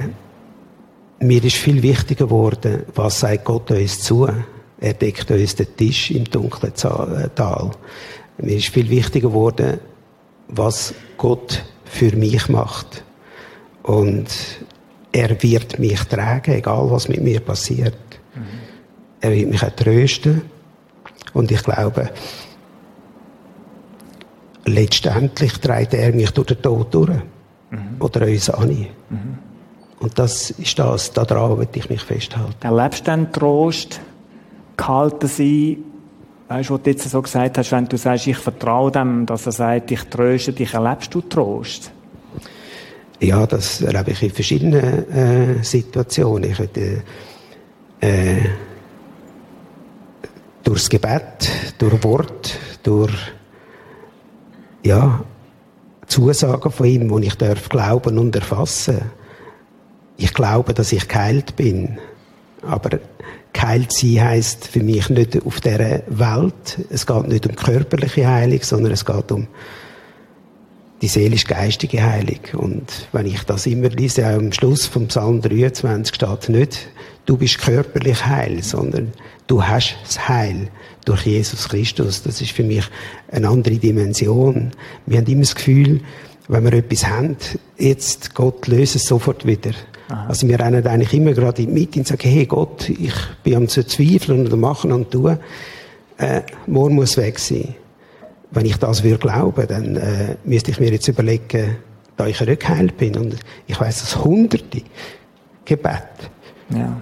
mir 1.20 1.43
ist 1.43 1.55
viel 1.55 1.82
wichtiger 1.82 2.26
geworden, 2.26 2.84
was 2.93 3.22
sagt 3.22 3.45
Gott 3.45 3.72
uns 3.72 4.01
zu? 4.01 4.28
Er 4.80 4.93
deckt 4.93 5.32
uns 5.32 5.55
den 5.55 5.76
Tisch 5.78 6.11
im 6.11 6.26
dunklen 6.26 6.74
äh, 6.74 7.30
Tal. 7.34 7.72
Mir 8.38 8.57
ist 8.57 8.68
viel 8.68 8.89
wichtiger 8.89 9.30
geworden, 9.30 9.80
was 10.49 10.93
Gott 11.18 11.63
für 11.86 12.16
mich 12.16 12.49
macht. 12.49 13.03
Und 13.84 14.28
er 15.11 15.41
wird 15.41 15.80
mich 15.80 16.03
tragen, 16.03 16.55
egal 16.55 16.91
was 16.91 17.07
mit 17.07 17.22
mir 17.22 17.39
passiert. 17.39 17.95
Er 19.22 19.32
wird 19.32 19.49
mich 19.49 19.63
auch 19.63 19.70
trösten. 19.70 20.41
Und 21.34 21.51
ich 21.51 21.63
glaube, 21.63 22.09
letztendlich 24.66 25.53
trägt 25.59 25.93
er 25.93 26.13
mich 26.13 26.32
durch 26.32 26.47
den 26.47 26.61
Tod 26.61 26.93
durch. 26.93 27.11
Oder 27.99 28.28
uns 28.28 28.49
an. 28.49 28.88
Und 29.99 30.20
das 30.20 30.51
ist 30.51 30.78
das, 30.78 31.11
daran 31.13 31.57
will 31.57 31.68
ich 31.74 31.89
mich 31.89 32.01
festhalten. 32.01 32.53
Erlebst 32.61 33.01
du 33.01 33.05
dann 33.05 33.32
Trost, 33.32 33.99
gehalten 34.78 35.28
sein, 35.28 35.78
weißt 36.47 36.70
du, 36.70 36.74
was 36.74 36.82
du 36.84 36.89
jetzt 36.89 37.09
so 37.09 37.22
gesagt 37.22 37.57
hast, 37.57 37.72
wenn 37.72 37.86
du 37.86 37.97
sagst, 37.97 38.28
ich 38.28 38.38
vertraue 38.38 38.91
dem, 38.91 39.26
dass 39.26 39.45
er 39.45 39.51
sagt, 39.51 39.91
ich 39.91 40.03
tröste 40.03 40.53
dich, 40.53 40.74
erlebst 40.74 41.13
du 41.13 41.22
Trost? 41.22 41.91
Ja, 43.20 43.47
das 43.47 43.82
erlebe 43.82 44.11
ich 44.11 44.22
in 44.22 44.32
verschiedenen 44.32 45.09
äh, 45.09 45.63
Situationen. 45.63 46.51
Ich 46.51 46.59
würde, 46.59 47.03
äh, 48.01 48.41
durchs 50.63 50.89
Gebet, 50.89 51.49
durch 51.78 52.03
Wort, 52.03 52.57
durch 52.84 53.13
ja, 54.86 55.23
Zusagen 56.07 56.71
von 56.71 56.86
ihm, 56.86 57.21
die 57.21 57.27
ich 57.27 57.36
darf 57.36 57.69
glauben 57.69 58.17
und 58.19 58.36
erfassen. 58.36 59.01
Ich 60.17 60.33
glaube, 60.33 60.73
dass 60.73 60.91
ich 60.91 61.07
geheilt 61.07 61.55
bin. 61.55 61.97
Aber 62.61 62.99
geheilt 63.51 63.91
sein 63.91 64.23
heisst 64.23 64.67
für 64.67 64.83
mich 64.83 65.09
nicht 65.09 65.43
auf 65.43 65.59
dieser 65.59 66.01
Welt. 66.07 66.79
Es 66.89 67.05
geht 67.05 67.27
nicht 67.27 67.47
um 67.47 67.55
körperliche 67.55 68.27
Heilung, 68.27 68.59
sondern 68.61 68.93
es 68.93 69.03
geht 69.03 69.31
um 69.31 69.47
die 71.01 71.07
seelisch-geistige 71.07 72.03
Heilung. 72.03 72.39
Und 72.53 73.07
wenn 73.11 73.25
ich 73.25 73.43
das 73.43 73.65
immer 73.65 73.89
lese, 73.89 74.27
auch 74.27 74.38
am 74.38 74.53
Schluss 74.53 74.86
vom 74.86 75.07
Psalm 75.07 75.41
23 75.41 76.15
steht 76.15 76.49
nicht, 76.49 76.88
du 77.25 77.38
bist 77.38 77.59
körperlich 77.59 78.25
heil, 78.25 78.61
sondern 78.63 79.11
du 79.47 79.63
hast 79.63 79.95
das 80.05 80.27
Heil 80.29 80.69
durch 81.06 81.26
Jesus 81.26 81.70
Christus. 81.70 82.24
Das 82.24 82.41
ist 82.41 82.51
für 82.51 82.64
mich 82.64 82.84
eine 83.32 83.47
andere 83.47 83.76
Dimension. 83.76 84.72
Wir 85.06 85.20
haben 85.20 85.28
immer 85.28 85.41
das 85.41 85.56
Gefühl, 85.56 86.01
wenn 86.47 86.64
wir 86.64 86.74
etwas 86.74 87.08
haben, 87.08 87.38
jetzt 87.78 88.36
Gott 88.36 88.68
löst 88.68 88.95
es 88.95 89.06
sofort 89.06 89.45
wieder. 89.45 89.72
Also 90.28 90.47
wir 90.47 90.60
rennen 90.60 90.86
eigentlich 90.86 91.14
immer 91.16 91.34
gerade 91.34 91.64
in 91.64 91.70
die 91.70 91.74
Mitte 91.74 91.99
und 91.99 92.08
sagen, 92.08 92.30
hey 92.30 92.45
Gott, 92.45 92.89
ich 92.89 93.14
bin 93.43 93.56
am 93.56 93.68
zu 93.68 93.84
zweifeln 93.86 94.45
und 94.45 94.60
machen 94.60 94.91
und 94.91 95.10
tun. 95.10 95.39
Äh, 96.18 96.41
morgen 96.68 96.95
muss 96.95 97.18
weg 97.18 97.39
sein. 97.39 97.76
Wenn 98.51 98.68
ich 98.68 98.78
das 98.78 99.03
würde 99.03 99.18
glauben, 99.18 99.68
dann 99.68 99.95
äh, 99.95 100.36
müsste 100.43 100.72
ich 100.72 100.80
mir 100.80 100.91
jetzt 100.91 101.08
überlegen, 101.08 101.78
da 102.18 102.28
ich 102.28 102.39
rückgeheilt 102.39 102.97
bin 102.97 103.18
und 103.18 103.36
ich 103.68 103.80
weiß, 103.80 104.01
dass 104.01 104.24
hunderte 104.24 104.84
Gebete 105.66 106.30
Ja. 106.70 107.01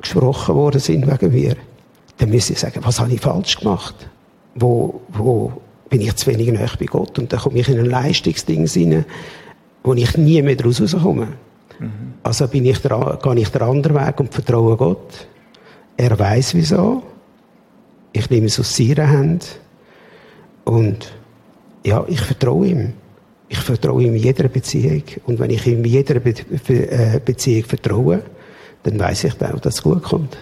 gesprochen 0.00 0.54
worden 0.54 0.80
sind 0.80 1.06
wegen 1.06 1.32
mir, 1.34 1.56
dann 2.18 2.30
müsste 2.30 2.52
ich 2.52 2.58
sagen, 2.58 2.80
was 2.82 3.00
habe 3.00 3.12
ich 3.12 3.20
falsch 3.20 3.58
gemacht? 3.58 4.08
Wo, 4.54 5.00
wo 5.08 5.52
bin 5.88 6.00
ich 6.00 6.14
zu 6.16 6.26
wenig 6.26 6.52
nahe 6.52 6.68
bei 6.78 6.86
Gott? 6.86 7.18
Und 7.18 7.32
dann 7.32 7.40
komme 7.40 7.58
ich 7.58 7.68
in 7.68 7.78
ein 7.78 7.86
Leistungsding 7.86 8.66
rein, 8.66 9.04
wo 9.84 9.94
ich 9.94 10.16
nie 10.16 10.42
mehr 10.42 10.56
daraus 10.56 10.80
rauskomme. 10.80 11.28
Also 12.22 12.48
bin 12.48 12.66
ich 12.66 12.78
der, 12.78 13.18
gehe 13.22 13.38
ich 13.38 13.48
den 13.48 13.62
anderen 13.62 13.96
Weg 13.96 14.20
und 14.20 14.34
vertraue 14.34 14.76
Gott. 14.76 15.28
Er 15.96 16.18
weiß 16.18 16.54
wieso. 16.54 17.02
Ich 18.12 18.28
nehme 18.30 18.46
es 18.46 18.58
aus 18.58 18.76
seiner 18.76 19.08
Hand. 19.08 19.60
Und 20.64 21.12
ja, 21.84 22.04
ich 22.08 22.20
vertraue 22.20 22.66
ihm. 22.66 22.92
Ich 23.48 23.58
vertraue 23.58 24.02
ihm 24.02 24.14
in 24.14 24.22
jeder 24.22 24.48
Beziehung. 24.48 25.04
Und 25.26 25.38
wenn 25.38 25.50
ich 25.50 25.66
ihm 25.66 25.78
in 25.78 25.84
jeder 25.84 26.20
Be 26.20 26.34
Be 26.66 26.90
äh, 26.90 27.20
Beziehung 27.24 27.64
vertraue, 27.64 28.22
dann 28.82 28.98
weiß 28.98 29.24
ich 29.24 29.40
auch, 29.40 29.60
dass 29.60 29.76
es 29.76 29.82
gut 29.82 30.02
kommt. 30.02 30.36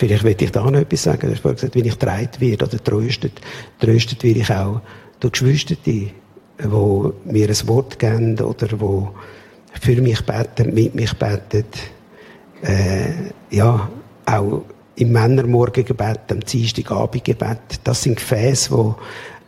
Vielleicht 0.00 0.24
will 0.24 0.34
ich 0.40 0.50
da 0.50 0.62
noch 0.62 0.80
etwas 0.80 1.02
sagen. 1.02 1.26
Du 1.26 1.32
hast 1.32 1.40
vorhin 1.40 1.56
gesagt, 1.56 1.74
wenn 1.74 1.84
ich 1.84 1.98
getragen 1.98 2.30
werde 2.38 2.64
oder 2.64 2.82
tröstet, 2.82 3.38
tröstet 3.78 4.24
werde 4.24 4.40
ich 4.40 4.50
auch 4.50 4.80
durch 5.20 5.32
Geschwister, 5.32 5.74
die 5.84 6.10
mir 6.58 7.48
ein 7.48 7.68
Wort 7.68 7.98
geben 7.98 8.40
oder 8.40 8.66
die 8.66 9.78
für 9.78 10.00
mich 10.00 10.24
beten, 10.24 10.72
mit 10.72 10.94
mich 10.94 11.12
beten. 11.12 11.66
Äh, 12.62 13.10
ja, 13.50 13.90
auch 14.24 14.62
im 14.96 15.12
Männermorgengebet, 15.12 16.20
am 16.30 16.40
Dienstagabendgebet. 16.40 17.80
Das 17.84 18.02
sind 18.02 18.16
Gefäße, 18.16 18.70
wo, 18.70 18.94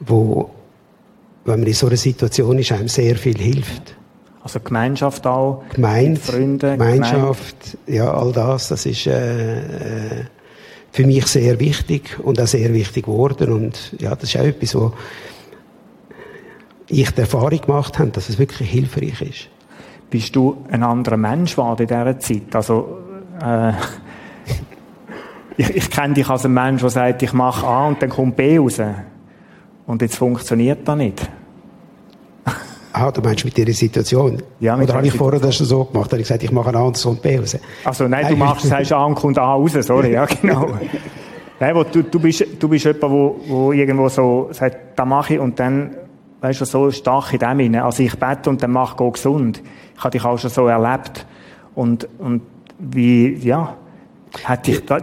wo, 0.01 0.51
wenn 1.47 1.61
man 1.61 1.67
in 1.67 1.73
so 1.73 1.87
einer 1.87 1.97
Situation 1.97 2.59
ist, 2.59 2.73
einem 2.73 2.89
sehr 2.89 3.17
viel 3.17 3.39
hilft. 3.39 3.97
Also 4.43 4.61
Gemeinschaft 4.61 5.27
auch, 5.27 5.65
Gemeinde, 5.73 6.21
Freunde, 6.21 6.73
Gemeinschaft, 6.73 7.79
ja, 7.87 8.13
all 8.13 8.33
das, 8.33 8.69
das 8.69 8.85
ist 8.85 9.07
äh, 9.07 9.61
äh, 9.61 10.25
für 10.93 11.07
mich 11.07 11.27
sehr 11.27 11.59
wichtig 11.59 12.19
und 12.23 12.41
auch 12.41 12.47
sehr 12.47 12.73
wichtig 12.73 13.07
geworden. 13.07 13.51
Und 13.51 13.95
ja, 13.99 14.15
das 14.15 14.25
ist 14.25 14.37
auch 14.37 14.45
etwas, 14.45 14.75
wo 14.75 14.93
ich 16.89 17.11
die 17.11 17.21
Erfahrung 17.21 17.61
gemacht 17.61 17.99
habe, 17.99 18.11
dass 18.11 18.29
es 18.29 18.39
wirklich 18.39 18.71
hilfreich 18.71 19.23
ist. 19.23 19.49
Bist 20.11 20.37
du 20.37 20.65
ein 20.71 20.83
anderer 20.83 21.17
Mensch 21.17 21.53
geworden 21.53 21.83
in 21.83 21.89
dieser 21.89 22.19
Zeit? 22.19 22.55
Also, 22.55 22.99
äh, 23.43 23.73
ich, 25.57 25.71
ich 25.71 25.91
kenne 25.91 26.13
dich 26.13 26.29
als 26.29 26.45
ein 26.45 26.53
Mensch, 26.53 26.83
der 26.83 26.91
sagt, 26.91 27.23
ich 27.23 27.33
mache 27.33 27.67
A 27.67 27.87
und 27.87 28.03
dann 28.03 28.11
kommt 28.11 28.37
B 28.37 28.59
raus. 28.59 28.79
Und 29.87 30.03
jetzt 30.03 30.17
funktioniert 30.17 30.87
das 30.87 30.97
nicht. 30.97 31.31
Ah, 32.93 33.11
du 33.11 33.23
meinst 33.23 33.45
mit 33.45 33.57
dieser 33.57 33.73
Situation? 33.73 34.43
Ja, 34.61 34.77
mit 34.77 34.89
Oder 34.89 34.99
habe 34.99 35.07
ich 35.07 35.15
vorher 35.15 35.41
das 35.41 35.57
schon 35.57 35.67
so 35.67 35.85
gemacht? 35.85 36.11
Habe 36.11 36.21
ich 36.21 36.29
gesagt, 36.29 36.43
ich 36.43 36.53
mache 36.53 36.69
ein 36.69 36.77
anderes 36.77 37.05
und 37.07 37.23
B 37.23 37.39
raus? 37.39 37.57
Also 37.85 38.07
nein, 38.07 38.29
du 38.29 38.37
machst, 38.37 38.67
sagst 38.67 38.93
A 38.93 39.05
und 39.05 39.39
A 39.39 39.55
raus, 39.55 39.73
sorry, 39.81 40.13
ja 40.13 40.27
genau. 40.43 40.69
Nein, 41.59 41.75
wo 41.75 41.85
du, 41.85 42.03
du 42.03 42.19
bist, 42.19 42.45
du 42.59 42.69
bist 42.69 42.85
jemand, 42.85 43.03
wo, 43.03 43.41
wo 43.47 43.73
irgendwo 43.73 44.09
so 44.09 44.49
sagt, 44.51 44.99
da 44.99 45.05
mache 45.05 45.35
ich 45.35 45.41
und 45.41 45.59
dann, 45.59 45.97
weißt 46.41 46.61
du, 46.61 46.65
so 46.65 46.91
stark 46.91 47.33
in 47.33 47.39
dem 47.39 47.59
hinein. 47.61 47.83
Also 47.83 48.03
ich 48.03 48.19
bete 48.19 48.51
und 48.51 48.63
dann 48.63 48.73
mach 48.73 48.97
Gott 48.97 49.15
gesund. 49.15 49.63
Ich 49.97 50.01
habe 50.03 50.11
dich 50.11 50.25
auch 50.25 50.39
schon 50.39 50.51
so 50.51 50.67
erlebt. 50.67 51.25
Und, 51.75 52.09
und 52.19 52.43
wie, 52.79 53.35
ja, 53.37 53.77
hat 54.45 54.67
dich 54.67 54.85
da, 54.85 54.99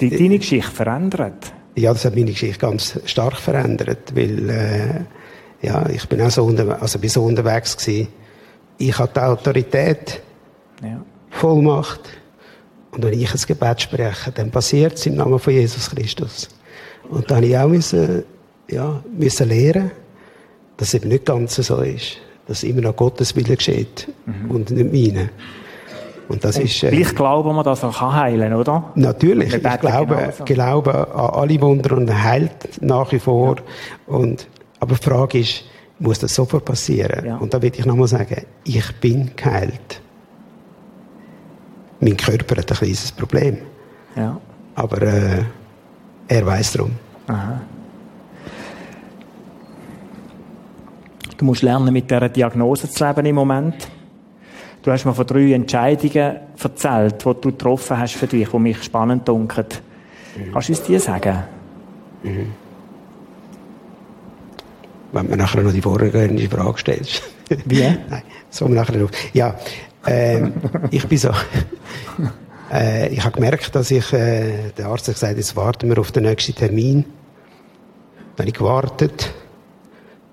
die, 0.00 0.10
deine 0.10 0.38
Geschichte 0.38 0.70
verändert? 0.70 1.52
Ja, 1.76 1.92
das 1.92 2.04
hat 2.04 2.16
meine 2.16 2.32
Geschichte 2.32 2.58
ganz 2.58 2.98
stark 3.04 3.36
verändert, 3.36 4.14
weil 4.14 4.50
äh, 4.50 5.00
ja, 5.62 5.88
ich 5.88 6.08
bin 6.08 6.20
auch 6.22 6.30
so, 6.30 6.44
unter, 6.44 6.80
also 6.80 6.98
bin 6.98 7.10
so 7.10 7.22
unterwegs 7.22 7.76
gewesen. 7.76 8.08
Ich 8.78 8.98
habe 8.98 9.12
die 9.14 9.20
Autorität, 9.20 10.22
Ja. 10.82 11.02
Vollmacht. 11.30 12.00
Und 12.92 13.04
wenn 13.04 13.12
ich 13.12 13.32
ein 13.32 13.40
Gebet 13.46 13.82
spreche, 13.82 14.32
dann 14.32 14.50
passiert 14.50 14.94
es 14.94 15.06
im 15.06 15.16
Namen 15.16 15.38
von 15.38 15.52
Jesus 15.52 15.90
Christus. 15.90 16.48
Und 17.08 17.30
da 17.30 17.36
habe 17.36 17.46
ich 17.46 17.56
auch 17.56 17.68
müssen, 17.68 18.24
ja, 18.68 19.02
müssen 19.16 19.48
lernen, 19.48 19.90
dass 20.76 20.88
es 20.88 20.94
eben 20.94 21.08
nicht 21.08 21.26
ganz 21.26 21.56
so 21.56 21.78
ist. 21.82 22.16
Dass 22.46 22.62
immer 22.64 22.80
noch 22.80 22.96
Gottes 22.96 23.36
Wille 23.36 23.56
geschieht 23.56 24.08
und 24.48 24.70
nicht 24.70 24.92
meine. 24.92 25.30
Und 26.28 26.44
das 26.44 26.58
ist... 26.58 26.82
äh, 26.84 27.02
glauben 27.02 27.54
wir, 27.56 27.62
dass 27.62 27.82
er 27.82 27.90
kann 27.90 28.14
heilen, 28.14 28.54
oder? 28.54 28.92
Natürlich, 28.94 29.52
ich 29.54 29.62
glaube, 29.62 30.14
genauso. 30.14 30.44
glaube 30.44 31.14
an 31.14 31.30
alle 31.30 31.60
Wunder 31.60 31.96
und 31.96 32.22
heilt 32.22 32.80
nach 32.80 33.10
wie 33.12 33.18
vor. 33.18 33.56
Und, 34.06 34.46
aber 34.80 34.96
die 34.96 35.02
Frage 35.02 35.38
ist, 35.38 35.64
muss 35.98 36.18
das 36.18 36.34
sofort 36.34 36.64
passieren? 36.64 37.24
Ja. 37.24 37.36
Und 37.36 37.52
da 37.52 37.60
will 37.60 37.72
ich 37.74 37.84
nochmal 37.84 38.08
sagen, 38.08 38.46
ich 38.64 38.92
bin 38.96 39.30
geheilt. 39.36 40.00
Mein 42.00 42.16
Körper 42.16 42.56
hat 42.56 42.70
ein 42.72 42.76
kleines 42.78 43.12
Problem. 43.12 43.58
Ja. 44.16 44.40
Aber 44.74 45.02
äh, 45.02 45.44
er 46.28 46.46
weiß 46.46 46.72
darum. 46.72 46.92
Du 51.36 51.44
musst 51.44 51.62
lernen, 51.62 51.92
mit 51.92 52.10
dieser 52.10 52.28
Diagnose 52.28 52.88
zu 52.90 53.06
leben 53.06 53.26
im 53.26 53.34
Moment. 53.34 53.88
Du 54.82 54.90
hast 54.90 55.04
mir 55.04 55.12
von 55.12 55.26
drei 55.26 55.52
Entscheidungen 55.52 56.36
erzählt, 56.62 57.20
die 57.20 57.24
du 57.24 57.50
getroffen 57.50 57.98
hast 57.98 58.14
für 58.14 58.26
dich, 58.26 58.48
die 58.48 58.58
mich 58.58 58.82
spannend 58.82 59.28
dunkeln. 59.28 59.66
Kannst 60.52 60.68
du 60.68 60.72
uns 60.72 60.82
die 60.82 60.98
sagen? 60.98 61.44
Wenn 65.12 65.28
mir 65.28 65.36
nachher 65.36 65.62
noch 65.62 65.72
die 65.72 65.82
vorhergehende 65.82 66.48
Frage 66.48 66.78
stellst. 66.78 67.22
Wie? 67.64 67.80
Nein, 68.10 68.22
so 68.48 68.68
nachher 68.68 68.96
noch. 68.96 69.10
Ja, 69.32 69.56
ähm, 70.06 70.52
ich 70.90 71.06
bin 71.06 71.18
so. 71.18 71.30
Äh, 72.72 73.08
ich 73.08 73.24
habe 73.24 73.34
gemerkt, 73.34 73.74
dass 73.74 73.90
ich, 73.90 74.12
äh, 74.12 74.70
der 74.78 74.86
Arzt 74.86 75.08
hat 75.08 75.14
gesagt, 75.14 75.36
jetzt 75.36 75.56
warten 75.56 75.88
wir 75.88 75.98
auf 75.98 76.12
den 76.12 76.22
nächsten 76.22 76.54
Termin. 76.54 77.04
Dann 78.36 78.44
habe 78.44 78.48
ich 78.48 78.54
gewartet, 78.54 79.32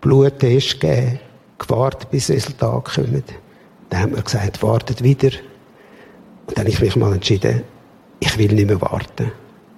Bluttest 0.01 0.79
gegeben, 0.79 1.19
gewartet, 1.57 2.11
bis 2.11 2.27
das 2.27 2.35
Resultat 2.35 2.93
kommt. 2.93 3.33
Dann 3.89 4.01
haben 4.01 4.15
wir 4.15 4.21
gesagt, 4.21 4.61
wartet 4.61 5.01
wieder. 5.03 5.31
Und 6.45 6.55
dann 6.55 6.65
habe 6.65 6.69
ich 6.69 6.79
mich 6.79 6.95
mal 6.95 7.11
entschieden, 7.11 7.63
ich 8.19 8.37
will 8.37 8.53
nicht 8.53 8.67
mehr 8.67 8.81
warten. 8.81 9.31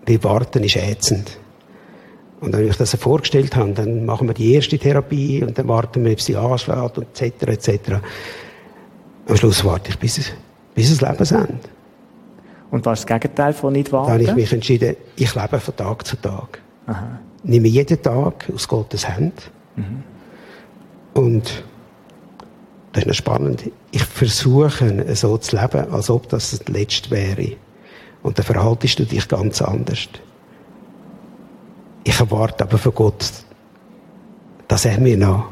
Weil 0.05 0.23
warten 0.23 0.63
ist 0.63 0.75
ätzend. 0.75 1.39
Und 2.41 2.53
wenn 2.53 2.67
ich 2.67 2.77
das 2.77 2.91
so 2.91 2.97
vorgestellt 2.97 3.55
habe, 3.55 3.73
dann 3.73 4.05
machen 4.05 4.27
wir 4.27 4.33
die 4.33 4.53
erste 4.53 4.77
Therapie 4.77 5.43
und 5.43 5.57
dann 5.57 5.67
warten 5.67 6.05
wir, 6.05 6.13
ob 6.13 6.21
sie 6.21 6.37
anschlägt 6.37 6.97
und 6.97 7.21
etc. 7.21 7.47
etc. 7.47 7.79
Am 9.27 9.35
Schluss 9.35 9.63
warte 9.65 9.89
ich 9.89 9.99
bis, 9.99 10.31
bis 10.73 10.97
das 10.97 11.01
Lebensende. 11.01 11.59
Und 12.71 12.85
was 12.85 12.99
ist 12.99 13.09
das 13.09 13.19
Gegenteil 13.19 13.53
von 13.53 13.73
nicht 13.73 13.91
Da 13.91 14.07
habe 14.07 14.21
ich 14.21 14.27
warten? 14.27 14.39
mich 14.39 14.53
entschieden, 14.53 14.95
ich 15.15 15.35
lebe 15.35 15.59
von 15.59 15.75
Tag 15.75 16.05
zu 16.05 16.15
Tag. 16.15 16.61
Nehme 17.43 17.67
jeden 17.67 18.01
Tag 18.01 18.45
aus 18.53 18.67
Gottes 18.67 19.07
Hand. 19.07 19.51
Und 21.13 21.63
das 22.93 23.03
ist 23.03 23.07
noch 23.07 23.13
spannend. 23.13 23.69
Ich 23.91 24.03
versuche, 24.03 25.15
so 25.15 25.37
zu 25.37 25.55
leben, 25.55 25.91
als 25.91 26.09
ob 26.09 26.29
das 26.29 26.51
das 26.51 26.67
Letzte 26.67 27.11
wäre. 27.11 27.53
Und 28.23 28.37
dann 28.37 28.45
verhaltest 28.45 28.99
du 28.99 29.05
dich 29.05 29.27
ganz 29.27 29.61
anders. 29.61 30.07
Ich 32.03 32.19
erwarte 32.19 32.63
aber 32.63 32.77
von 32.77 32.93
Gott, 32.93 33.31
dass 34.67 34.85
er 34.85 34.99
mir 34.99 35.17
noch 35.17 35.49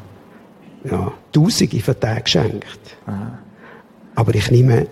ja, 0.84 1.12
Tausende 1.32 1.80
von 1.80 2.00
Tagen 2.00 2.28
schenkt. 2.28 2.98
Aber 4.16 4.36
ich 4.36 4.50
nehme 4.52 4.88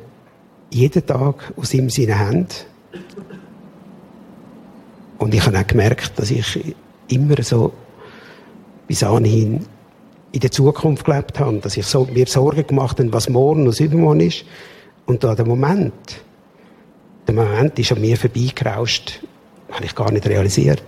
jeden 0.70 1.06
Tag 1.06 1.54
aus 1.56 1.74
ihm 1.74 1.90
seine 1.90 2.20
Hand. 2.20 2.68
Und 5.18 5.34
ich 5.34 5.46
habe 5.46 5.58
auch 5.58 5.68
gemerkt, 5.68 6.20
dass 6.20 6.32
ich 6.32 6.76
immer 7.08 7.42
so 7.42 7.74
bis 8.88 9.04
anhin 9.04 9.66
in 10.32 10.40
der 10.42 10.52
Zukunft 10.52 11.06
gelebt 11.06 11.40
habe, 11.40 11.60
dass 11.60 11.78
ich 11.78 11.86
so, 11.86 12.06
mir 12.12 12.28
Sorgen 12.28 12.68
gemacht 12.68 13.00
habe, 13.00 13.14
was 13.14 13.30
morgen 13.30 13.68
und 13.68 13.80
übermorgen 13.80 14.20
ist. 14.20 14.44
Und 15.06 15.24
da 15.24 15.34
der 15.34 15.46
Moment, 15.46 15.94
der 17.28 17.36
Moment 17.36 17.80
ist 17.80 17.92
an 17.92 18.02
mir 18.02 18.18
vorbeigerauscht, 18.18 19.22
habe 19.72 19.86
ich 19.86 19.96
gar 19.96 20.12
nicht 20.12 20.28
realisiert. 20.28 20.84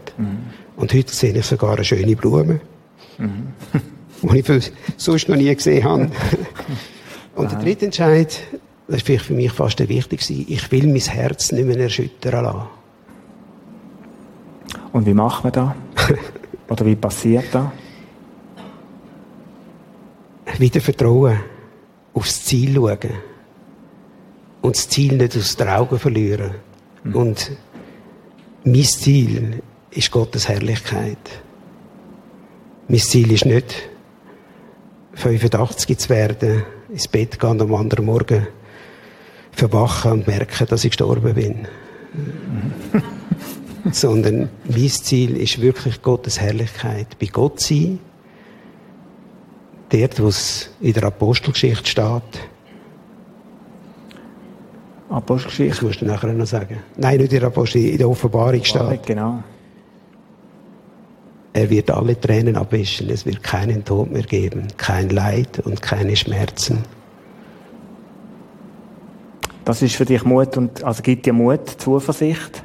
Und 0.76 0.94
heute 0.94 1.14
sehe 1.14 1.34
ich 1.34 1.46
sogar 1.46 1.76
eine 1.76 1.84
schöne 1.84 2.16
Blume, 2.16 2.60
die 4.22 4.40
ich 4.40 4.72
sonst 4.98 5.30
noch 5.30 5.36
nie 5.36 5.54
gesehen 5.54 5.84
habe. 5.84 6.12
Und 7.36 7.52
der 7.52 7.60
dritte 7.60 7.86
Entscheid, 7.86 8.40
das 8.88 9.02
vielleicht 9.04 9.26
für 9.26 9.34
mich 9.34 9.52
fast 9.52 9.78
der 9.80 9.90
wichtigste, 9.90 10.34
ich 10.34 10.72
will 10.72 10.88
mein 10.88 11.02
Herz 11.02 11.52
nicht 11.52 11.66
mehr 11.66 11.78
erschüttern 11.78 12.44
lassen. 12.44 12.68
Und 14.92 15.06
wie 15.06 15.14
macht 15.14 15.44
man 15.44 15.54
das? 15.54 15.72
Oder 16.70 16.86
wie 16.86 16.96
passiert 16.96 17.46
das? 17.52 17.68
wieder 20.60 20.82
Vertrauen, 20.82 21.40
aufs 22.14 22.46
Ziel 22.46 22.76
schauen 22.76 22.98
und 24.62 24.76
das 24.76 24.90
Ziel 24.90 25.16
nicht 25.16 25.36
aus 25.38 25.56
den 25.56 25.68
Augen 25.68 26.00
verlieren. 26.00 26.52
Und 27.14 27.52
mein 28.68 28.84
Ziel 28.84 29.62
ist 29.92 30.12
Gottes 30.12 30.50
Herrlichkeit. 30.50 31.18
Mein 32.90 33.00
Ziel 33.00 33.32
ist 33.32 33.46
nicht, 33.46 33.90
85 35.14 35.98
zu 35.98 36.10
werden, 36.10 36.64
ins 36.90 37.08
Bett 37.08 37.40
gehen 37.40 37.50
und 37.52 37.62
am 37.62 37.74
anderen 37.76 38.06
Morgen 38.06 38.48
verwachen 39.52 40.12
und 40.12 40.28
merken, 40.28 40.68
dass 40.68 40.84
ich 40.84 40.92
gestorben 40.92 41.34
bin. 41.34 41.68
Sondern 43.92 44.50
mein 44.66 44.90
Ziel 44.90 45.38
ist 45.38 45.62
wirklich 45.62 46.02
Gottes 46.02 46.42
Herrlichkeit. 46.42 47.18
Bei 47.20 47.28
Gott 47.28 47.62
sein, 47.62 48.00
dort, 49.90 50.22
wo 50.22 50.28
es 50.28 50.70
in 50.82 50.94
der 50.94 51.06
Apostelgeschichte 51.06 51.90
steht, 51.90 52.50
das 55.10 55.18
Apostelgeschichte? 55.18 55.86
musst 55.86 56.02
du 56.02 56.06
nachher 56.06 56.34
noch 56.34 56.46
sagen. 56.46 56.80
Nein, 56.98 57.18
nicht 57.18 57.34
in 57.34 57.40
der 57.40 57.48
Apostel, 57.48 57.86
in 57.86 57.98
der 57.98 58.10
Offenbarung 58.10 58.64
steht. 58.64 59.06
Genau. 59.06 59.44
Er 61.54 61.70
wird 61.70 61.90
alle 61.90 62.20
Tränen 62.20 62.56
abwischen, 62.56 63.10
es 63.10 63.26
wird 63.26 63.42
keinen 63.42 63.84
Tod 63.84 64.12
mehr 64.12 64.24
geben, 64.24 64.68
kein 64.78 65.10
Leid 65.10 65.60
und 65.66 65.82
keine 65.82 66.16
Schmerzen. 66.16 66.84
Das 69.66 69.82
ist 69.82 69.96
für 69.96 70.06
dich 70.06 70.24
Mut 70.24 70.56
und, 70.56 70.84
also 70.84 71.02
gibt 71.02 71.26
dir 71.26 71.34
Mut, 71.34 71.68
Zuversicht. 71.68 72.64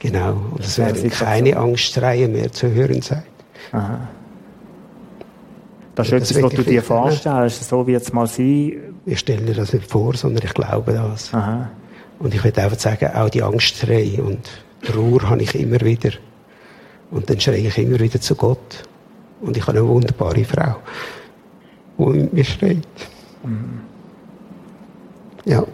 Genau. 0.00 0.36
Und 0.52 0.60
es 0.60 0.78
werden 0.78 1.10
keine 1.10 1.56
Angstschreie 1.56 2.28
mehr 2.28 2.52
zu 2.52 2.70
hören 2.70 3.02
sein. 3.02 3.24
Das 5.98 6.06
ist 6.06 6.12
etwas, 6.12 6.28
das 6.28 6.42
was 6.44 6.52
du 6.52 6.62
dir 6.62 6.80
vorstellst. 6.80 7.68
So 7.68 7.84
wird 7.84 8.02
es 8.02 8.12
mal 8.12 8.28
sein. 8.28 8.94
Ich 9.04 9.18
stelle 9.18 9.40
mir 9.42 9.54
das 9.54 9.72
nicht 9.72 9.90
vor, 9.90 10.14
sondern 10.14 10.44
ich 10.46 10.54
glaube 10.54 10.92
das. 10.92 11.34
Aha. 11.34 11.70
Und 12.20 12.32
ich 12.32 12.44
würde 12.44 12.62
einfach 12.62 12.78
sagen, 12.78 13.10
auch 13.16 13.28
die 13.28 13.42
Angstschreie 13.42 14.22
und 14.22 14.48
Trauer 14.84 15.28
habe 15.28 15.42
ich 15.42 15.56
immer 15.56 15.80
wieder. 15.80 16.12
Und 17.10 17.28
dann 17.28 17.40
schreie 17.40 17.66
ich 17.66 17.76
immer 17.78 17.98
wieder 17.98 18.20
zu 18.20 18.36
Gott. 18.36 18.84
Und 19.40 19.56
ich 19.56 19.66
habe 19.66 19.76
eine 19.76 19.88
wunderbare 19.88 20.44
Frau, 20.44 20.76
die 21.98 22.04
mit 22.04 22.32
mir 22.32 22.44
schreit. 22.44 22.86
Ja. 25.46 25.64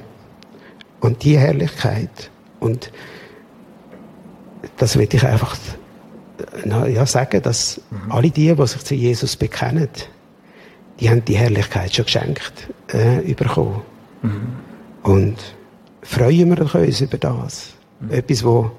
Und 1.01 1.23
die 1.23 1.37
Herrlichkeit. 1.37 2.31
Und 2.61 2.91
das 4.79 4.97
will 4.97 5.09
ich 5.13 5.27
einfach 5.27 5.55
ja, 6.65 7.05
sagen, 7.05 7.43
dass 7.43 7.79
alle 8.09 8.31
die, 8.31 8.55
die 8.55 8.67
sich 8.67 8.85
zu 8.85 8.95
Jesus 8.95 9.37
bekennen, 9.37 9.91
die 11.01 11.11
haben 11.11 11.25
die 11.25 11.37
Herrlichkeit 11.37 11.95
schon 11.95 12.05
geschenkt 12.05 12.69
äh, 12.89 13.35
bekommen. 13.35 13.83
Und 15.03 15.37
freuen 16.03 16.57
wir 16.57 16.75
uns 16.75 17.01
über 17.01 17.19
das. 17.19 17.75
Etwas, 18.09 18.45
wo 18.45 18.71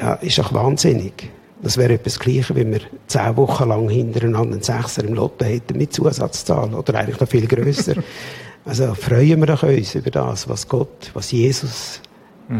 ja, 0.00 0.14
ist 0.14 0.38
doch 0.38 0.52
wahnsinnig. 0.52 1.30
Das 1.62 1.76
wäre 1.78 1.94
etwas 1.94 2.18
Gleiches, 2.18 2.54
wenn 2.54 2.72
wir 2.72 2.80
zehn 3.06 3.36
Wochen 3.36 3.68
lang 3.68 3.88
hintereinander 3.88 4.54
einen 4.54 4.62
Sechser 4.62 5.04
im 5.04 5.14
Lotto 5.14 5.44
hätten 5.44 5.78
mit 5.78 5.92
Zusatzzahl 5.92 6.74
oder 6.74 6.98
eigentlich 6.98 7.20
noch 7.20 7.28
viel 7.28 7.46
grösser. 7.46 7.94
also 8.64 8.94
freuen 8.94 9.46
wir 9.46 9.62
uns 9.62 9.94
über 9.94 10.10
das, 10.10 10.48
was 10.48 10.68
Gott, 10.68 11.10
was 11.14 11.32
Jesus 11.32 12.00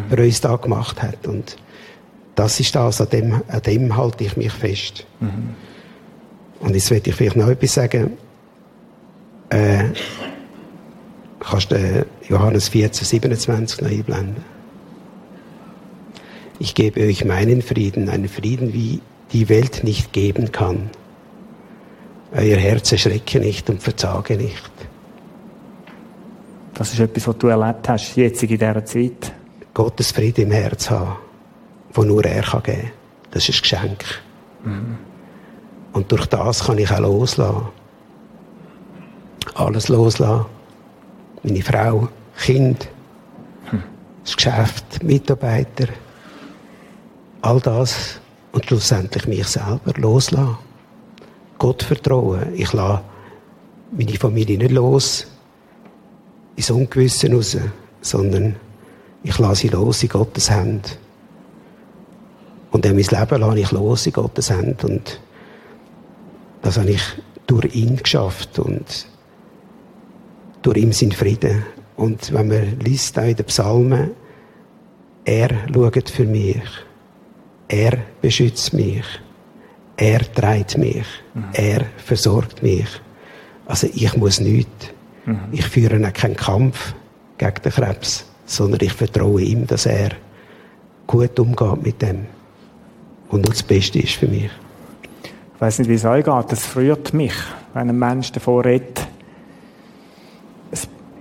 für 0.08 0.22
uns 0.22 0.40
da 0.40 0.56
gemacht 0.56 1.02
hat. 1.02 1.26
Und 1.26 1.56
das 2.34 2.60
ist 2.60 2.74
das, 2.74 3.00
an 3.00 3.10
dem, 3.10 3.42
an 3.48 3.62
dem 3.62 3.96
halte 3.96 4.24
ich 4.24 4.36
mich 4.36 4.52
fest. 4.52 5.06
Und 6.60 6.74
jetzt 6.74 6.90
werde 6.90 7.10
ich 7.10 7.16
vielleicht 7.16 7.36
noch 7.36 7.48
etwas 7.48 7.74
sagen. 7.74 8.16
Äh, 9.54 9.92
kannst 11.38 11.70
du 11.70 11.76
äh, 11.76 12.04
Johannes 12.28 12.70
14, 12.70 13.06
27 13.06 13.82
noch 13.82 13.88
einblenden? 13.88 14.44
Ich 16.58 16.74
gebe 16.74 17.00
euch 17.06 17.24
meinen 17.24 17.62
Frieden, 17.62 18.08
einen 18.08 18.28
Frieden, 18.28 18.72
wie 18.72 19.00
die 19.32 19.48
Welt 19.48 19.84
nicht 19.84 20.12
geben 20.12 20.50
kann. 20.50 20.90
Euer 22.32 22.56
Herz 22.56 22.90
erschrecke 22.90 23.38
nicht 23.38 23.70
und 23.70 23.80
verzage 23.80 24.36
nicht. 24.36 24.72
Das 26.74 26.92
ist 26.92 26.98
etwas, 26.98 27.28
was 27.28 27.38
du 27.38 27.46
erlebt 27.46 27.88
hast, 27.88 28.16
jetzt 28.16 28.42
in 28.42 28.48
dieser 28.48 28.84
Zeit. 28.84 29.32
Gottes 29.72 30.10
Frieden 30.10 30.46
im 30.46 30.50
Herz 30.50 30.90
haben, 30.90 31.16
wo 31.92 32.02
nur 32.02 32.24
er 32.24 32.42
kann 32.42 32.62
geben. 32.64 32.90
Das 33.30 33.48
ist 33.48 33.58
ein 33.58 33.62
Geschenk. 33.62 34.04
Und 35.92 36.10
durch 36.10 36.26
das 36.26 36.64
kann 36.64 36.78
ich 36.78 36.90
auch 36.90 36.98
loslassen. 36.98 37.68
Alles 39.54 39.88
loslassen. 39.88 40.46
Meine 41.42 41.62
Frau, 41.62 42.08
Kind, 42.36 42.88
das 44.24 44.36
Geschäft, 44.36 45.02
Mitarbeiter. 45.02 45.88
All 47.42 47.60
das 47.60 48.20
und 48.52 48.64
schlussendlich 48.66 49.26
mich 49.28 49.46
selber 49.46 49.92
loslassen. 49.96 50.58
Gott 51.58 51.82
vertrauen. 51.82 52.54
Ich 52.54 52.72
lasse 52.72 53.02
meine 53.92 54.14
Familie 54.14 54.58
nicht 54.58 54.72
los 54.72 55.26
ins 56.56 56.70
Ungewisse 56.70 57.30
raus, 57.32 57.56
sondern 58.00 58.56
ich 59.22 59.38
lasse 59.38 59.62
sie 59.62 59.68
los 59.68 60.02
in 60.02 60.08
Gottes 60.08 60.50
Hand. 60.50 60.98
Und 62.72 62.86
auch 62.86 62.92
mein 62.92 63.04
Leben 63.04 63.40
lasse 63.40 63.58
ich 63.60 63.70
los 63.70 64.06
in 64.06 64.12
Gottes 64.12 64.50
Hand. 64.50 64.82
Und 64.84 65.20
das 66.62 66.76
habe 66.76 66.90
ich 66.90 67.02
durch 67.46 67.74
ihn 67.74 67.96
geschafft 67.96 68.58
und 68.58 69.06
durch 70.64 70.78
ihm 70.78 70.92
sein 70.92 71.12
Frieden. 71.12 71.64
Und 71.96 72.32
wenn 72.32 72.48
man 72.48 72.80
liest 72.80 73.16
auch 73.18 73.22
in 73.22 73.36
den 73.36 73.46
Psalmen, 73.46 74.10
er 75.24 75.50
schaut 75.72 76.10
für 76.10 76.24
mich. 76.24 76.62
Er 77.68 77.98
beschützt 78.20 78.72
mich. 78.72 79.04
Er 79.96 80.20
trägt 80.32 80.76
mich. 80.76 81.06
Er 81.52 81.84
versorgt 81.98 82.62
mich. 82.62 82.88
Also 83.66 83.88
ich 83.94 84.16
muss 84.16 84.40
nichts. 84.40 84.88
Ich 85.52 85.64
führe 85.66 86.04
auch 86.06 86.12
keinen 86.12 86.36
Kampf 86.36 86.94
gegen 87.38 87.62
den 87.62 87.72
Krebs, 87.72 88.26
sondern 88.44 88.80
ich 88.82 88.92
vertraue 88.92 89.40
ihm, 89.40 89.66
dass 89.66 89.86
er 89.86 90.10
gut 91.06 91.38
umgeht 91.38 91.82
mit 91.82 92.02
dem 92.02 92.26
und 93.28 93.42
nur 93.42 93.52
das 93.52 93.62
Beste 93.62 94.00
ist 94.00 94.14
für 94.14 94.28
mich. 94.28 94.50
Ich 95.54 95.60
weiß 95.60 95.78
nicht, 95.78 95.88
wie 95.88 95.94
es 95.94 96.04
euch 96.04 96.24
geht. 96.24 96.52
Das 96.52 96.66
frührt 96.66 97.14
mich, 97.14 97.34
wenn 97.72 97.88
ein 97.88 97.98
Mensch 97.98 98.32
davor 98.32 98.64
redet. 98.64 99.03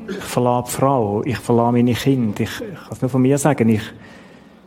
Ich 0.10 0.16
verlasse 0.16 0.72
die 0.72 0.78
Frau, 0.78 1.24
ich 1.24 1.38
verlasse 1.38 1.72
meine 1.72 1.94
Kinder. 1.94 2.42
Ich, 2.42 2.62
ich 2.62 2.76
kann 2.76 2.92
es 2.92 3.02
nur 3.02 3.10
von 3.10 3.22
mir 3.22 3.38
sagen, 3.38 3.70
ich 3.70 3.82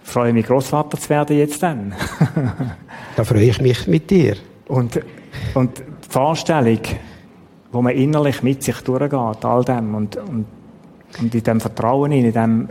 freue 0.02 0.32
mich, 0.32 0.46
Großvater 0.46 0.98
zu 0.98 1.08
werden 1.10 1.36
jetzt 1.36 1.62
dann. 1.62 1.94
Da 3.16 3.24
freue 3.24 3.44
ich 3.44 3.60
mich 3.62 3.86
mit 3.86 4.10
dir. 4.10 4.36
Und, 4.68 5.00
und 5.54 5.78
die 5.78 6.08
Vorstellung, 6.10 6.80
wo 7.72 7.80
man 7.80 7.94
innerlich 7.94 8.42
mit 8.42 8.62
sich 8.62 8.78
durchgeht, 8.82 9.44
all 9.44 9.64
dem, 9.64 9.94
und, 9.94 10.16
und, 10.16 10.44
und 11.18 11.34
in 11.34 11.42
dem 11.42 11.60
Vertrauen, 11.60 12.12
in 12.12 12.30
dem, 12.30 12.68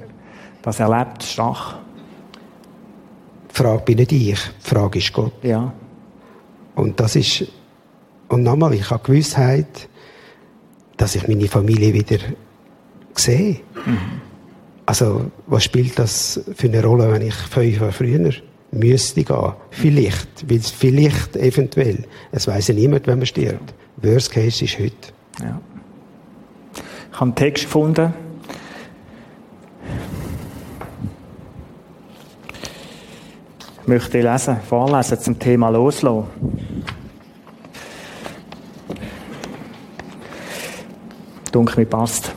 das 0.62 0.80
erlebt, 0.80 1.24
schwach. 1.24 1.78
Die 3.50 3.56
Frage 3.56 3.82
bin 3.86 3.98
nicht 3.98 4.12
ich, 4.12 4.40
die 4.40 4.70
Frage 4.70 5.00
ist 5.00 5.14
Gott. 5.14 5.44
Ja. 5.44 5.74
Und 6.76 7.00
das 7.00 7.16
ist, 7.16 7.46
und 8.28 8.44
nochmal, 8.44 8.76
ich 8.76 8.90
habe 8.92 9.04
Gewissheit, 9.04 9.90
dass 10.98 11.16
ich 11.16 11.28
meine 11.28 11.48
Familie 11.48 11.94
wieder 11.94 12.20
sehe. 13.20 13.62
Also, 14.86 15.32
was 15.48 15.64
spielt 15.64 15.98
das 15.98 16.40
für 16.56 16.68
eine 16.68 16.84
Rolle, 16.84 17.12
wenn 17.12 17.22
ich 17.24 17.34
fünf 17.34 17.80
Jahre 17.80 17.92
früher 17.92 18.32
müsste 18.72 19.24
gehen? 19.24 19.54
Vielleicht, 19.72 20.50
weil 20.50 20.60
vielleicht, 20.60 21.36
eventuell, 21.36 22.06
es 22.32 22.48
weiß 22.48 22.68
ja 22.68 22.76
niemand, 22.76 23.08
wenn 23.08 23.18
man 23.18 23.26
stirbt. 23.26 23.74
Worst 23.98 24.32
case 24.32 24.64
ist 24.64 24.78
heute. 24.78 24.94
Ja. 25.42 25.60
Ich 26.76 27.14
habe 27.14 27.24
einen 27.30 27.36
Text 27.36 27.64
gefunden. 27.64 28.14
Ich 33.82 33.88
möchte 33.88 34.20
lesen, 34.22 34.58
vorlesen 34.68 35.20
zum 35.20 35.40
Thema 35.40 35.70
Loslassen. 35.70 36.26
Dunkel 41.52 41.80
mir 41.80 41.86
passt. 41.86 42.34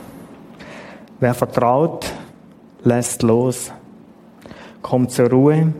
Wer 1.19 1.33
vertraut, 1.33 2.11
lässt 2.83 3.23
los, 3.23 3.71
kommt 4.81 5.11
zur 5.11 5.29
Ruhe, 5.29 5.73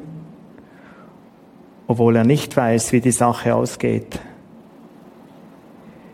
obwohl 1.87 2.17
er 2.17 2.25
nicht 2.25 2.57
weiß, 2.57 2.91
wie 2.91 3.01
die 3.01 3.11
Sache 3.11 3.55
ausgeht. 3.55 4.19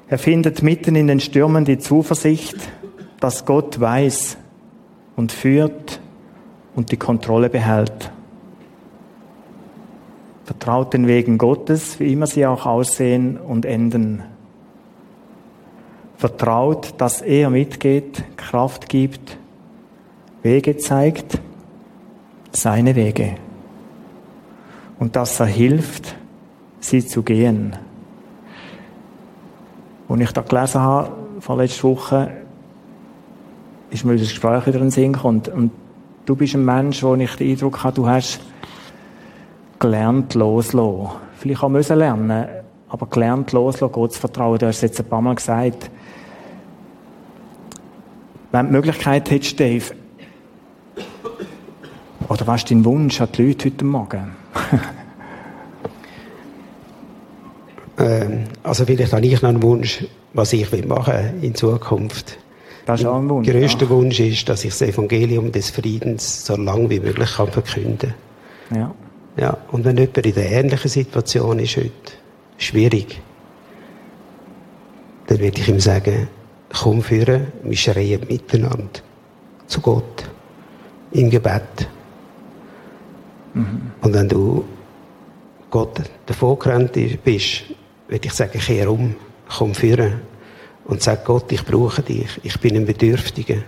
Er 0.08 0.20
findet 0.20 0.62
mitten 0.62 0.96
in 0.96 1.08
den 1.08 1.20
Stürmen 1.20 1.66
die 1.66 1.80
Zuversicht, 1.80 2.56
dass 3.20 3.46
Gott 3.46 3.80
weiß 3.80 4.38
und 5.16 5.32
führt 5.32 6.00
und 6.76 6.92
die 6.92 6.98
Kontrolle 6.98 7.50
behält. 7.50 8.12
Vertraut 10.44 10.94
den 10.94 11.08
Wegen 11.08 11.40
Gottes, 11.40 12.00
wie 12.00 12.14
immer 12.14 12.28
sie 12.28 12.46
auch 12.46 12.68
aussehen 12.68 13.38
und 13.38 13.66
enden. 13.66 14.22
Vertraut, 16.26 16.96
dass 16.98 17.22
er 17.22 17.52
mitgeht, 17.52 18.24
Kraft 18.36 18.90
gibt, 18.90 19.38
Wege 20.42 20.76
zeigt, 20.76 21.38
seine 22.52 22.96
Wege. 22.96 23.36
Und 24.98 25.16
dass 25.16 25.40
er 25.40 25.46
hilft, 25.46 26.16
sie 26.80 27.06
zu 27.06 27.22
gehen. 27.22 27.76
Als 30.10 30.20
ich 30.20 30.32
da 30.32 30.42
gelesen 30.42 30.82
habe, 30.82 31.12
vorletzte 31.42 31.84
Woche, 31.84 32.32
ist 33.92 34.04
mir 34.04 34.18
das 34.18 34.30
Gespräch 34.30 34.66
wieder 34.66 34.78
in 34.78 34.86
den 34.86 34.90
Sinn 34.90 35.14
gekommen. 35.14 35.44
Und, 35.46 35.50
und 35.50 35.72
du 36.26 36.36
bist 36.36 36.56
ein 36.56 36.66
Mensch, 36.66 37.04
wo 37.04 37.14
ich 37.14 37.36
den 37.36 37.52
Eindruck 37.52 37.84
habe, 37.84 37.94
du 37.94 38.08
hast 38.08 38.40
gelernt 39.78 40.34
loslassen. 40.34 41.10
Vielleicht 41.38 41.62
auch 41.62 41.70
müssen 41.70 42.00
lernen, 42.00 42.48
aber 42.90 43.06
gelernt 43.06 43.52
loslassen, 43.52 43.92
Gott 43.92 44.14
zu 44.14 44.22
vertrauen. 44.22 44.58
Du 44.58 44.66
hast 44.66 44.78
es 44.78 44.82
jetzt 44.82 45.00
ein 45.00 45.06
paar 45.06 45.22
Mal 45.22 45.36
gesagt. 45.36 45.92
Wenn 48.56 48.68
du 48.68 48.72
die 48.72 48.76
Möglichkeit 48.78 49.30
hättest, 49.32 49.60
Dave, 49.60 49.84
oder 52.30 52.48
was 52.48 52.62
ist 52.62 52.72
dein 52.72 52.86
Wunsch 52.86 53.20
an 53.20 53.28
die 53.36 53.48
Leute 53.48 53.66
heute 53.66 53.86
Morgen? 53.86 54.32
Ähm, 57.98 58.44
also 58.62 58.84
vielleicht 58.84 59.14
habe 59.14 59.26
ich 59.26 59.42
noch 59.42 59.48
einen 59.48 59.64
Wunsch, 59.64 60.04
was 60.34 60.52
ich 60.52 60.70
will 60.74 60.86
machen 60.86 61.42
in 61.42 61.56
Zukunft. 61.56 62.38
Das 62.86 63.00
ist 63.00 63.06
auch 63.06 63.16
ein 63.16 63.30
Wunsch. 63.30 63.46
Der 63.46 63.58
grösste 63.58 63.86
ja. 63.86 63.90
Wunsch 63.90 64.20
ist, 64.20 64.50
dass 64.50 64.66
ich 64.66 64.72
das 64.72 64.82
Evangelium 64.82 65.50
des 65.50 65.70
Friedens 65.70 66.46
so 66.46 66.58
lange 66.58 66.90
wie 66.90 67.00
möglich 67.00 67.32
kann 67.38 67.48
verkünden 67.48 68.14
Ja. 68.76 68.94
Ja, 69.38 69.58
und 69.72 69.86
wenn 69.86 69.96
jemand 69.96 70.18
in 70.18 70.34
der 70.34 70.52
ähnlichen 70.52 70.90
Situation 70.90 71.58
ist 71.60 71.78
heute, 71.78 71.92
schwierig, 72.58 73.22
dann 75.28 75.40
würde 75.40 75.62
ich 75.62 75.70
ihm 75.70 75.80
sagen, 75.80 76.28
komm 76.76 77.02
führen, 77.02 77.48
wir 77.64 77.78
schreien 77.78 78.22
miteinander 78.28 79.00
zu 79.68 79.82
Gott 79.82 80.30
im 81.12 81.30
Gebet. 81.30 81.88
Und 84.02 84.14
wenn 84.14 84.28
du 84.28 84.66
Gott 85.70 86.02
davor 86.26 86.60
gerannt 86.60 86.92
bist, 87.24 87.64
würde 88.08 88.28
ich 88.28 88.34
sagen, 88.34 88.60
kehr 88.60 88.92
um, 88.92 89.16
komm 89.58 89.74
führen 89.74 90.22
und 90.86 91.02
sag 91.02 91.26
Gott, 91.26 91.52
ich 91.52 91.64
brauche 91.64 92.02
dich, 92.02 92.40
ich 92.44 92.60
bin 92.60 92.76
ein 92.76 92.86
Bedürftiger. 92.86 93.64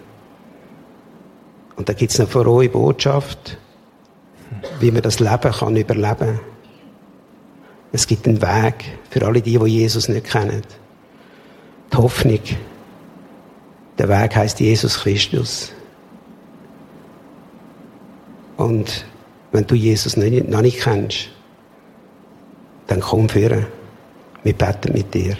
Und 1.78 1.88
da 1.88 1.94
gibt 1.94 2.12
es 2.12 2.20
eine 2.20 2.28
frohe 2.28 2.70
Botschaft, 2.70 3.58
wie 4.80 4.92
man 4.92 5.02
das 5.02 5.20
Leben 5.20 5.52
kann 5.52 5.76
überleben. 5.76 6.40
Es 7.92 8.06
gibt 8.06 8.28
einen 8.28 8.42
Weg 8.42 8.86
für 9.10 9.26
alle 9.26 9.42
die, 9.42 9.58
die 9.58 9.66
Jesus 9.66 10.10
nicht 10.10 10.28
kennen. 10.28 10.64
Die 11.94 11.98
Hoffnung. 11.98 12.42
Der 13.98 14.10
Weg 14.10 14.36
heißt 14.36 14.60
Jesus 14.60 15.00
Christus. 15.00 15.72
Und 18.58 19.06
wenn 19.52 19.66
du 19.66 19.76
Jesus 19.76 20.18
nicht, 20.18 20.48
noch 20.50 20.62
nicht 20.62 20.82
kennst, 20.82 21.30
dann 22.88 23.00
komm 23.00 23.28
führen. 23.30 23.66
Wir 24.44 24.54
beten 24.54 24.94
mit 24.94 25.14
dir. 25.14 25.36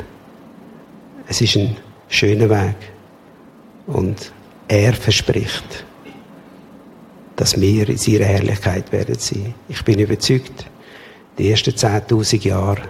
Es 1.28 1.42
ist 1.42 1.56
ein 1.56 1.78
schöner 2.08 2.50
Weg. 2.50 2.76
Und 3.88 4.32
er 4.68 4.94
verspricht, 4.94 5.86
dass 7.36 7.60
wir 7.60 7.88
in 7.88 7.98
seiner 7.98 8.26
Herrlichkeit 8.26 8.92
werden 8.92 9.16
sein. 9.20 9.54
Ich 9.70 9.84
bin 9.84 10.00
überzeugt, 10.00 10.66
die 11.38 11.52
ersten 11.52 11.72
10.000 11.72 12.48
Jahre 12.48 12.82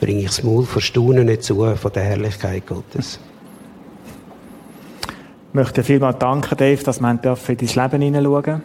bringe 0.00 0.20
ich 0.20 0.26
das 0.26 0.42
Maul 0.42 0.64
vor 0.64 0.82
Staunen 0.82 1.26
nicht 1.26 1.42
zu 1.42 1.74
von 1.76 1.92
der 1.92 2.04
Herrlichkeit 2.04 2.66
Gottes. 2.66 3.18
Ich 5.52 5.54
möchte 5.54 5.82
dir 5.82 5.84
vielmals 5.84 6.16
danken, 6.16 6.56
Dave, 6.56 6.82
dass 6.82 6.98
wir 7.02 7.10
in 7.10 7.18
dein 7.20 7.36
Leben 7.58 8.00
hineinschauen 8.00 8.62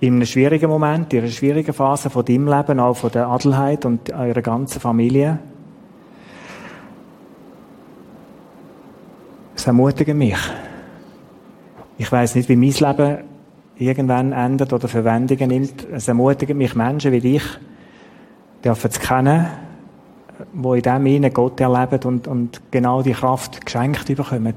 In 0.00 0.14
einem 0.14 0.26
schwierigen 0.26 0.68
Moment, 0.68 1.12
in 1.12 1.20
einer 1.20 1.28
schwierigen 1.28 1.72
Phase 1.72 2.10
von 2.10 2.24
deinem 2.24 2.48
Leben, 2.48 2.80
auch 2.80 2.96
von 2.96 3.12
der 3.12 3.28
Adelheid 3.28 3.84
und 3.84 4.12
eurer 4.12 4.42
ganzen 4.42 4.80
Familie. 4.80 5.38
Es 9.54 9.64
ermutigt 9.68 10.12
mich. 10.12 10.36
Ich 11.98 12.10
weiß 12.10 12.34
nicht, 12.34 12.48
wie 12.48 12.56
mein 12.56 12.72
Leben 12.72 13.18
irgendwann 13.76 14.32
endet 14.32 14.72
oder 14.72 14.88
Verwendungen 14.88 15.48
nimmt. 15.48 15.86
Es 15.92 16.08
ermutigt 16.08 16.52
mich, 16.52 16.74
Menschen 16.74 17.12
wie 17.12 17.20
dich 17.20 17.44
dürfen 18.64 18.90
zu 18.90 18.98
kennen, 18.98 19.46
wo 20.52 20.74
in 20.74 20.82
dem 20.82 21.06
ihnen 21.06 21.32
Gott 21.32 21.60
erleben 21.60 22.00
und, 22.02 22.26
und 22.26 22.60
genau 22.72 23.02
die 23.02 23.12
Kraft 23.12 23.64
geschenkt 23.64 24.06
bekommen. 24.06 24.54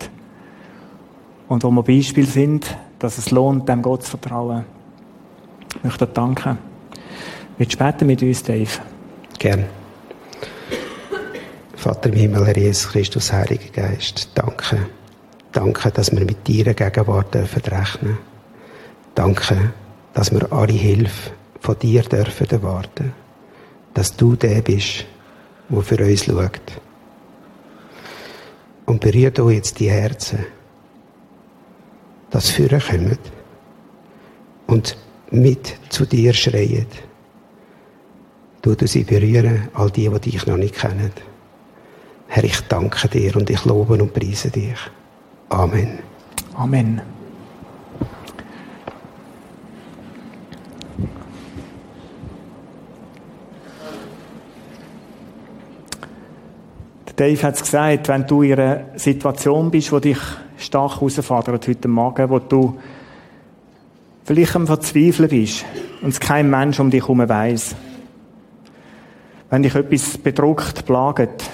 Und 1.49 1.63
wo 1.63 1.71
wir 1.71 1.83
Beispiel 1.83 2.27
sind, 2.27 2.77
dass 2.99 3.17
es 3.17 3.31
lohnt, 3.31 3.67
dem 3.67 3.81
Gott 3.81 4.03
zu 4.03 4.11
vertrauen. 4.11 4.65
Ich 5.75 5.83
möchte 5.83 6.05
dir 6.05 6.13
danken. 6.13 6.59
Willst 7.57 7.73
du 7.73 7.77
beten 7.77 8.07
mit 8.07 8.21
uns, 8.21 8.43
Dave? 8.43 8.69
Gern. 9.39 9.65
Vater 11.75 12.09
im 12.09 12.15
Himmel, 12.15 12.45
Herr 12.45 12.57
Jesus 12.57 12.89
Christus, 12.91 13.33
Heiliger 13.33 13.69
Geist, 13.71 14.29
danke. 14.35 14.89
Danke, 15.51 15.89
dass 15.91 16.11
wir 16.11 16.23
mit 16.23 16.47
deiner 16.47 16.75
Gegenwart 16.75 17.33
dürfen 17.33 17.61
rechnen. 17.63 18.17
Danke, 19.15 19.73
dass 20.13 20.31
wir 20.31 20.51
alle 20.53 20.73
Hilfe 20.73 21.31
von 21.61 21.79
dir 21.79 22.03
dürfen 22.03 22.49
erwarten. 22.51 23.13
Dass 23.95 24.15
du 24.15 24.35
der 24.35 24.61
bist, 24.61 25.05
der 25.69 25.81
für 25.81 26.05
uns 26.05 26.25
schaut. 26.25 26.61
Und 28.85 28.99
berührt 28.99 29.39
auch 29.39 29.49
jetzt 29.49 29.79
die 29.79 29.89
Herzen, 29.89 30.45
dass 32.29 32.49
Führer 32.49 32.79
kommen 32.79 33.17
und 34.67 34.97
mit 35.31 35.77
zu 35.89 36.05
dir 36.05 36.33
schreien. 36.33 36.87
Tu 38.61 38.75
du 38.75 38.87
sie 38.87 39.03
berühren, 39.03 39.69
all 39.73 39.89
die, 39.89 40.09
die 40.09 40.31
dich 40.31 40.45
noch 40.45 40.57
nicht 40.57 40.75
kennen. 40.75 41.11
Herr, 42.27 42.43
ich 42.43 42.59
danke 42.67 43.07
dir 43.07 43.35
und 43.35 43.49
ich 43.49 43.63
lobe 43.65 43.93
und 43.93 44.13
preise 44.13 44.51
dich. 44.51 44.77
Amen. 45.49 45.99
Amen. 46.53 47.01
Dave 57.15 57.43
hat 57.43 57.55
es 57.55 57.61
gesagt, 57.61 58.07
wenn 58.07 58.25
du 58.25 58.43
in 58.43 58.53
einer 58.53 58.85
Situation 58.95 59.69
bist, 59.69 59.91
die 59.91 59.99
dich 59.99 60.19
stark 60.59 60.95
herausfordert 60.95 61.67
heute 61.67 61.87
Morgen, 61.87 62.29
wo 62.29 62.39
du 62.39 62.77
vielleicht 64.25 64.55
am 64.55 64.67
Verzweifeln 64.67 65.29
bist 65.29 65.65
und 66.01 66.09
es 66.09 66.19
kein 66.19 66.49
Mensch 66.49 66.79
um 66.79 66.91
dich 66.91 67.01
herum 67.01 67.27
weiss. 67.27 67.75
Wenn 69.49 69.63
dich 69.63 69.73
etwas 69.73 70.17
bedruckt, 70.17 70.85
plagt, 70.85 71.49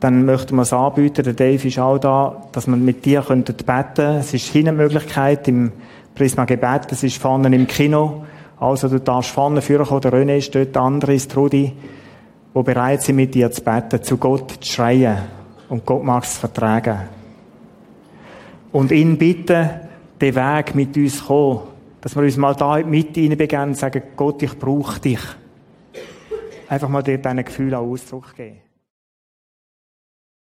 dann 0.00 0.26
möchten 0.26 0.56
wir 0.56 0.62
es 0.62 0.72
anbieten. 0.72 1.24
Der 1.24 1.32
Dave 1.32 1.66
ist 1.66 1.78
auch 1.78 1.98
da, 1.98 2.42
dass 2.52 2.66
wir 2.66 2.76
mit 2.76 3.04
dir 3.06 3.22
beten 3.22 3.46
könnten. 3.56 4.16
Es 4.18 4.34
ist 4.34 4.46
hier 4.46 4.60
eine 4.68 4.72
Möglichkeit 4.72 5.48
im 5.48 5.72
Prisma 6.14 6.44
Gebet. 6.44 6.92
Es 6.92 7.02
ist 7.02 7.16
vorne 7.16 7.54
im 7.54 7.66
Kino. 7.66 8.24
Also 8.58 8.88
du 8.88 9.00
darfst 9.00 9.30
vorne 9.30 9.62
führen 9.62 9.86
kommen. 9.86 10.02
René 10.02 10.36
ist 10.36 10.54
dort, 10.54 10.74
der 10.74 10.82
andere 10.82 11.14
ist 11.14 11.30
Trudi, 11.30 11.72
die 12.54 12.62
bereit 12.62 13.02
sind, 13.02 13.16
mit 13.16 13.34
dir 13.34 13.50
zu 13.50 13.62
beten, 13.62 14.02
zu 14.02 14.18
Gott 14.18 14.58
zu 14.60 14.72
schreien. 14.72 15.16
Und 15.68 15.84
Gott 15.84 16.04
mag 16.04 16.24
es 16.24 16.38
vertragen. 16.38 17.08
Und 18.72 18.92
ihn 18.92 19.16
bitten, 19.16 19.68
den 20.20 20.34
Weg 20.34 20.74
mit 20.74 20.96
uns 20.96 21.24
kommen. 21.24 21.60
Dass 22.00 22.14
wir 22.14 22.22
uns 22.22 22.36
mal 22.36 22.54
da 22.54 22.78
mit 22.78 23.14
hineinbegeben 23.14 23.68
und 23.70 23.76
sagen, 23.76 24.02
Gott, 24.16 24.42
ich 24.42 24.56
brauche 24.58 25.00
dich. 25.00 25.20
Einfach 26.68 26.88
mal 26.88 27.02
diesen 27.02 27.44
Gefühl 27.44 27.74
auch 27.74 27.86
Ausdruck 27.86 28.34
geben. 28.34 28.65